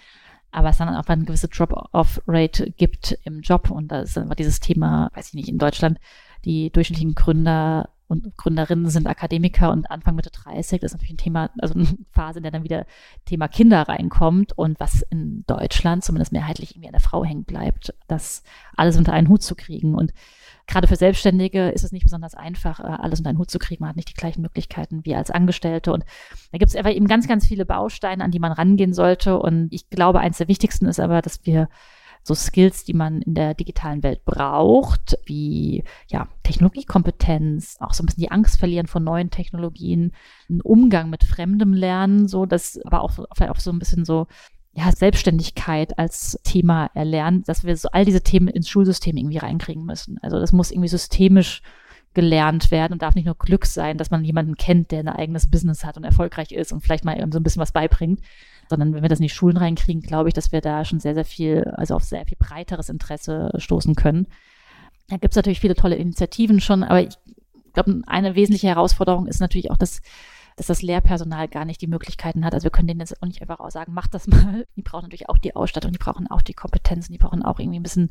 aber 0.52 0.70
es 0.70 0.78
dann 0.78 0.96
auch 0.96 1.06
eine 1.06 1.26
gewisse 1.26 1.48
Drop-off-Rate 1.48 2.72
gibt 2.72 3.18
im 3.24 3.42
Job. 3.42 3.70
Und 3.70 3.92
da 3.92 4.02
ist 4.02 4.18
dann 4.18 4.30
dieses 4.38 4.60
Thema, 4.60 5.12
weiß 5.14 5.30
ich 5.30 5.34
nicht, 5.34 5.50
in 5.50 5.58
Deutschland, 5.58 6.00
die 6.46 6.72
durchschnittlichen 6.72 7.16
Gründer 7.16 7.90
und 8.08 8.38
Gründerinnen 8.38 8.90
sind 8.90 9.06
Akademiker 9.06 9.72
und 9.72 9.92
Anfang 9.92 10.16
Mitte 10.16 10.32
30. 10.32 10.80
Das 10.80 10.92
ist 10.92 10.94
natürlich 10.94 11.16
ein 11.16 11.18
Thema, 11.18 11.50
also 11.60 11.74
eine 11.74 11.88
Phase, 12.12 12.40
in 12.40 12.44
der 12.44 12.52
dann 12.52 12.64
wieder 12.64 12.86
Thema 13.26 13.48
Kinder 13.48 13.82
reinkommt 13.84 14.58
und 14.58 14.80
was 14.80 15.02
in 15.10 15.44
Deutschland 15.46 16.04
zumindest 16.04 16.32
mehrheitlich 16.32 16.72
irgendwie 16.72 16.88
an 16.88 16.94
der 16.94 17.02
Frau 17.02 17.26
hängen 17.26 17.44
bleibt, 17.44 17.94
das 18.08 18.44
alles 18.76 18.98
unter 18.98 19.12
einen 19.12 19.28
Hut 19.28 19.44
zu 19.44 19.56
kriegen. 19.56 19.94
Und 19.94 20.14
gerade 20.68 20.88
für 20.88 20.96
Selbstständige 20.96 21.70
ist 21.70 21.84
es 21.84 21.92
nicht 21.92 22.04
besonders 22.04 22.34
einfach, 22.34 22.80
äh, 22.80 22.84
alles 22.84 23.20
unter 23.20 23.30
einen 23.30 23.40
Hut 23.40 23.52
zu 23.52 23.60
kriegen. 23.60 23.84
Man 23.84 23.90
hat 23.90 23.98
nicht 23.98 24.10
die 24.10 24.20
gleichen 24.20 24.42
Möglichkeiten 24.42 25.04
wie 25.04 25.16
als 25.16 25.30
Angestellte. 25.30 25.92
Und 25.92 26.06
da 26.52 26.58
gibt 26.58 26.70
es 26.70 26.76
einfach 26.76 26.92
eben 26.92 27.08
ganz, 27.08 27.28
ganz 27.28 27.46
viele 27.46 27.66
Bausteine, 27.66 28.24
an 28.24 28.32
die 28.32 28.40
man 28.40 28.54
rangehen 28.54 28.94
sollte. 28.94 29.38
Und 29.38 29.68
ich 29.72 29.90
glaube, 29.90 30.20
eins 30.20 30.38
der 30.38 30.48
wichtigsten 30.48 30.86
ist 30.86 31.00
aber, 31.00 31.22
dass 31.22 31.46
wir 31.46 31.68
so 32.28 32.36
Skills, 32.36 32.84
die 32.84 32.94
man 32.94 33.22
in 33.22 33.34
der 33.34 33.54
digitalen 33.54 34.04
Welt 34.04 34.26
braucht, 34.26 35.18
wie 35.26 35.84
ja, 36.08 36.28
Technologiekompetenz, 36.44 37.78
auch 37.80 37.94
so 37.94 38.04
ein 38.04 38.08
bisschen 38.08 38.24
die 38.24 38.32
Angst 38.32 38.60
verlieren 38.60 38.88
vor 38.88 39.02
neuen 39.02 39.30
Technologien, 39.30 40.12
einen 40.50 40.62
Umgang 40.62 41.10
mit 41.10 41.24
Fremdem 41.24 41.74
lernen, 41.74 42.28
so 42.28 42.46
das 42.46 42.80
aber 42.84 43.02
auch 43.02 43.12
vielleicht 43.12 43.52
auch 43.52 43.60
so 43.60 43.72
ein 43.72 43.80
bisschen 43.80 44.04
so 44.04 44.28
ja, 44.74 44.92
Selbstständigkeit 44.92 45.98
als 45.98 46.40
Thema 46.44 46.92
erlernen, 46.94 47.44
dass 47.48 47.64
wir 47.64 47.76
so 47.76 47.90
all 47.92 48.06
diese 48.06 48.22
Themen 48.22 48.48
ins 48.48 48.70
Schulsystem 48.70 49.18
irgendwie 49.18 49.38
reinkriegen 49.38 49.86
müssen. 49.86 50.20
Also 50.22 50.40
das 50.40 50.52
muss 50.52 50.70
irgendwie 50.70 50.90
systemisch 50.90 51.62
gelernt 52.14 52.72
werden 52.72 52.94
und 52.94 53.02
darf 53.02 53.16
nicht 53.16 53.26
nur 53.26 53.38
Glück 53.38 53.66
sein, 53.66 53.98
dass 53.98 54.12
man 54.12 54.24
jemanden 54.24 54.56
kennt, 54.56 54.92
der 54.92 55.00
ein 55.00 55.08
eigenes 55.08 55.50
Business 55.50 55.86
hat 55.86 55.98
und 55.98 56.04
erfolgreich 56.04 56.52
ist 56.52 56.72
und 56.72 56.82
vielleicht 56.82 57.06
mal 57.06 57.16
so 57.32 57.40
ein 57.40 57.44
bisschen 57.44 57.62
was 57.62 57.72
beibringt, 57.72 58.22
sondern 58.70 58.94
wenn 58.94 59.02
wir 59.02 59.10
das 59.10 59.20
in 59.20 59.24
die 59.24 59.30
Schulen 59.30 59.58
reinkriegen, 59.58 60.02
glaube 60.02 60.30
ich, 60.30 60.34
dass 60.34 60.52
wir 60.52 60.62
da 60.62 60.86
schon 60.86 61.00
sehr, 61.00 61.14
sehr 61.14 61.26
viel, 61.26 61.64
also 61.76 61.96
auf 61.96 62.04
sehr 62.04 62.26
viel 62.26 62.38
breiteres 62.38 62.90
Interesse 62.90 63.52
stoßen 63.58 63.96
können. 63.96 64.28
Da 65.08 65.18
gibt 65.18 65.34
es 65.34 65.36
natürlich 65.36 65.60
viele 65.60 65.76
tolle 65.76 65.96
Initiativen 65.96 66.60
schon, 66.60 66.84
aber 66.84 67.02
ich 67.02 67.16
glaube, 67.74 68.02
eine 68.08 68.36
wesentliche 68.36 68.68
Herausforderung 68.68 69.28
ist 69.28 69.40
natürlich 69.40 69.72
auch, 69.72 69.78
dass, 69.78 70.02
dass 70.58 70.68
das 70.68 70.82
Lehrpersonal 70.82 71.48
gar 71.48 71.66
nicht 71.66 71.82
die 71.82 71.88
Möglichkeiten 71.88 72.44
hat. 72.44 72.54
Also 72.54 72.66
wir 72.66 72.72
können 72.72 72.88
denen 72.88 73.00
jetzt 73.00 73.22
auch 73.22 73.28
nicht 73.28 73.42
einfach 73.42 73.60
auch 73.60 73.70
sagen, 73.70 73.94
macht 73.94 74.14
das 74.14 74.28
mal. 74.28 74.66
Die 74.76 74.82
brauchen 74.82 75.04
natürlich 75.04 75.30
auch 75.30 75.38
die 75.38 75.56
Ausstattung, 75.56 75.92
die 75.92 76.00
brauchen 76.00 76.28
auch 76.28 76.42
die 76.42 76.54
Kompetenzen, 76.54 77.14
die 77.14 77.20
brauchen 77.20 77.44
auch 77.44 77.60
irgendwie 77.60 77.80
ein 77.80 77.84
bisschen, 77.84 78.10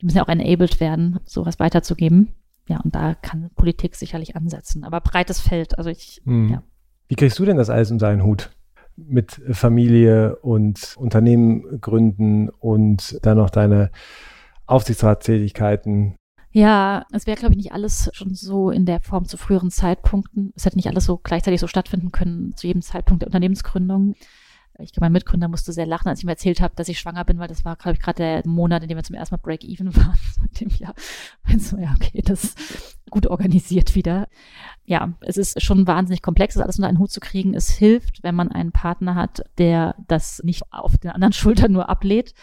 die 0.00 0.06
müssen 0.06 0.18
ja 0.18 0.24
auch 0.24 0.28
enabled 0.28 0.80
werden, 0.80 1.18
sowas 1.24 1.58
weiterzugeben. 1.58 2.34
Ja, 2.68 2.80
und 2.80 2.94
da 2.94 3.14
kann 3.14 3.50
Politik 3.54 3.94
sicherlich 3.94 4.36
ansetzen. 4.36 4.84
Aber 4.84 5.00
breites 5.00 5.40
Feld, 5.40 5.78
also 5.78 5.90
ich, 5.90 6.20
hm. 6.24 6.48
ja. 6.48 6.62
Wie 7.08 7.14
kriegst 7.14 7.38
du 7.38 7.44
denn 7.44 7.56
das 7.56 7.70
alles 7.70 7.90
in 7.90 7.98
deinen 7.98 8.24
Hut? 8.24 8.50
Mit 8.96 9.40
Familie 9.52 10.36
und 10.36 10.94
Unternehmen 10.96 11.80
gründen 11.80 12.48
und 12.48 13.18
dann 13.22 13.38
noch 13.38 13.50
deine 13.50 13.90
Aufsichtsratstätigkeiten. 14.66 16.16
Ja, 16.52 17.04
es 17.12 17.26
wäre, 17.26 17.36
glaube 17.36 17.52
ich, 17.52 17.58
nicht 17.58 17.72
alles 17.72 18.08
schon 18.14 18.34
so 18.34 18.70
in 18.70 18.86
der 18.86 19.00
Form 19.00 19.26
zu 19.26 19.36
früheren 19.36 19.70
Zeitpunkten. 19.70 20.52
Es 20.56 20.64
hätte 20.64 20.76
nicht 20.76 20.88
alles 20.88 21.04
so 21.04 21.18
gleichzeitig 21.18 21.60
so 21.60 21.66
stattfinden 21.66 22.12
können 22.12 22.54
zu 22.56 22.66
jedem 22.66 22.80
Zeitpunkt 22.80 23.22
der 23.22 23.28
Unternehmensgründung. 23.28 24.14
Ich 24.78 24.92
glaube, 24.92 25.06
mein 25.06 25.12
Mitgründer 25.12 25.48
musste 25.48 25.72
sehr 25.72 25.86
lachen, 25.86 26.08
als 26.08 26.20
ich 26.20 26.24
ihm 26.24 26.28
erzählt 26.28 26.60
habe, 26.60 26.74
dass 26.76 26.88
ich 26.88 26.98
schwanger 26.98 27.24
bin, 27.24 27.38
weil 27.38 27.48
das 27.48 27.64
war, 27.64 27.76
glaube 27.76 27.96
ich, 27.96 28.02
gerade 28.02 28.22
der 28.22 28.42
Monat, 28.46 28.82
in 28.82 28.88
dem 28.88 28.96
wir 28.96 29.04
zum 29.04 29.16
ersten 29.16 29.34
Mal 29.34 29.40
Break-Even 29.42 29.94
waren. 29.96 30.18
So 30.34 30.42
dem 30.60 30.68
Jahr. 30.68 30.94
so, 31.58 31.78
ja, 31.78 31.94
okay, 31.94 32.22
das 32.22 32.44
ist 32.44 32.98
gut 33.10 33.26
organisiert 33.26 33.94
wieder. 33.94 34.28
Ja, 34.88 35.14
es 35.20 35.36
ist 35.36 35.60
schon 35.62 35.88
wahnsinnig 35.88 36.22
komplex, 36.22 36.54
das 36.54 36.62
alles 36.62 36.78
unter 36.78 36.88
einen 36.88 37.00
Hut 37.00 37.10
zu 37.10 37.18
kriegen. 37.18 37.54
Es 37.54 37.70
hilft, 37.70 38.22
wenn 38.22 38.36
man 38.36 38.52
einen 38.52 38.70
Partner 38.70 39.16
hat, 39.16 39.42
der 39.58 39.96
das 40.06 40.40
nicht 40.44 40.72
auf 40.72 40.96
den 40.96 41.10
anderen 41.10 41.32
Schultern 41.34 41.72
nur 41.72 41.88
ablehnt, 41.88 42.34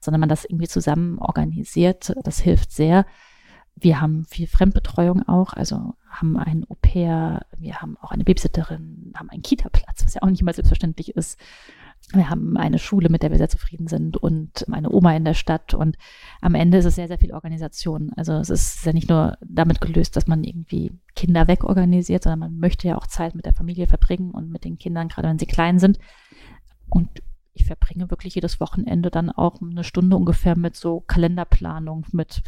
sondern 0.00 0.20
man 0.20 0.28
das 0.28 0.44
irgendwie 0.44 0.68
zusammen 0.68 1.18
organisiert. 1.18 2.14
Das 2.22 2.38
hilft 2.38 2.70
sehr. 2.70 3.04
Wir 3.74 4.00
haben 4.00 4.24
viel 4.24 4.46
Fremdbetreuung 4.46 5.26
auch, 5.28 5.52
also 5.52 5.94
haben 6.08 6.36
einen 6.36 6.64
Au-pair, 6.68 7.46
wir 7.56 7.80
haben 7.80 7.96
auch 8.00 8.10
eine 8.10 8.24
Babysitterin, 8.24 9.12
haben 9.16 9.30
einen 9.30 9.42
Kita-Platz, 9.42 10.04
was 10.04 10.14
ja 10.14 10.22
auch 10.22 10.30
nicht 10.30 10.40
immer 10.40 10.52
selbstverständlich 10.52 11.16
ist. 11.16 11.38
Wir 12.12 12.30
haben 12.30 12.56
eine 12.56 12.78
Schule, 12.78 13.10
mit 13.10 13.22
der 13.22 13.30
wir 13.30 13.36
sehr 13.36 13.50
zufrieden 13.50 13.86
sind 13.86 14.16
und 14.16 14.64
eine 14.72 14.90
Oma 14.90 15.14
in 15.14 15.26
der 15.26 15.34
Stadt. 15.34 15.74
Und 15.74 15.96
am 16.40 16.54
Ende 16.54 16.78
ist 16.78 16.86
es 16.86 16.94
sehr, 16.94 17.08
sehr 17.08 17.18
viel 17.18 17.34
Organisation. 17.34 18.12
Also 18.16 18.32
es 18.34 18.48
ist 18.48 18.86
ja 18.86 18.94
nicht 18.94 19.10
nur 19.10 19.36
damit 19.44 19.82
gelöst, 19.82 20.16
dass 20.16 20.26
man 20.26 20.42
irgendwie 20.42 20.92
Kinder 21.14 21.48
wegorganisiert, 21.48 22.22
sondern 22.22 22.38
man 22.38 22.58
möchte 22.58 22.88
ja 22.88 22.96
auch 22.96 23.06
Zeit 23.06 23.34
mit 23.34 23.44
der 23.44 23.52
Familie 23.52 23.86
verbringen 23.86 24.30
und 24.30 24.50
mit 24.50 24.64
den 24.64 24.78
Kindern, 24.78 25.08
gerade 25.08 25.28
wenn 25.28 25.38
sie 25.38 25.46
klein 25.46 25.78
sind. 25.78 25.98
Und 26.88 27.10
ich 27.58 27.66
verbringe 27.66 28.10
wirklich 28.10 28.34
jedes 28.34 28.60
Wochenende 28.60 29.10
dann 29.10 29.30
auch 29.30 29.60
eine 29.60 29.84
Stunde 29.84 30.16
ungefähr 30.16 30.56
mit 30.56 30.76
so 30.76 31.00
Kalenderplanung, 31.00 32.06
mit 32.12 32.42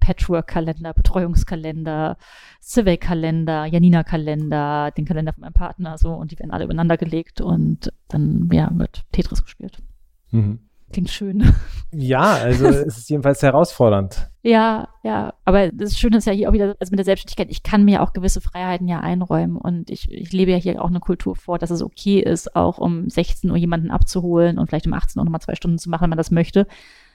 Patchwork-Kalender, 0.00 0.92
Betreuungskalender, 0.92 2.16
Civic-Kalender, 2.62 3.64
Janina-Kalender, 3.66 4.90
den 4.90 5.04
Kalender 5.04 5.32
von 5.32 5.42
meinem 5.42 5.52
Partner 5.52 5.98
so 5.98 6.12
und 6.12 6.32
die 6.32 6.38
werden 6.38 6.50
alle 6.50 6.64
übereinander 6.64 6.96
gelegt 6.96 7.40
und 7.40 7.92
dann 8.08 8.48
ja, 8.52 8.70
wird 8.74 9.04
Tetris 9.12 9.42
gespielt. 9.42 9.82
Mhm. 10.30 10.65
Klingt 10.96 11.10
schön. 11.10 11.52
Ja, 11.92 12.36
also 12.36 12.64
es 12.86 12.96
ist 12.96 13.10
jedenfalls 13.10 13.42
herausfordernd. 13.42 14.30
Ja, 14.42 14.88
ja. 15.02 15.34
Aber 15.44 15.70
das 15.70 15.98
Schöne 15.98 16.16
ist 16.16 16.26
ja 16.26 16.32
hier 16.32 16.48
auch 16.48 16.54
wieder, 16.54 16.74
also 16.80 16.90
mit 16.90 16.98
der 16.98 17.04
Selbstständigkeit, 17.04 17.50
ich 17.50 17.62
kann 17.62 17.84
mir 17.84 18.02
auch 18.02 18.14
gewisse 18.14 18.40
Freiheiten 18.40 18.88
ja 18.88 19.00
einräumen 19.00 19.58
und 19.58 19.90
ich, 19.90 20.10
ich 20.10 20.32
lebe 20.32 20.52
ja 20.52 20.56
hier 20.56 20.80
auch 20.80 20.88
eine 20.88 21.00
Kultur 21.00 21.36
vor, 21.36 21.58
dass 21.58 21.68
es 21.68 21.82
okay 21.82 22.20
ist, 22.20 22.56
auch 22.56 22.78
um 22.78 23.10
16 23.10 23.50
Uhr 23.50 23.58
jemanden 23.58 23.90
abzuholen 23.90 24.58
und 24.58 24.68
vielleicht 24.68 24.86
um 24.86 24.94
18 24.94 25.20
Uhr 25.20 25.26
nochmal 25.26 25.42
zwei 25.42 25.54
Stunden 25.54 25.76
zu 25.76 25.90
machen, 25.90 26.04
wenn 26.04 26.10
man 26.10 26.16
das 26.16 26.30
möchte. 26.30 26.66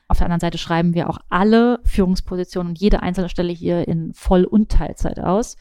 Auf 0.08 0.20
der 0.20 0.26
anderen 0.28 0.42
Seite 0.42 0.60
schreiben 0.60 0.94
wir 0.94 1.10
auch 1.10 1.18
alle 1.30 1.80
Führungspositionen 1.84 2.74
und 2.74 2.80
jede 2.80 3.02
einzelne 3.02 3.30
Stelle 3.30 3.52
hier 3.52 3.88
in 3.88 4.14
Voll- 4.14 4.46
und 4.46 4.70
Teilzeit 4.70 5.20
aus. 5.20 5.58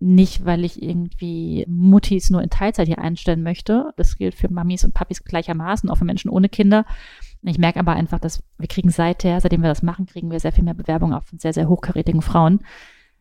Nicht, 0.00 0.44
weil 0.44 0.66
ich 0.66 0.82
irgendwie 0.82 1.64
Muttis 1.66 2.28
nur 2.28 2.42
in 2.42 2.50
Teilzeit 2.50 2.88
hier 2.88 2.98
einstellen 2.98 3.42
möchte. 3.42 3.92
Das 3.96 4.18
gilt 4.18 4.34
für 4.34 4.52
Mamis 4.52 4.84
und 4.84 4.92
Papis 4.92 5.24
gleichermaßen, 5.24 5.88
auch 5.88 5.96
für 5.96 6.04
Menschen 6.04 6.28
ohne 6.28 6.50
Kinder. 6.50 6.84
Ich 7.46 7.58
merke 7.58 7.78
aber 7.78 7.92
einfach, 7.92 8.18
dass 8.18 8.42
wir 8.58 8.68
kriegen 8.68 8.90
seither, 8.90 9.40
seitdem 9.40 9.62
wir 9.62 9.68
das 9.68 9.82
machen, 9.82 10.06
kriegen 10.06 10.30
wir 10.30 10.40
sehr 10.40 10.52
viel 10.52 10.64
mehr 10.64 10.74
Bewerbungen 10.74 11.14
auch 11.14 11.24
von 11.24 11.38
sehr, 11.38 11.52
sehr 11.52 11.68
hochkarätigen 11.68 12.22
Frauen. 12.22 12.60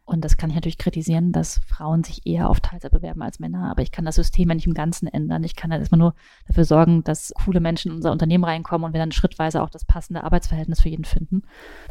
Und 0.06 0.26
das 0.26 0.36
kann 0.36 0.50
ich 0.50 0.56
natürlich 0.56 0.78
kritisieren, 0.78 1.32
dass 1.32 1.60
Frauen 1.66 2.04
sich 2.04 2.26
eher 2.26 2.50
auf 2.50 2.60
Teilzeit 2.60 2.92
bewerben 2.92 3.22
als 3.22 3.40
Männer. 3.40 3.70
Aber 3.70 3.82
ich 3.82 3.92
kann 3.92 4.06
das 4.06 4.16
System 4.16 4.50
ja 4.50 4.56
nicht 4.56 4.68
im 4.68 4.74
Ganzen 4.74 5.08
ändern. 5.08 5.44
Ich 5.44 5.56
kann 5.56 5.72
halt 5.72 5.82
erstmal 5.82 6.00
nur 6.00 6.14
dafür 6.48 6.66
sorgen, 6.66 7.04
dass 7.04 7.34
coole 7.46 7.62
Menschen 7.62 7.92
in 7.92 7.98
unser 7.98 8.12
Unternehmen 8.12 8.44
reinkommen 8.44 8.86
und 8.86 8.94
wir 8.94 9.00
dann 9.00 9.14
schrittweise 9.14 9.62
auch 9.62 9.70
das 9.70 9.86
passende 9.86 10.24
Arbeitsverhältnis 10.24 10.82
für 10.82 10.90
jeden 10.90 11.06
finden. 11.06 11.44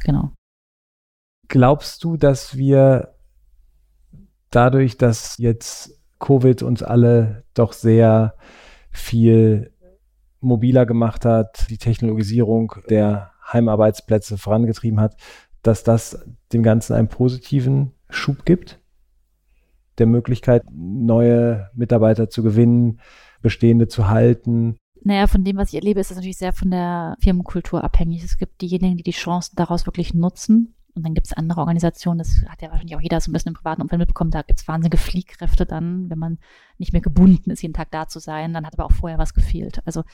Genau. 0.04 0.30
Glaubst 1.48 2.04
du, 2.04 2.16
dass 2.16 2.56
wir 2.56 3.14
dadurch, 4.50 4.98
dass 4.98 5.38
jetzt 5.38 5.98
Covid 6.18 6.62
uns 6.62 6.82
alle 6.82 7.44
doch 7.54 7.72
sehr 7.72 8.34
viel 8.90 9.71
mobiler 10.42 10.86
gemacht 10.86 11.24
hat, 11.24 11.66
die 11.70 11.78
Technologisierung 11.78 12.74
der 12.90 13.30
Heimarbeitsplätze 13.52 14.38
vorangetrieben 14.38 15.00
hat, 15.00 15.16
dass 15.62 15.84
das 15.84 16.26
dem 16.52 16.62
Ganzen 16.62 16.94
einen 16.94 17.08
positiven 17.08 17.92
Schub 18.10 18.44
gibt, 18.44 18.80
der 19.98 20.06
Möglichkeit, 20.06 20.64
neue 20.70 21.70
Mitarbeiter 21.74 22.28
zu 22.28 22.42
gewinnen, 22.42 23.00
bestehende 23.40 23.88
zu 23.88 24.08
halten. 24.08 24.76
Naja, 25.04 25.26
von 25.26 25.44
dem, 25.44 25.56
was 25.56 25.70
ich 25.70 25.76
erlebe, 25.76 26.00
ist 26.00 26.10
das 26.10 26.16
natürlich 26.16 26.38
sehr 26.38 26.52
von 26.52 26.70
der 26.70 27.16
Firmenkultur 27.20 27.82
abhängig. 27.82 28.22
Es 28.22 28.38
gibt 28.38 28.60
diejenigen, 28.60 28.96
die 28.96 29.02
die 29.02 29.10
Chancen 29.10 29.56
daraus 29.56 29.86
wirklich 29.86 30.14
nutzen. 30.14 30.74
Und 30.94 31.04
dann 31.06 31.14
gibt 31.14 31.26
es 31.26 31.32
andere 31.32 31.60
Organisationen, 31.60 32.18
das 32.18 32.42
hat 32.48 32.60
ja 32.60 32.70
wahrscheinlich 32.70 32.96
auch 32.96 33.00
jeder 33.00 33.20
so 33.20 33.30
ein 33.30 33.32
bisschen 33.32 33.50
im 33.50 33.54
privaten 33.54 33.80
Umfeld 33.80 33.98
mitbekommen, 33.98 34.30
da 34.30 34.42
gibt 34.42 34.60
es 34.60 34.68
wahnsinnige 34.68 34.98
Fliehkräfte 34.98 35.64
dann, 35.64 36.10
wenn 36.10 36.18
man 36.18 36.38
nicht 36.76 36.92
mehr 36.92 37.00
gebunden 37.00 37.50
ist, 37.50 37.62
jeden 37.62 37.74
Tag 37.74 37.90
da 37.90 38.08
zu 38.08 38.18
sein, 38.18 38.52
dann 38.52 38.66
hat 38.66 38.74
aber 38.74 38.84
auch 38.84 38.92
vorher 38.92 39.18
was 39.18 39.32
gefehlt. 39.32 39.80
Also 39.86 40.04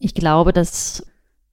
ich 0.00 0.14
glaube, 0.14 0.52
dass 0.52 1.06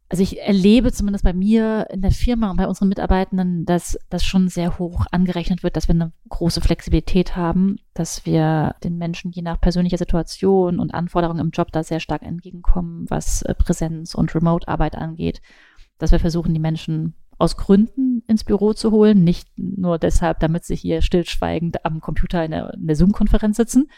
also 0.08 0.22
ich 0.22 0.40
erlebe 0.40 0.92
zumindest 0.92 1.24
bei 1.24 1.34
mir 1.34 1.88
in 1.90 2.02
der 2.02 2.12
Firma 2.12 2.52
und 2.52 2.58
bei 2.58 2.68
unseren 2.68 2.90
Mitarbeitenden, 2.90 3.66
dass 3.66 3.98
das 4.10 4.24
schon 4.24 4.50
sehr 4.50 4.78
hoch 4.78 5.06
angerechnet 5.12 5.64
wird, 5.64 5.76
dass 5.76 5.88
wir 5.88 5.96
eine 5.96 6.12
große 6.30 6.62
Flexibilität 6.62 7.36
haben, 7.36 7.78
dass 7.96 8.26
wir 8.26 8.76
den 8.84 8.98
Menschen 8.98 9.32
je 9.32 9.42
nach 9.42 9.60
persönlicher 9.60 9.98
Situation 9.98 10.80
und 10.80 10.94
Anforderungen 10.94 11.40
im 11.40 11.50
Job 11.50 11.72
da 11.72 11.84
sehr 11.84 12.00
stark 12.00 12.22
entgegenkommen, 12.22 13.06
was 13.10 13.42
äh, 13.42 13.56
Präsenz 13.56 14.14
und 14.14 14.36
Remote-Arbeit 14.36 14.96
angeht, 14.96 15.42
dass 15.98 16.12
wir 16.12 16.20
versuchen, 16.20 16.54
die 16.54 16.60
Menschen 16.60 17.16
aus 17.38 17.58
Gründen 17.58 18.24
ins 18.28 18.44
Büro 18.44 18.74
zu 18.74 18.92
holen, 18.92 19.24
nicht 19.24 19.48
nur 19.58 20.00
deshalb, 20.00 20.40
damit 20.40 20.64
sie 20.64 20.76
hier 20.76 21.02
stillschweigend 21.02 21.86
am 21.86 22.00
Computer 22.00 22.44
in 22.46 22.52
der, 22.52 22.96
Zoom-Konferenz 22.96 23.58
sitzen, 23.58 23.90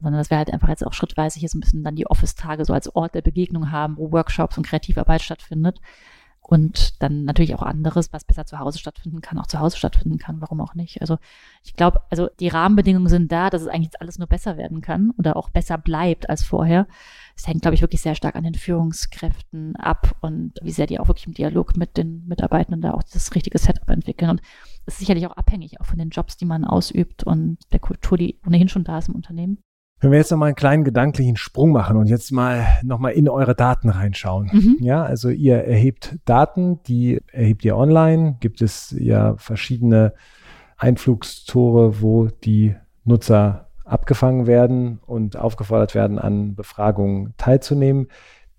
sondern 0.00 0.20
dass 0.20 0.30
wir 0.30 0.38
halt 0.38 0.52
einfach 0.52 0.68
jetzt 0.68 0.86
auch 0.86 0.92
schrittweise 0.92 1.40
hier 1.40 1.48
so 1.48 1.58
ein 1.58 1.60
bisschen 1.60 1.82
dann 1.82 1.96
die 1.96 2.06
Office-Tage 2.06 2.64
so 2.64 2.72
als 2.72 2.94
Ort 2.94 3.14
der 3.14 3.22
Begegnung 3.22 3.70
haben, 3.70 3.96
wo 3.96 4.12
Workshops 4.12 4.56
und 4.56 4.66
Kreativarbeit 4.66 5.22
stattfindet. 5.22 5.80
Und 6.48 7.02
dann 7.02 7.24
natürlich 7.24 7.56
auch 7.56 7.62
anderes, 7.62 8.12
was 8.12 8.24
besser 8.24 8.46
zu 8.46 8.60
Hause 8.60 8.78
stattfinden 8.78 9.20
kann, 9.20 9.36
auch 9.38 9.48
zu 9.48 9.58
Hause 9.58 9.76
stattfinden 9.76 10.16
kann. 10.16 10.40
Warum 10.40 10.60
auch 10.60 10.74
nicht? 10.76 11.00
Also 11.00 11.18
ich 11.64 11.74
glaube, 11.74 12.02
also 12.08 12.28
die 12.38 12.46
Rahmenbedingungen 12.46 13.08
sind 13.08 13.32
da, 13.32 13.50
dass 13.50 13.62
es 13.62 13.66
eigentlich 13.66 13.86
jetzt 13.86 14.00
alles 14.00 14.18
nur 14.18 14.28
besser 14.28 14.56
werden 14.56 14.80
kann 14.80 15.10
oder 15.18 15.36
auch 15.36 15.50
besser 15.50 15.76
bleibt 15.76 16.30
als 16.30 16.44
vorher. 16.44 16.86
Es 17.34 17.48
hängt, 17.48 17.62
glaube 17.62 17.74
ich, 17.74 17.80
wirklich 17.80 18.00
sehr 18.00 18.14
stark 18.14 18.36
an 18.36 18.44
den 18.44 18.54
Führungskräften 18.54 19.74
ab 19.74 20.14
und 20.20 20.52
wie 20.62 20.70
sehr 20.70 20.86
die 20.86 21.00
auch 21.00 21.08
wirklich 21.08 21.26
im 21.26 21.34
Dialog 21.34 21.76
mit 21.76 21.96
den 21.96 22.24
Mitarbeitenden 22.28 22.80
da 22.80 22.92
auch 22.92 23.02
das 23.02 23.34
richtige 23.34 23.58
Setup 23.58 23.90
entwickeln. 23.90 24.30
Und 24.30 24.40
es 24.86 24.94
ist 24.94 25.00
sicherlich 25.00 25.26
auch 25.26 25.36
abhängig 25.36 25.80
auch 25.80 25.86
von 25.86 25.98
den 25.98 26.10
Jobs, 26.10 26.36
die 26.36 26.46
man 26.46 26.64
ausübt 26.64 27.24
und 27.24 27.58
der 27.72 27.80
Kultur, 27.80 28.18
die 28.18 28.38
ohnehin 28.46 28.68
schon 28.68 28.84
da 28.84 28.98
ist 28.98 29.08
im 29.08 29.16
Unternehmen. 29.16 29.64
Wenn 30.00 30.10
wir 30.10 30.18
jetzt 30.18 30.30
noch 30.30 30.38
mal 30.38 30.46
einen 30.46 30.56
kleinen 30.56 30.84
gedanklichen 30.84 31.36
Sprung 31.36 31.72
machen 31.72 31.96
und 31.96 32.06
jetzt 32.08 32.30
mal 32.30 32.66
noch 32.82 32.98
mal 32.98 33.10
in 33.10 33.28
eure 33.28 33.54
Daten 33.54 33.88
reinschauen. 33.88 34.50
Mhm. 34.52 34.76
Ja, 34.80 35.02
also 35.02 35.30
ihr 35.30 35.64
erhebt 35.64 36.16
Daten, 36.26 36.82
die 36.82 37.20
erhebt 37.32 37.64
ihr 37.64 37.76
online. 37.76 38.36
Gibt 38.40 38.60
es 38.60 38.94
ja 38.98 39.36
verschiedene 39.38 40.12
Einflugstore, 40.76 42.02
wo 42.02 42.26
die 42.26 42.76
Nutzer 43.04 43.68
abgefangen 43.86 44.46
werden 44.46 44.98
und 45.06 45.36
aufgefordert 45.36 45.94
werden, 45.94 46.18
an 46.18 46.54
Befragungen 46.54 47.34
teilzunehmen. 47.38 48.08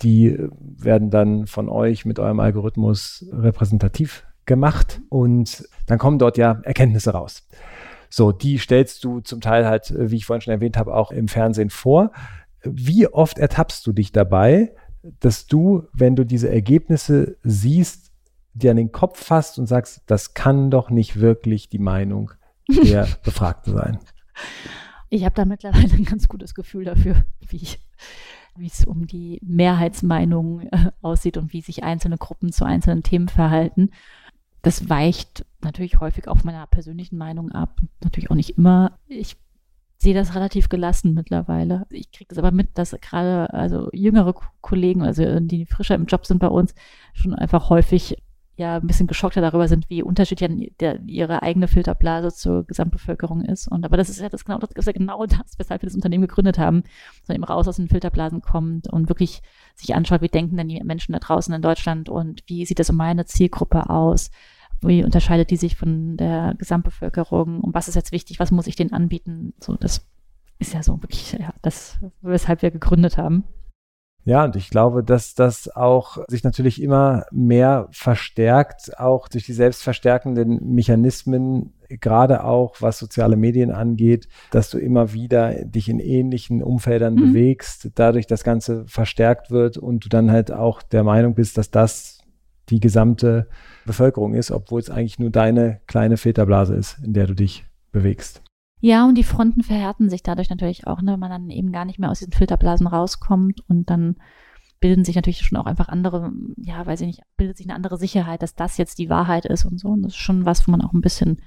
Die 0.01 0.37
werden 0.59 1.09
dann 1.11 1.47
von 1.47 1.69
euch 1.69 2.05
mit 2.05 2.19
eurem 2.19 2.39
Algorithmus 2.39 3.25
repräsentativ 3.31 4.25
gemacht 4.45 5.01
und 5.09 5.67
dann 5.85 5.99
kommen 5.99 6.17
dort 6.17 6.37
ja 6.37 6.61
Erkenntnisse 6.63 7.11
raus. 7.11 7.47
So, 8.09 8.31
die 8.31 8.57
stellst 8.57 9.03
du 9.03 9.19
zum 9.21 9.41
Teil 9.41 9.65
halt, 9.67 9.91
äh, 9.91 10.11
wie 10.11 10.17
ich 10.17 10.25
vorhin 10.25 10.41
schon 10.41 10.53
erwähnt 10.53 10.77
habe, 10.77 10.95
auch 10.95 11.11
im 11.11 11.27
Fernsehen 11.27 11.69
vor. 11.69 12.11
Wie 12.63 13.07
oft 13.07 13.37
ertappst 13.37 13.85
du 13.85 13.93
dich 13.93 14.11
dabei, 14.11 14.73
dass 15.19 15.47
du, 15.47 15.87
wenn 15.93 16.15
du 16.15 16.25
diese 16.25 16.49
Ergebnisse 16.49 17.37
siehst, 17.43 18.11
dir 18.53 18.71
an 18.71 18.77
den 18.77 18.91
Kopf 18.91 19.23
fasst 19.23 19.59
und 19.59 19.67
sagst, 19.67 20.01
das 20.07 20.33
kann 20.33 20.71
doch 20.71 20.89
nicht 20.89 21.19
wirklich 21.19 21.69
die 21.69 21.79
Meinung 21.79 22.31
der 22.67 23.07
Befragten 23.23 23.73
sein? 23.73 23.99
Ich 25.09 25.23
habe 25.23 25.35
da 25.35 25.45
mittlerweile 25.45 25.93
ein 25.93 26.03
ganz 26.03 26.27
gutes 26.27 26.53
Gefühl 26.53 26.85
dafür, 26.85 27.23
wie 27.47 27.67
wie 28.57 28.67
es 28.67 28.85
um 28.85 29.07
die 29.07 29.39
Mehrheitsmeinung 29.43 30.61
äh, 30.61 30.91
aussieht 31.01 31.37
und 31.37 31.53
wie 31.53 31.61
sich 31.61 31.83
einzelne 31.83 32.17
Gruppen 32.17 32.51
zu 32.51 32.65
einzelnen 32.65 33.03
Themen 33.03 33.29
verhalten. 33.29 33.91
Das 34.67 34.89
weicht 34.89 35.45
natürlich 35.61 36.01
häufig 36.01 36.27
auf 36.27 36.43
meiner 36.43 36.67
persönlichen 36.67 37.17
Meinung 37.17 37.53
ab. 37.53 37.79
Natürlich 38.03 38.29
auch 38.29 38.35
nicht 38.35 38.57
immer. 38.57 38.99
Ich 39.07 39.37
sehe 39.97 40.13
das 40.13 40.35
relativ 40.35 40.67
gelassen 40.67 41.13
mittlerweile. 41.13 41.85
Ich 41.89 42.11
kriege 42.11 42.27
das 42.27 42.37
aber 42.37 42.51
mit, 42.51 42.77
dass 42.77 42.91
gerade 42.99 43.53
also 43.53 43.87
jüngere 43.93 44.35
Kollegen, 44.59 45.03
also 45.03 45.39
die 45.39 45.65
frischer 45.65 45.95
im 45.95 46.05
Job 46.05 46.25
sind 46.25 46.39
bei 46.39 46.49
uns, 46.49 46.75
schon 47.13 47.33
einfach 47.33 47.69
häufig 47.69 48.17
ja 48.57 48.75
ein 48.75 48.87
bisschen 48.87 49.07
geschockter 49.07 49.39
darüber 49.39 49.69
sind, 49.69 49.89
wie 49.89 50.03
unterschiedlich 50.03 50.73
der, 50.81 50.99
ihre 51.05 51.43
eigene 51.43 51.69
Filterblase 51.69 52.33
zur 52.33 52.65
Gesamtbevölkerung 52.65 53.45
ist. 53.45 53.69
Und 53.69 53.85
aber 53.85 53.95
das 53.95 54.09
ist 54.09 54.19
ja 54.19 54.27
das 54.27 54.43
genau 54.43 54.57
das, 54.57 54.71
ist 54.71 54.85
ja 54.85 54.91
genau 54.91 55.25
das, 55.25 55.57
weshalb 55.57 55.81
wir 55.81 55.87
das 55.87 55.95
Unternehmen 55.95 56.27
gegründet 56.27 56.57
haben, 56.57 56.83
so 57.23 57.31
eben 57.31 57.45
raus 57.45 57.69
aus 57.69 57.77
den 57.77 57.87
Filterblasen 57.87 58.41
kommt 58.41 58.91
und 58.91 59.07
wirklich 59.07 59.41
sich 59.75 59.95
anschaut, 59.95 60.21
wie 60.21 60.27
denken 60.27 60.57
denn 60.57 60.67
die 60.67 60.83
Menschen 60.83 61.13
da 61.13 61.19
draußen 61.19 61.53
in 61.53 61.61
Deutschland 61.61 62.09
und 62.09 62.43
wie 62.47 62.65
sieht 62.65 62.81
es 62.81 62.89
um 62.89 62.97
meine 62.97 63.25
Zielgruppe 63.25 63.89
aus? 63.89 64.29
Wie 64.81 65.03
unterscheidet 65.03 65.49
die 65.49 65.57
sich 65.57 65.75
von 65.75 66.17
der 66.17 66.55
Gesamtbevölkerung? 66.57 67.61
Und 67.61 67.73
was 67.73 67.87
ist 67.87 67.95
jetzt 67.95 68.11
wichtig? 68.11 68.39
Was 68.39 68.51
muss 68.51 68.67
ich 68.67 68.75
denen 68.75 68.93
anbieten? 68.93 69.53
So, 69.59 69.75
das 69.75 70.05
ist 70.59 70.73
ja 70.73 70.83
so 70.83 71.01
wirklich, 71.01 71.33
ja, 71.33 71.53
das, 71.61 71.99
weshalb 72.21 72.61
wir 72.61 72.71
gegründet 72.71 73.17
haben. 73.17 73.43
Ja, 74.27 74.43
und 74.43 74.57
ich 74.57 74.69
glaube, 74.69 75.05
dass 75.05 75.35
das 75.35 75.73
auch 75.73 76.17
sich 76.27 76.43
natürlich 76.43 76.81
immer 76.81 77.23
mehr 77.31 77.87
verstärkt, 77.91 78.99
auch 78.99 79.29
durch 79.29 79.45
die 79.45 79.53
selbstverstärkenden 79.53 80.73
Mechanismen, 80.73 81.75
gerade 81.87 82.43
auch 82.43 82.75
was 82.81 82.99
soziale 82.99 83.37
Medien 83.37 83.71
angeht, 83.71 84.27
dass 84.51 84.69
du 84.69 84.79
immer 84.79 85.13
wieder 85.13 85.63
dich 85.63 85.87
in 85.87 86.01
ähnlichen 86.01 86.61
Umfeldern 86.61 87.15
mhm. 87.15 87.31
bewegst, 87.31 87.91
dadurch 87.95 88.27
das 88.27 88.43
Ganze 88.43 88.83
verstärkt 88.87 89.49
wird 89.49 89.77
und 89.77 90.03
du 90.03 90.09
dann 90.09 90.29
halt 90.29 90.51
auch 90.51 90.81
der 90.81 91.05
Meinung 91.05 91.33
bist, 91.33 91.57
dass 91.57 91.71
das 91.71 92.16
die 92.69 92.79
gesamte 92.79 93.49
Bevölkerung 93.85 94.33
ist, 94.33 94.51
obwohl 94.51 94.79
es 94.79 94.89
eigentlich 94.89 95.19
nur 95.19 95.29
deine 95.29 95.81
kleine 95.87 96.17
Filterblase 96.17 96.75
ist, 96.75 96.99
in 97.03 97.13
der 97.13 97.27
du 97.27 97.33
dich 97.33 97.65
bewegst. 97.91 98.43
Ja, 98.79 99.07
und 99.07 99.15
die 99.15 99.23
Fronten 99.23 99.63
verhärten 99.63 100.09
sich 100.09 100.21
dadurch 100.21 100.49
natürlich 100.49 100.85
auch, 100.85 101.01
ne, 101.01 101.13
wenn 101.13 101.19
man 101.19 101.31
dann 101.31 101.49
eben 101.49 101.71
gar 101.71 101.85
nicht 101.85 101.97
mehr 101.97 102.11
aus 102.11 102.19
diesen 102.19 102.33
Filterblasen 102.33 102.85
rauskommt 102.85 103.61
und 103.67 103.89
dann 103.89 104.17
bilden 104.79 105.03
sich 105.03 105.15
natürlich 105.15 105.39
schon 105.39 105.57
auch 105.57 105.65
einfach 105.65 105.87
andere, 105.87 106.31
ja, 106.57 106.85
weiß 106.85 107.01
ich 107.01 107.07
nicht, 107.07 107.21
bildet 107.37 107.57
sich 107.57 107.65
eine 107.65 107.75
andere 107.75 107.97
Sicherheit, 107.97 108.43
dass 108.43 108.53
das 108.53 108.77
jetzt 108.77 108.99
die 108.99 109.09
Wahrheit 109.09 109.45
ist 109.45 109.65
und 109.65 109.79
so. 109.79 109.87
Und 109.87 110.03
das 110.03 110.13
ist 110.13 110.19
schon 110.19 110.45
was, 110.45 110.67
wo 110.67 110.71
man 110.71 110.81
auch 110.81 110.93
ein 110.93 111.01
bisschen, 111.01 111.41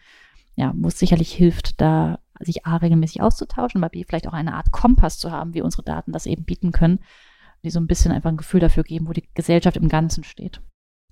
ja, 0.57 0.73
wo 0.75 0.89
es 0.89 0.99
sicherlich 0.99 1.33
hilft, 1.33 1.81
da 1.81 2.19
sich 2.41 2.67
A 2.67 2.79
regelmäßig 2.79 3.23
auszutauschen, 3.23 3.81
aber 3.81 3.91
B 3.91 4.03
vielleicht 4.03 4.27
auch 4.27 4.33
eine 4.33 4.55
Art 4.55 4.73
Kompass 4.73 5.18
zu 5.18 5.31
haben, 5.31 5.55
wie 5.55 5.62
unsere 5.62 5.85
Daten 5.85 6.11
das 6.11 6.27
eben 6.27 6.45
bieten 6.45 6.73
können, 6.73 6.99
die 7.62 7.71
so 7.71 7.79
ein 7.79 7.87
bisschen 7.87 8.11
einfach 8.11 8.31
ein 8.31 8.39
Gefühl 8.39 8.61
dafür 8.61 8.83
geben, 8.83 9.07
wo 9.07 9.12
die 9.12 9.29
Gesellschaft 9.35 9.77
im 9.77 9.89
Ganzen 9.89 10.25
steht 10.25 10.61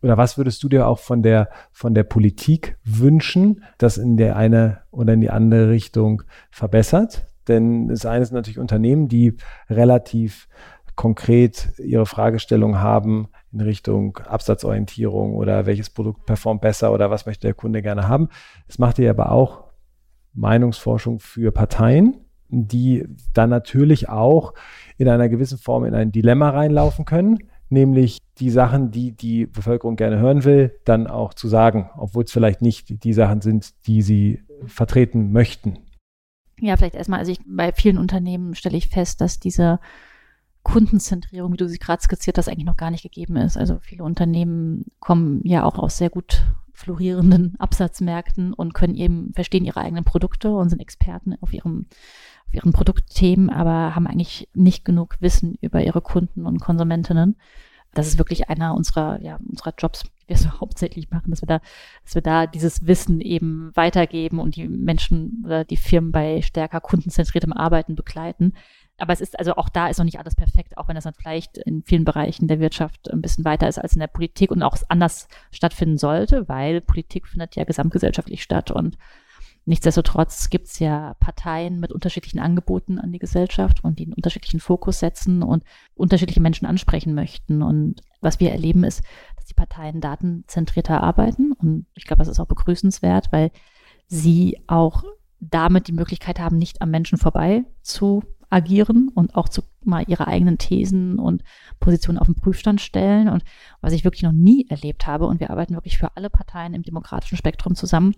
oder 0.02 0.16
was 0.16 0.38
würdest 0.38 0.62
du 0.62 0.68
dir 0.68 0.86
auch 0.86 0.98
von 0.98 1.22
der, 1.22 1.48
von 1.72 1.94
der 1.94 2.04
Politik 2.04 2.76
wünschen, 2.84 3.64
das 3.78 3.98
in 3.98 4.16
der 4.16 4.36
eine 4.36 4.82
oder 4.90 5.12
in 5.12 5.20
die 5.20 5.30
andere 5.30 5.70
Richtung 5.70 6.22
verbessert? 6.50 7.26
Denn 7.48 7.88
das 7.88 8.06
eine 8.06 8.24
sind 8.24 8.34
natürlich 8.34 8.58
Unternehmen, 8.58 9.08
die 9.08 9.36
relativ 9.68 10.48
konkret 10.94 11.68
ihre 11.78 12.06
Fragestellung 12.06 12.80
haben, 12.80 13.28
in 13.52 13.60
Richtung 13.60 14.18
Absatzorientierung 14.18 15.34
oder 15.34 15.64
welches 15.64 15.90
Produkt 15.90 16.26
performt 16.26 16.60
besser 16.60 16.92
oder 16.92 17.10
was 17.10 17.24
möchte 17.24 17.46
der 17.46 17.54
Kunde 17.54 17.82
gerne 17.82 18.08
haben. 18.08 18.28
Es 18.66 18.78
macht 18.78 18.98
ihr 18.98 19.08
aber 19.08 19.32
auch 19.32 19.64
Meinungsforschung 20.34 21.20
für 21.20 21.52
Parteien, 21.52 22.16
die 22.48 23.06
dann 23.32 23.50
natürlich 23.50 24.08
auch 24.08 24.54
in 24.96 25.08
einer 25.08 25.28
gewissen 25.28 25.58
Form 25.58 25.84
in 25.84 25.94
ein 25.94 26.12
Dilemma 26.12 26.50
reinlaufen 26.50 27.04
können, 27.04 27.38
nämlich 27.70 28.18
die 28.38 28.50
Sachen, 28.50 28.90
die 28.90 29.12
die 29.12 29.46
Bevölkerung 29.46 29.96
gerne 29.96 30.18
hören 30.18 30.44
will, 30.44 30.78
dann 30.84 31.06
auch 31.06 31.34
zu 31.34 31.48
sagen, 31.48 31.90
obwohl 31.96 32.24
es 32.24 32.32
vielleicht 32.32 32.62
nicht 32.62 33.04
die 33.04 33.12
Sachen 33.12 33.40
sind, 33.40 33.74
die 33.86 34.02
sie 34.02 34.42
vertreten 34.66 35.32
möchten. 35.32 35.78
Ja, 36.60 36.76
vielleicht 36.76 36.96
erstmal, 36.96 37.20
also 37.20 37.32
ich, 37.32 37.40
bei 37.46 37.72
vielen 37.72 37.98
Unternehmen 37.98 38.54
stelle 38.54 38.76
ich 38.76 38.88
fest, 38.88 39.20
dass 39.20 39.38
diese 39.38 39.78
Kundenzentrierung, 40.62 41.52
wie 41.52 41.56
du 41.56 41.68
sie 41.68 41.78
gerade 41.78 42.02
skizziert 42.02 42.36
hast, 42.36 42.48
eigentlich 42.48 42.66
noch 42.66 42.76
gar 42.76 42.90
nicht 42.90 43.02
gegeben 43.02 43.36
ist. 43.36 43.56
Also 43.56 43.78
viele 43.80 44.04
Unternehmen 44.04 44.86
kommen 45.00 45.40
ja 45.44 45.64
auch 45.64 45.78
aus 45.78 45.98
sehr 45.98 46.10
gut 46.10 46.44
florierenden 46.72 47.56
Absatzmärkten 47.58 48.52
und 48.52 48.74
können 48.74 48.94
eben 48.94 49.32
verstehen 49.34 49.64
ihre 49.64 49.80
eigenen 49.80 50.04
Produkte 50.04 50.50
und 50.50 50.68
sind 50.68 50.80
Experten 50.80 51.36
auf 51.40 51.52
ihrem 51.52 51.86
auf 52.48 52.54
ihren 52.54 52.72
Produktthemen, 52.72 53.50
aber 53.50 53.94
haben 53.94 54.06
eigentlich 54.06 54.48
nicht 54.54 54.84
genug 54.84 55.16
Wissen 55.20 55.56
über 55.60 55.82
ihre 55.82 56.00
Kunden 56.00 56.46
und 56.46 56.60
Konsumentinnen. 56.60 57.36
Das 57.94 58.06
ist 58.06 58.18
wirklich 58.18 58.48
einer 58.48 58.74
unserer, 58.74 59.20
ja, 59.22 59.38
unserer 59.48 59.74
Jobs, 59.76 60.02
die 60.02 60.28
wir 60.28 60.36
so 60.38 60.60
hauptsächlich 60.60 61.10
machen, 61.10 61.30
dass 61.30 61.42
wir 61.42 61.46
da, 61.46 61.60
dass 62.04 62.14
wir 62.14 62.22
da 62.22 62.46
dieses 62.46 62.86
Wissen 62.86 63.20
eben 63.20 63.70
weitergeben 63.74 64.38
und 64.38 64.56
die 64.56 64.68
Menschen 64.68 65.42
oder 65.44 65.64
die 65.64 65.76
Firmen 65.76 66.12
bei 66.12 66.42
stärker 66.42 66.80
kundenzentriertem 66.80 67.52
Arbeiten 67.52 67.94
begleiten. 67.94 68.54
Aber 69.00 69.12
es 69.12 69.20
ist 69.20 69.38
also 69.38 69.54
auch 69.54 69.68
da 69.68 69.88
ist 69.88 69.98
noch 69.98 70.04
nicht 70.04 70.18
alles 70.18 70.34
perfekt, 70.34 70.76
auch 70.76 70.88
wenn 70.88 70.96
das 70.96 71.04
dann 71.04 71.14
vielleicht 71.14 71.56
in 71.58 71.82
vielen 71.84 72.04
Bereichen 72.04 72.48
der 72.48 72.58
Wirtschaft 72.58 73.10
ein 73.12 73.22
bisschen 73.22 73.44
weiter 73.44 73.68
ist 73.68 73.78
als 73.78 73.94
in 73.94 74.00
der 74.00 74.08
Politik 74.08 74.50
und 74.50 74.62
auch 74.62 74.76
anders 74.88 75.28
stattfinden 75.52 75.98
sollte, 75.98 76.48
weil 76.48 76.80
Politik 76.80 77.28
findet 77.28 77.54
ja 77.54 77.64
gesamtgesellschaftlich 77.64 78.42
statt 78.42 78.72
und 78.72 78.98
Nichtsdestotrotz 79.68 80.48
gibt 80.48 80.68
es 80.68 80.78
ja 80.78 81.12
Parteien 81.20 81.78
mit 81.78 81.92
unterschiedlichen 81.92 82.38
Angeboten 82.38 82.98
an 82.98 83.12
die 83.12 83.18
Gesellschaft 83.18 83.84
und 83.84 83.98
die 83.98 84.04
einen 84.04 84.14
unterschiedlichen 84.14 84.60
Fokus 84.60 84.98
setzen 84.98 85.42
und 85.42 85.62
unterschiedliche 85.94 86.40
Menschen 86.40 86.64
ansprechen 86.64 87.14
möchten. 87.14 87.60
Und 87.60 88.00
was 88.22 88.40
wir 88.40 88.50
erleben 88.50 88.82
ist, 88.82 89.02
dass 89.36 89.44
die 89.44 89.52
Parteien 89.52 90.00
datenzentrierter 90.00 91.02
arbeiten. 91.02 91.52
Und 91.52 91.84
ich 91.94 92.06
glaube, 92.06 92.20
das 92.20 92.28
ist 92.28 92.40
auch 92.40 92.46
begrüßenswert, 92.46 93.30
weil 93.30 93.50
sie 94.06 94.58
auch 94.68 95.04
damit 95.38 95.86
die 95.86 95.92
Möglichkeit 95.92 96.40
haben, 96.40 96.56
nicht 96.56 96.80
am 96.80 96.90
Menschen 96.90 97.18
vorbei 97.18 97.64
zu 97.82 98.22
agieren 98.48 99.10
und 99.14 99.34
auch 99.34 99.50
zu 99.50 99.60
mal 99.84 100.02
ihre 100.06 100.28
eigenen 100.28 100.56
Thesen 100.56 101.18
und 101.18 101.44
Positionen 101.78 102.16
auf 102.16 102.26
den 102.26 102.36
Prüfstand 102.36 102.80
stellen. 102.80 103.28
Und 103.28 103.44
was 103.82 103.92
ich 103.92 104.04
wirklich 104.04 104.22
noch 104.22 104.32
nie 104.32 104.66
erlebt 104.70 105.06
habe, 105.06 105.26
und 105.26 105.40
wir 105.40 105.50
arbeiten 105.50 105.74
wirklich 105.74 105.98
für 105.98 106.16
alle 106.16 106.30
Parteien 106.30 106.72
im 106.72 106.84
demokratischen 106.84 107.36
Spektrum 107.36 107.74
zusammen, 107.74 108.14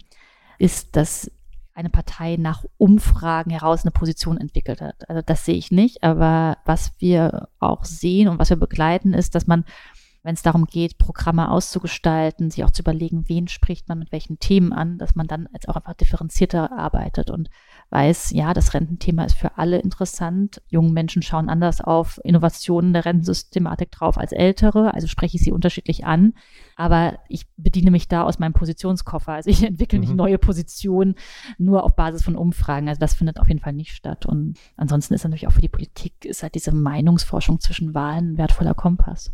ist, 0.61 0.95
dass 0.95 1.29
eine 1.75 1.91
Partei 1.91 2.37
nach 2.37 2.65
Umfragen 2.79 3.51
heraus 3.51 3.85
eine 3.85 3.91
Position 3.91 4.39
entwickelt 4.39 4.81
hat. 4.81 5.09
Also 5.09 5.23
das 5.23 5.45
sehe 5.45 5.57
ich 5.57 5.71
nicht, 5.71 6.03
aber 6.03 6.59
was 6.65 6.93
wir 6.99 7.49
auch 7.59 7.85
sehen 7.85 8.29
und 8.29 8.39
was 8.39 8.51
wir 8.51 8.57
begleiten, 8.57 9.15
ist, 9.15 9.35
dass 9.35 9.47
man 9.47 9.65
wenn 10.23 10.35
es 10.35 10.43
darum 10.43 10.67
geht, 10.67 10.99
Programme 10.99 11.51
auszugestalten, 11.51 12.51
sich 12.51 12.65
auch 12.65 12.71
zu 12.71 12.83
überlegen, 12.83 13.29
wen 13.29 13.49
spricht 13.49 13.89
man 13.89 13.99
mit 13.99 14.13
welchen 14.13 14.39
Themen 14.39 14.73
an, 14.73 14.99
dass 14.99 15.15
man 15.15 15.27
dann 15.27 15.49
als 15.53 15.67
auch 15.67 15.77
einfach 15.77 15.95
differenzierter 15.95 16.73
arbeitet 16.73 17.31
und 17.31 17.49
weiß, 17.91 18.31
ja, 18.31 18.55
das 18.55 18.73
Rententhema 18.73 19.25
ist 19.25 19.37
für 19.37 19.59
alle 19.59 19.79
interessant. 19.79 20.63
Junge 20.69 20.93
Menschen 20.93 21.23
schauen 21.23 21.49
anders 21.49 21.81
auf 21.81 22.21
Innovationen 22.25 22.93
der 22.93 23.05
Rentensystematik 23.05 23.91
drauf 23.91 24.17
als 24.17 24.33
ältere, 24.33 24.95
also 24.95 25.09
spreche 25.09 25.37
ich 25.37 25.43
sie 25.43 25.53
unterschiedlich 25.53 26.05
an. 26.05 26.35
Aber 26.77 27.19
ich 27.29 27.47
bediene 27.57 27.91
mich 27.91 28.09
da 28.09 28.23
aus 28.23 28.39
meinem 28.39 28.53
Positionskoffer. 28.53 29.33
Also 29.33 29.51
ich 29.51 29.63
entwickle 29.67 29.99
mhm. 29.99 30.05
nicht 30.05 30.15
neue 30.15 30.39
Positionen 30.39 31.17
nur 31.59 31.85
auf 31.85 31.97
Basis 31.97 32.23
von 32.23 32.37
Umfragen. 32.37 32.89
Also 32.89 33.01
das 33.01 33.15
findet 33.15 33.41
auf 33.41 33.49
jeden 33.49 33.61
Fall 33.61 33.73
nicht 33.73 33.93
statt. 33.93 34.25
Und 34.25 34.59
ansonsten 34.77 35.15
ist 35.15 35.25
natürlich 35.25 35.49
auch 35.49 35.53
für 35.53 35.61
die 35.61 35.69
Politik 35.69 36.25
ist 36.25 36.43
halt 36.43 36.55
diese 36.55 36.73
Meinungsforschung 36.73 37.61
zwischen 37.61 37.95
Wahlen 37.95 38.33
ein 38.33 38.39
wertvoller 38.39 38.75
Kompass. 38.75 39.33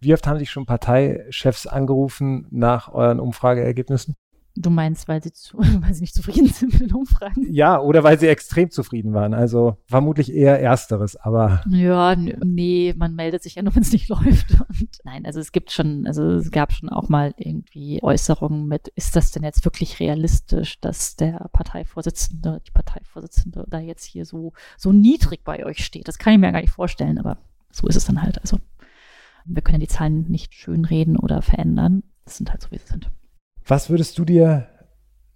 Wie 0.00 0.12
oft 0.12 0.26
haben 0.26 0.38
sich 0.38 0.50
schon 0.50 0.66
Parteichefs 0.66 1.66
angerufen 1.66 2.46
nach 2.50 2.92
euren 2.92 3.20
Umfrageergebnissen? 3.20 4.14
Du 4.56 4.70
meinst, 4.70 5.08
weil 5.08 5.20
sie, 5.22 5.32
zu, 5.32 5.58
weil 5.58 5.94
sie 5.94 6.02
nicht 6.02 6.14
zufrieden 6.14 6.46
sind 6.46 6.72
mit 6.72 6.82
den 6.82 6.94
Umfragen? 6.94 7.44
Ja, 7.50 7.80
oder 7.80 8.04
weil 8.04 8.18
sie 8.18 8.28
extrem 8.28 8.70
zufrieden 8.70 9.12
waren. 9.12 9.34
Also 9.34 9.78
vermutlich 9.86 10.32
eher 10.32 10.60
Ersteres, 10.60 11.16
aber. 11.16 11.62
Ja, 11.68 12.14
nee, 12.16 12.94
man 12.96 13.16
meldet 13.16 13.42
sich 13.42 13.56
ja 13.56 13.62
nur, 13.62 13.74
wenn 13.74 13.82
es 13.82 13.92
nicht 13.92 14.08
läuft. 14.08 14.52
Und 14.52 14.98
nein, 15.04 15.26
also 15.26 15.40
es 15.40 15.50
gibt 15.50 15.72
schon, 15.72 16.06
also 16.06 16.22
es 16.34 16.50
gab 16.52 16.72
schon 16.72 16.88
auch 16.88 17.08
mal 17.08 17.34
irgendwie 17.36 18.00
Äußerungen 18.02 18.68
mit, 18.68 18.88
ist 18.88 19.16
das 19.16 19.32
denn 19.32 19.42
jetzt 19.42 19.64
wirklich 19.64 19.98
realistisch, 19.98 20.80
dass 20.80 21.16
der 21.16 21.48
Parteivorsitzende, 21.52 22.60
die 22.66 22.70
Parteivorsitzende 22.70 23.66
da 23.68 23.80
jetzt 23.80 24.04
hier 24.04 24.24
so, 24.24 24.52
so 24.76 24.92
niedrig 24.92 25.42
bei 25.42 25.66
euch 25.66 25.84
steht? 25.84 26.06
Das 26.06 26.18
kann 26.18 26.32
ich 26.32 26.38
mir 26.38 26.52
gar 26.52 26.60
nicht 26.60 26.70
vorstellen, 26.70 27.18
aber 27.18 27.38
so 27.72 27.88
ist 27.88 27.96
es 27.96 28.04
dann 28.04 28.22
halt. 28.22 28.40
Also 28.40 28.58
wir 29.44 29.62
können 29.62 29.80
die 29.80 29.88
Zahlen 29.88 30.30
nicht 30.30 30.54
schönreden 30.54 31.16
oder 31.16 31.42
verändern. 31.42 32.04
Das 32.24 32.36
sind 32.36 32.50
halt 32.50 32.62
so, 32.62 32.70
wie 32.70 32.78
sie 32.78 32.86
sind. 32.86 33.10
Was 33.66 33.90
würdest 33.90 34.18
du 34.18 34.24
dir 34.24 34.68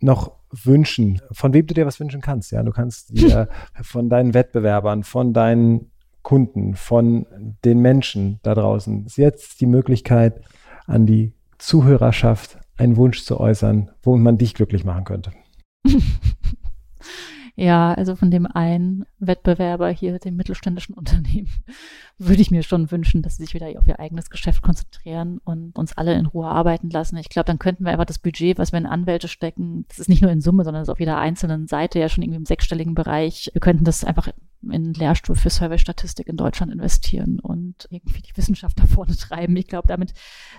noch 0.00 0.32
wünschen, 0.50 1.20
von 1.32 1.52
wem 1.52 1.66
du 1.66 1.74
dir 1.74 1.86
was 1.86 2.00
wünschen 2.00 2.20
kannst? 2.20 2.52
Ja, 2.52 2.62
du 2.62 2.72
kannst 2.72 3.10
dir 3.10 3.48
von 3.82 4.08
deinen 4.08 4.34
Wettbewerbern, 4.34 5.04
von 5.04 5.32
deinen 5.32 5.90
Kunden, 6.22 6.74
von 6.74 7.26
den 7.64 7.80
Menschen 7.80 8.38
da 8.42 8.54
draußen, 8.54 9.06
ist 9.06 9.16
jetzt 9.16 9.60
die 9.60 9.66
Möglichkeit, 9.66 10.42
an 10.86 11.06
die 11.06 11.32
Zuhörerschaft 11.58 12.58
einen 12.76 12.96
Wunsch 12.96 13.24
zu 13.24 13.40
äußern, 13.40 13.90
womit 14.02 14.24
man 14.24 14.38
dich 14.38 14.54
glücklich 14.54 14.84
machen 14.84 15.04
könnte. 15.04 15.32
Ja, 17.60 17.92
also 17.92 18.14
von 18.14 18.30
dem 18.30 18.46
einen 18.46 19.04
Wettbewerber 19.18 19.90
hier, 19.90 20.20
dem 20.20 20.36
mittelständischen 20.36 20.94
Unternehmen, 20.96 21.50
würde 22.16 22.40
ich 22.40 22.52
mir 22.52 22.62
schon 22.62 22.92
wünschen, 22.92 23.20
dass 23.20 23.36
sie 23.36 23.42
sich 23.42 23.54
wieder 23.54 23.66
auf 23.76 23.88
ihr 23.88 23.98
eigenes 23.98 24.30
Geschäft 24.30 24.62
konzentrieren 24.62 25.40
und 25.44 25.74
uns 25.74 25.92
alle 25.98 26.14
in 26.14 26.26
Ruhe 26.26 26.46
arbeiten 26.46 26.88
lassen. 26.88 27.16
Ich 27.16 27.30
glaube, 27.30 27.46
dann 27.46 27.58
könnten 27.58 27.84
wir 27.84 27.90
einfach 27.90 28.04
das 28.04 28.20
Budget, 28.20 28.58
was 28.58 28.70
wir 28.70 28.78
in 28.78 28.86
Anwälte 28.86 29.26
stecken, 29.26 29.86
das 29.88 29.98
ist 29.98 30.08
nicht 30.08 30.22
nur 30.22 30.30
in 30.30 30.40
Summe, 30.40 30.62
sondern 30.62 30.84
ist 30.84 30.88
auf 30.88 31.00
jeder 31.00 31.18
einzelnen 31.18 31.66
Seite 31.66 31.98
ja 31.98 32.08
schon 32.08 32.22
irgendwie 32.22 32.38
im 32.38 32.46
sechsstelligen 32.46 32.94
Bereich. 32.94 33.50
Wir 33.52 33.60
könnten 33.60 33.82
das 33.82 34.04
einfach 34.04 34.28
in 34.62 34.92
Lehrstuhl 34.92 35.36
für 35.36 35.50
Survey-Statistik 35.50 36.28
in 36.28 36.36
Deutschland 36.36 36.72
investieren 36.72 37.38
und 37.40 37.86
irgendwie 37.90 38.22
die 38.22 38.36
Wissenschaft 38.36 38.78
da 38.78 38.86
vorne 38.86 39.16
treiben. 39.16 39.56
Ich 39.56 39.68
glaube, 39.68 39.86
damit 39.86 40.14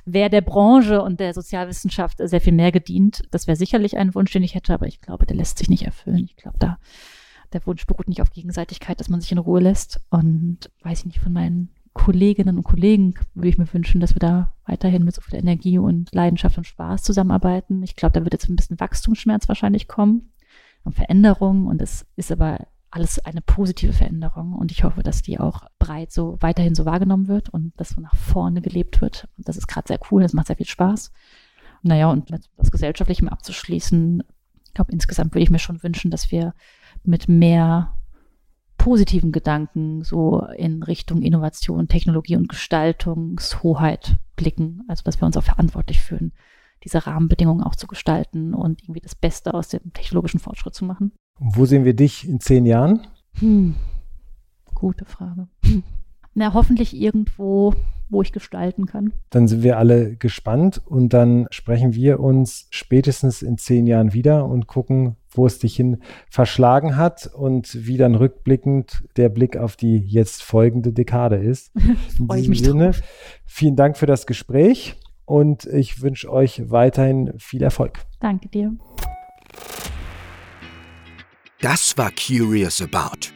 wäre 0.06 0.30
der 0.30 0.42
Branche 0.42 1.02
und 1.02 1.20
der 1.20 1.34
Sozialwissenschaft 1.34 2.18
sehr 2.22 2.42
viel 2.42 2.54
mehr 2.54 2.72
gedient. 2.72 3.24
Das 3.32 3.48
wäre 3.48 3.58
sicherlich 3.58 3.98
ein 3.98 4.16
Wunsch, 4.16 4.32
den 4.32 4.44
ich 4.44 4.56
hätte, 4.56 4.74
aber 4.74 4.88
ich 4.88 5.02
glaube, 5.02 5.26
der 5.26 5.36
lässt 5.36 5.58
sich 5.58 5.70
nicht 5.70 5.84
erfüllen. 5.84 6.26
Ich 6.26 6.38
glaube, 6.38 6.58
da 6.60 6.78
der 7.54 7.66
Wunsch 7.66 7.86
beruht 7.88 8.08
nicht 8.08 8.22
auf 8.22 8.32
Gegenseitigkeit, 8.32 9.00
dass 9.00 9.10
man 9.10 9.22
sich 9.22 9.32
in 9.32 9.38
Ruhe 9.38 9.60
lässt. 9.60 10.02
Und 10.10 10.70
weiß 10.84 11.00
ich 11.00 11.06
nicht, 11.06 11.20
von 11.20 11.34
meinen 11.34 11.70
Kolleginnen 11.94 12.58
und 12.58 12.64
Kollegen 12.64 13.16
würde 13.34 13.50
ich 13.50 13.58
mir 13.58 13.72
wünschen, 13.74 14.00
dass 14.00 14.16
wir 14.16 14.20
da 14.20 14.54
weiterhin 14.66 15.04
mit 15.04 15.16
so 15.16 15.22
viel 15.22 15.40
Energie 15.40 15.80
und 15.80 16.14
Leidenschaft 16.14 16.58
und 16.58 16.68
Spaß 16.68 17.04
zusammenarbeiten. 17.04 17.82
Ich 17.84 17.96
glaube, 17.96 18.14
da 18.14 18.24
wird 18.24 18.34
jetzt 18.34 18.50
ein 18.50 18.56
bisschen 18.56 18.80
Wachstumsschmerz 18.80 19.48
wahrscheinlich 19.48 19.88
kommen 19.88 20.32
und 20.84 20.96
Veränderungen. 20.96 21.68
Und 21.68 21.82
es 21.82 22.06
ist 22.16 22.32
aber 22.32 22.68
alles 22.92 23.20
eine 23.20 23.42
positive 23.42 23.94
Veränderung 23.94 24.54
und 24.54 24.72
ich 24.72 24.84
hoffe, 24.84 25.04
dass 25.04 25.22
die 25.22 25.40
auch 25.40 25.64
breit 25.78 26.12
so 26.12 26.38
weiterhin 26.40 26.74
so 26.74 26.86
wahrgenommen 26.86 27.28
wird 27.28 27.50
und 27.50 27.74
dass 27.78 27.90
so 27.90 28.02
nach 28.02 28.16
vorne 28.16 28.62
gelebt 28.62 29.02
wird. 29.02 29.28
Und 29.38 29.48
das 29.48 29.58
ist 29.58 29.68
gerade 29.68 29.88
sehr 29.88 30.00
cool, 30.10 30.24
das 30.24 30.34
macht 30.34 30.48
sehr 30.48 30.56
viel 30.56 30.66
Spaß. 30.66 31.12
Naja, 31.84 32.10
und 32.10 32.32
das 32.58 32.72
Gesellschaftliche 32.72 33.32
abzuschließen, 33.32 34.24
ich 34.66 34.74
glaube, 34.74 34.92
insgesamt 34.92 35.34
würde 35.34 35.44
ich 35.44 35.50
mir 35.50 35.60
schon 35.60 35.82
wünschen, 35.84 36.12
dass 36.12 36.32
wir 36.32 36.54
mit 37.04 37.30
mehr 37.30 37.96
positiven 38.78 39.32
Gedanken 39.32 40.04
so 40.04 40.42
in 40.58 40.84
Richtung 40.84 41.22
Innovation, 41.22 41.88
Technologie 41.88 42.38
und 42.38 42.50
Gestaltungshoheit 42.50 44.18
blicken. 44.36 44.84
Also, 44.88 45.04
dass 45.04 45.22
wir 45.22 45.26
uns 45.26 45.38
auch 45.38 45.44
verantwortlich 45.44 46.02
fühlen, 46.02 46.32
diese 46.84 47.06
Rahmenbedingungen 47.06 47.64
auch 47.64 47.76
zu 47.76 47.88
gestalten 47.88 48.54
und 48.54 48.82
irgendwie 48.84 49.02
das 49.02 49.16
Beste 49.16 49.54
aus 49.54 49.68
dem 49.68 49.92
technologischen 49.94 50.40
Fortschritt 50.40 50.74
zu 50.74 50.86
machen. 50.86 51.12
Wo 51.40 51.66
sehen 51.66 51.86
wir 51.86 51.94
dich 51.94 52.28
in 52.28 52.40
zehn 52.40 52.66
Jahren? 52.66 53.08
Hm. 53.40 53.76
Gute 54.74 55.06
Frage. 55.06 55.48
Hm. 55.66 55.84
Na, 56.40 56.54
hoffentlich 56.54 56.96
irgendwo, 56.96 57.74
wo 58.08 58.22
ich 58.22 58.32
gestalten 58.32 58.86
kann. 58.86 59.12
Dann 59.30 59.50
sind 59.50 59.62
wir 59.62 59.78
alle 59.78 60.16
gespannt 60.16 60.82
und 60.86 61.12
dann 61.12 61.48
sprechen 61.52 61.94
wir 61.94 62.22
uns 62.22 62.68
spätestens 62.70 63.42
in 63.42 63.58
zehn 63.58 63.86
Jahren 63.86 64.14
wieder 64.14 64.46
und 64.46 64.66
gucken, 64.66 65.18
wo 65.32 65.46
es 65.46 65.60
dich 65.60 65.76
hin 65.76 65.98
verschlagen 66.30 66.96
hat 66.96 67.28
und 67.28 67.86
wie 67.86 67.98
dann 67.98 68.16
rückblickend 68.16 69.04
der 69.18 69.28
Blick 69.28 69.58
auf 69.58 69.76
die 69.76 69.98
jetzt 69.98 70.42
folgende 70.42 70.94
Dekade 70.94 71.36
ist. 71.36 71.74
Freue 72.26 72.40
ich 72.40 72.48
mich 72.48 72.64
Sinne, 72.64 72.92
drauf. 72.92 73.02
Vielen 73.46 73.76
Dank 73.76 73.98
für 73.98 74.06
das 74.06 74.26
Gespräch 74.26 74.96
und 75.26 75.66
ich 75.66 76.02
wünsche 76.02 76.32
euch 76.32 76.72
weiterhin 76.72 77.34
viel 77.38 77.64
Erfolg. 77.64 78.00
Danke 78.22 78.48
dir. 78.48 78.72
Das 81.60 81.98
war 81.98 82.12
Curious 82.12 82.82
About. 82.82 83.28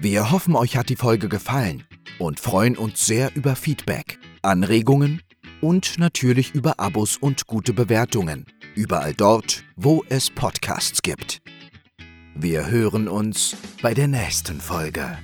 Wir 0.00 0.32
hoffen, 0.32 0.56
euch 0.56 0.76
hat 0.76 0.88
die 0.88 0.96
Folge 0.96 1.28
gefallen 1.28 1.84
und 2.18 2.40
freuen 2.40 2.76
uns 2.76 3.06
sehr 3.06 3.34
über 3.34 3.56
Feedback. 3.56 4.18
Anregungen 4.42 5.22
und 5.60 5.98
natürlich 5.98 6.54
über 6.54 6.80
Abos 6.80 7.16
und 7.16 7.46
gute 7.46 7.72
Bewertungen. 7.72 8.46
Überall 8.74 9.14
dort, 9.14 9.64
wo 9.76 10.04
es 10.08 10.30
Podcasts 10.30 11.02
gibt. 11.02 11.42
Wir 12.34 12.70
hören 12.70 13.08
uns 13.08 13.56
bei 13.82 13.92
der 13.92 14.08
nächsten 14.08 14.60
Folge. 14.60 15.18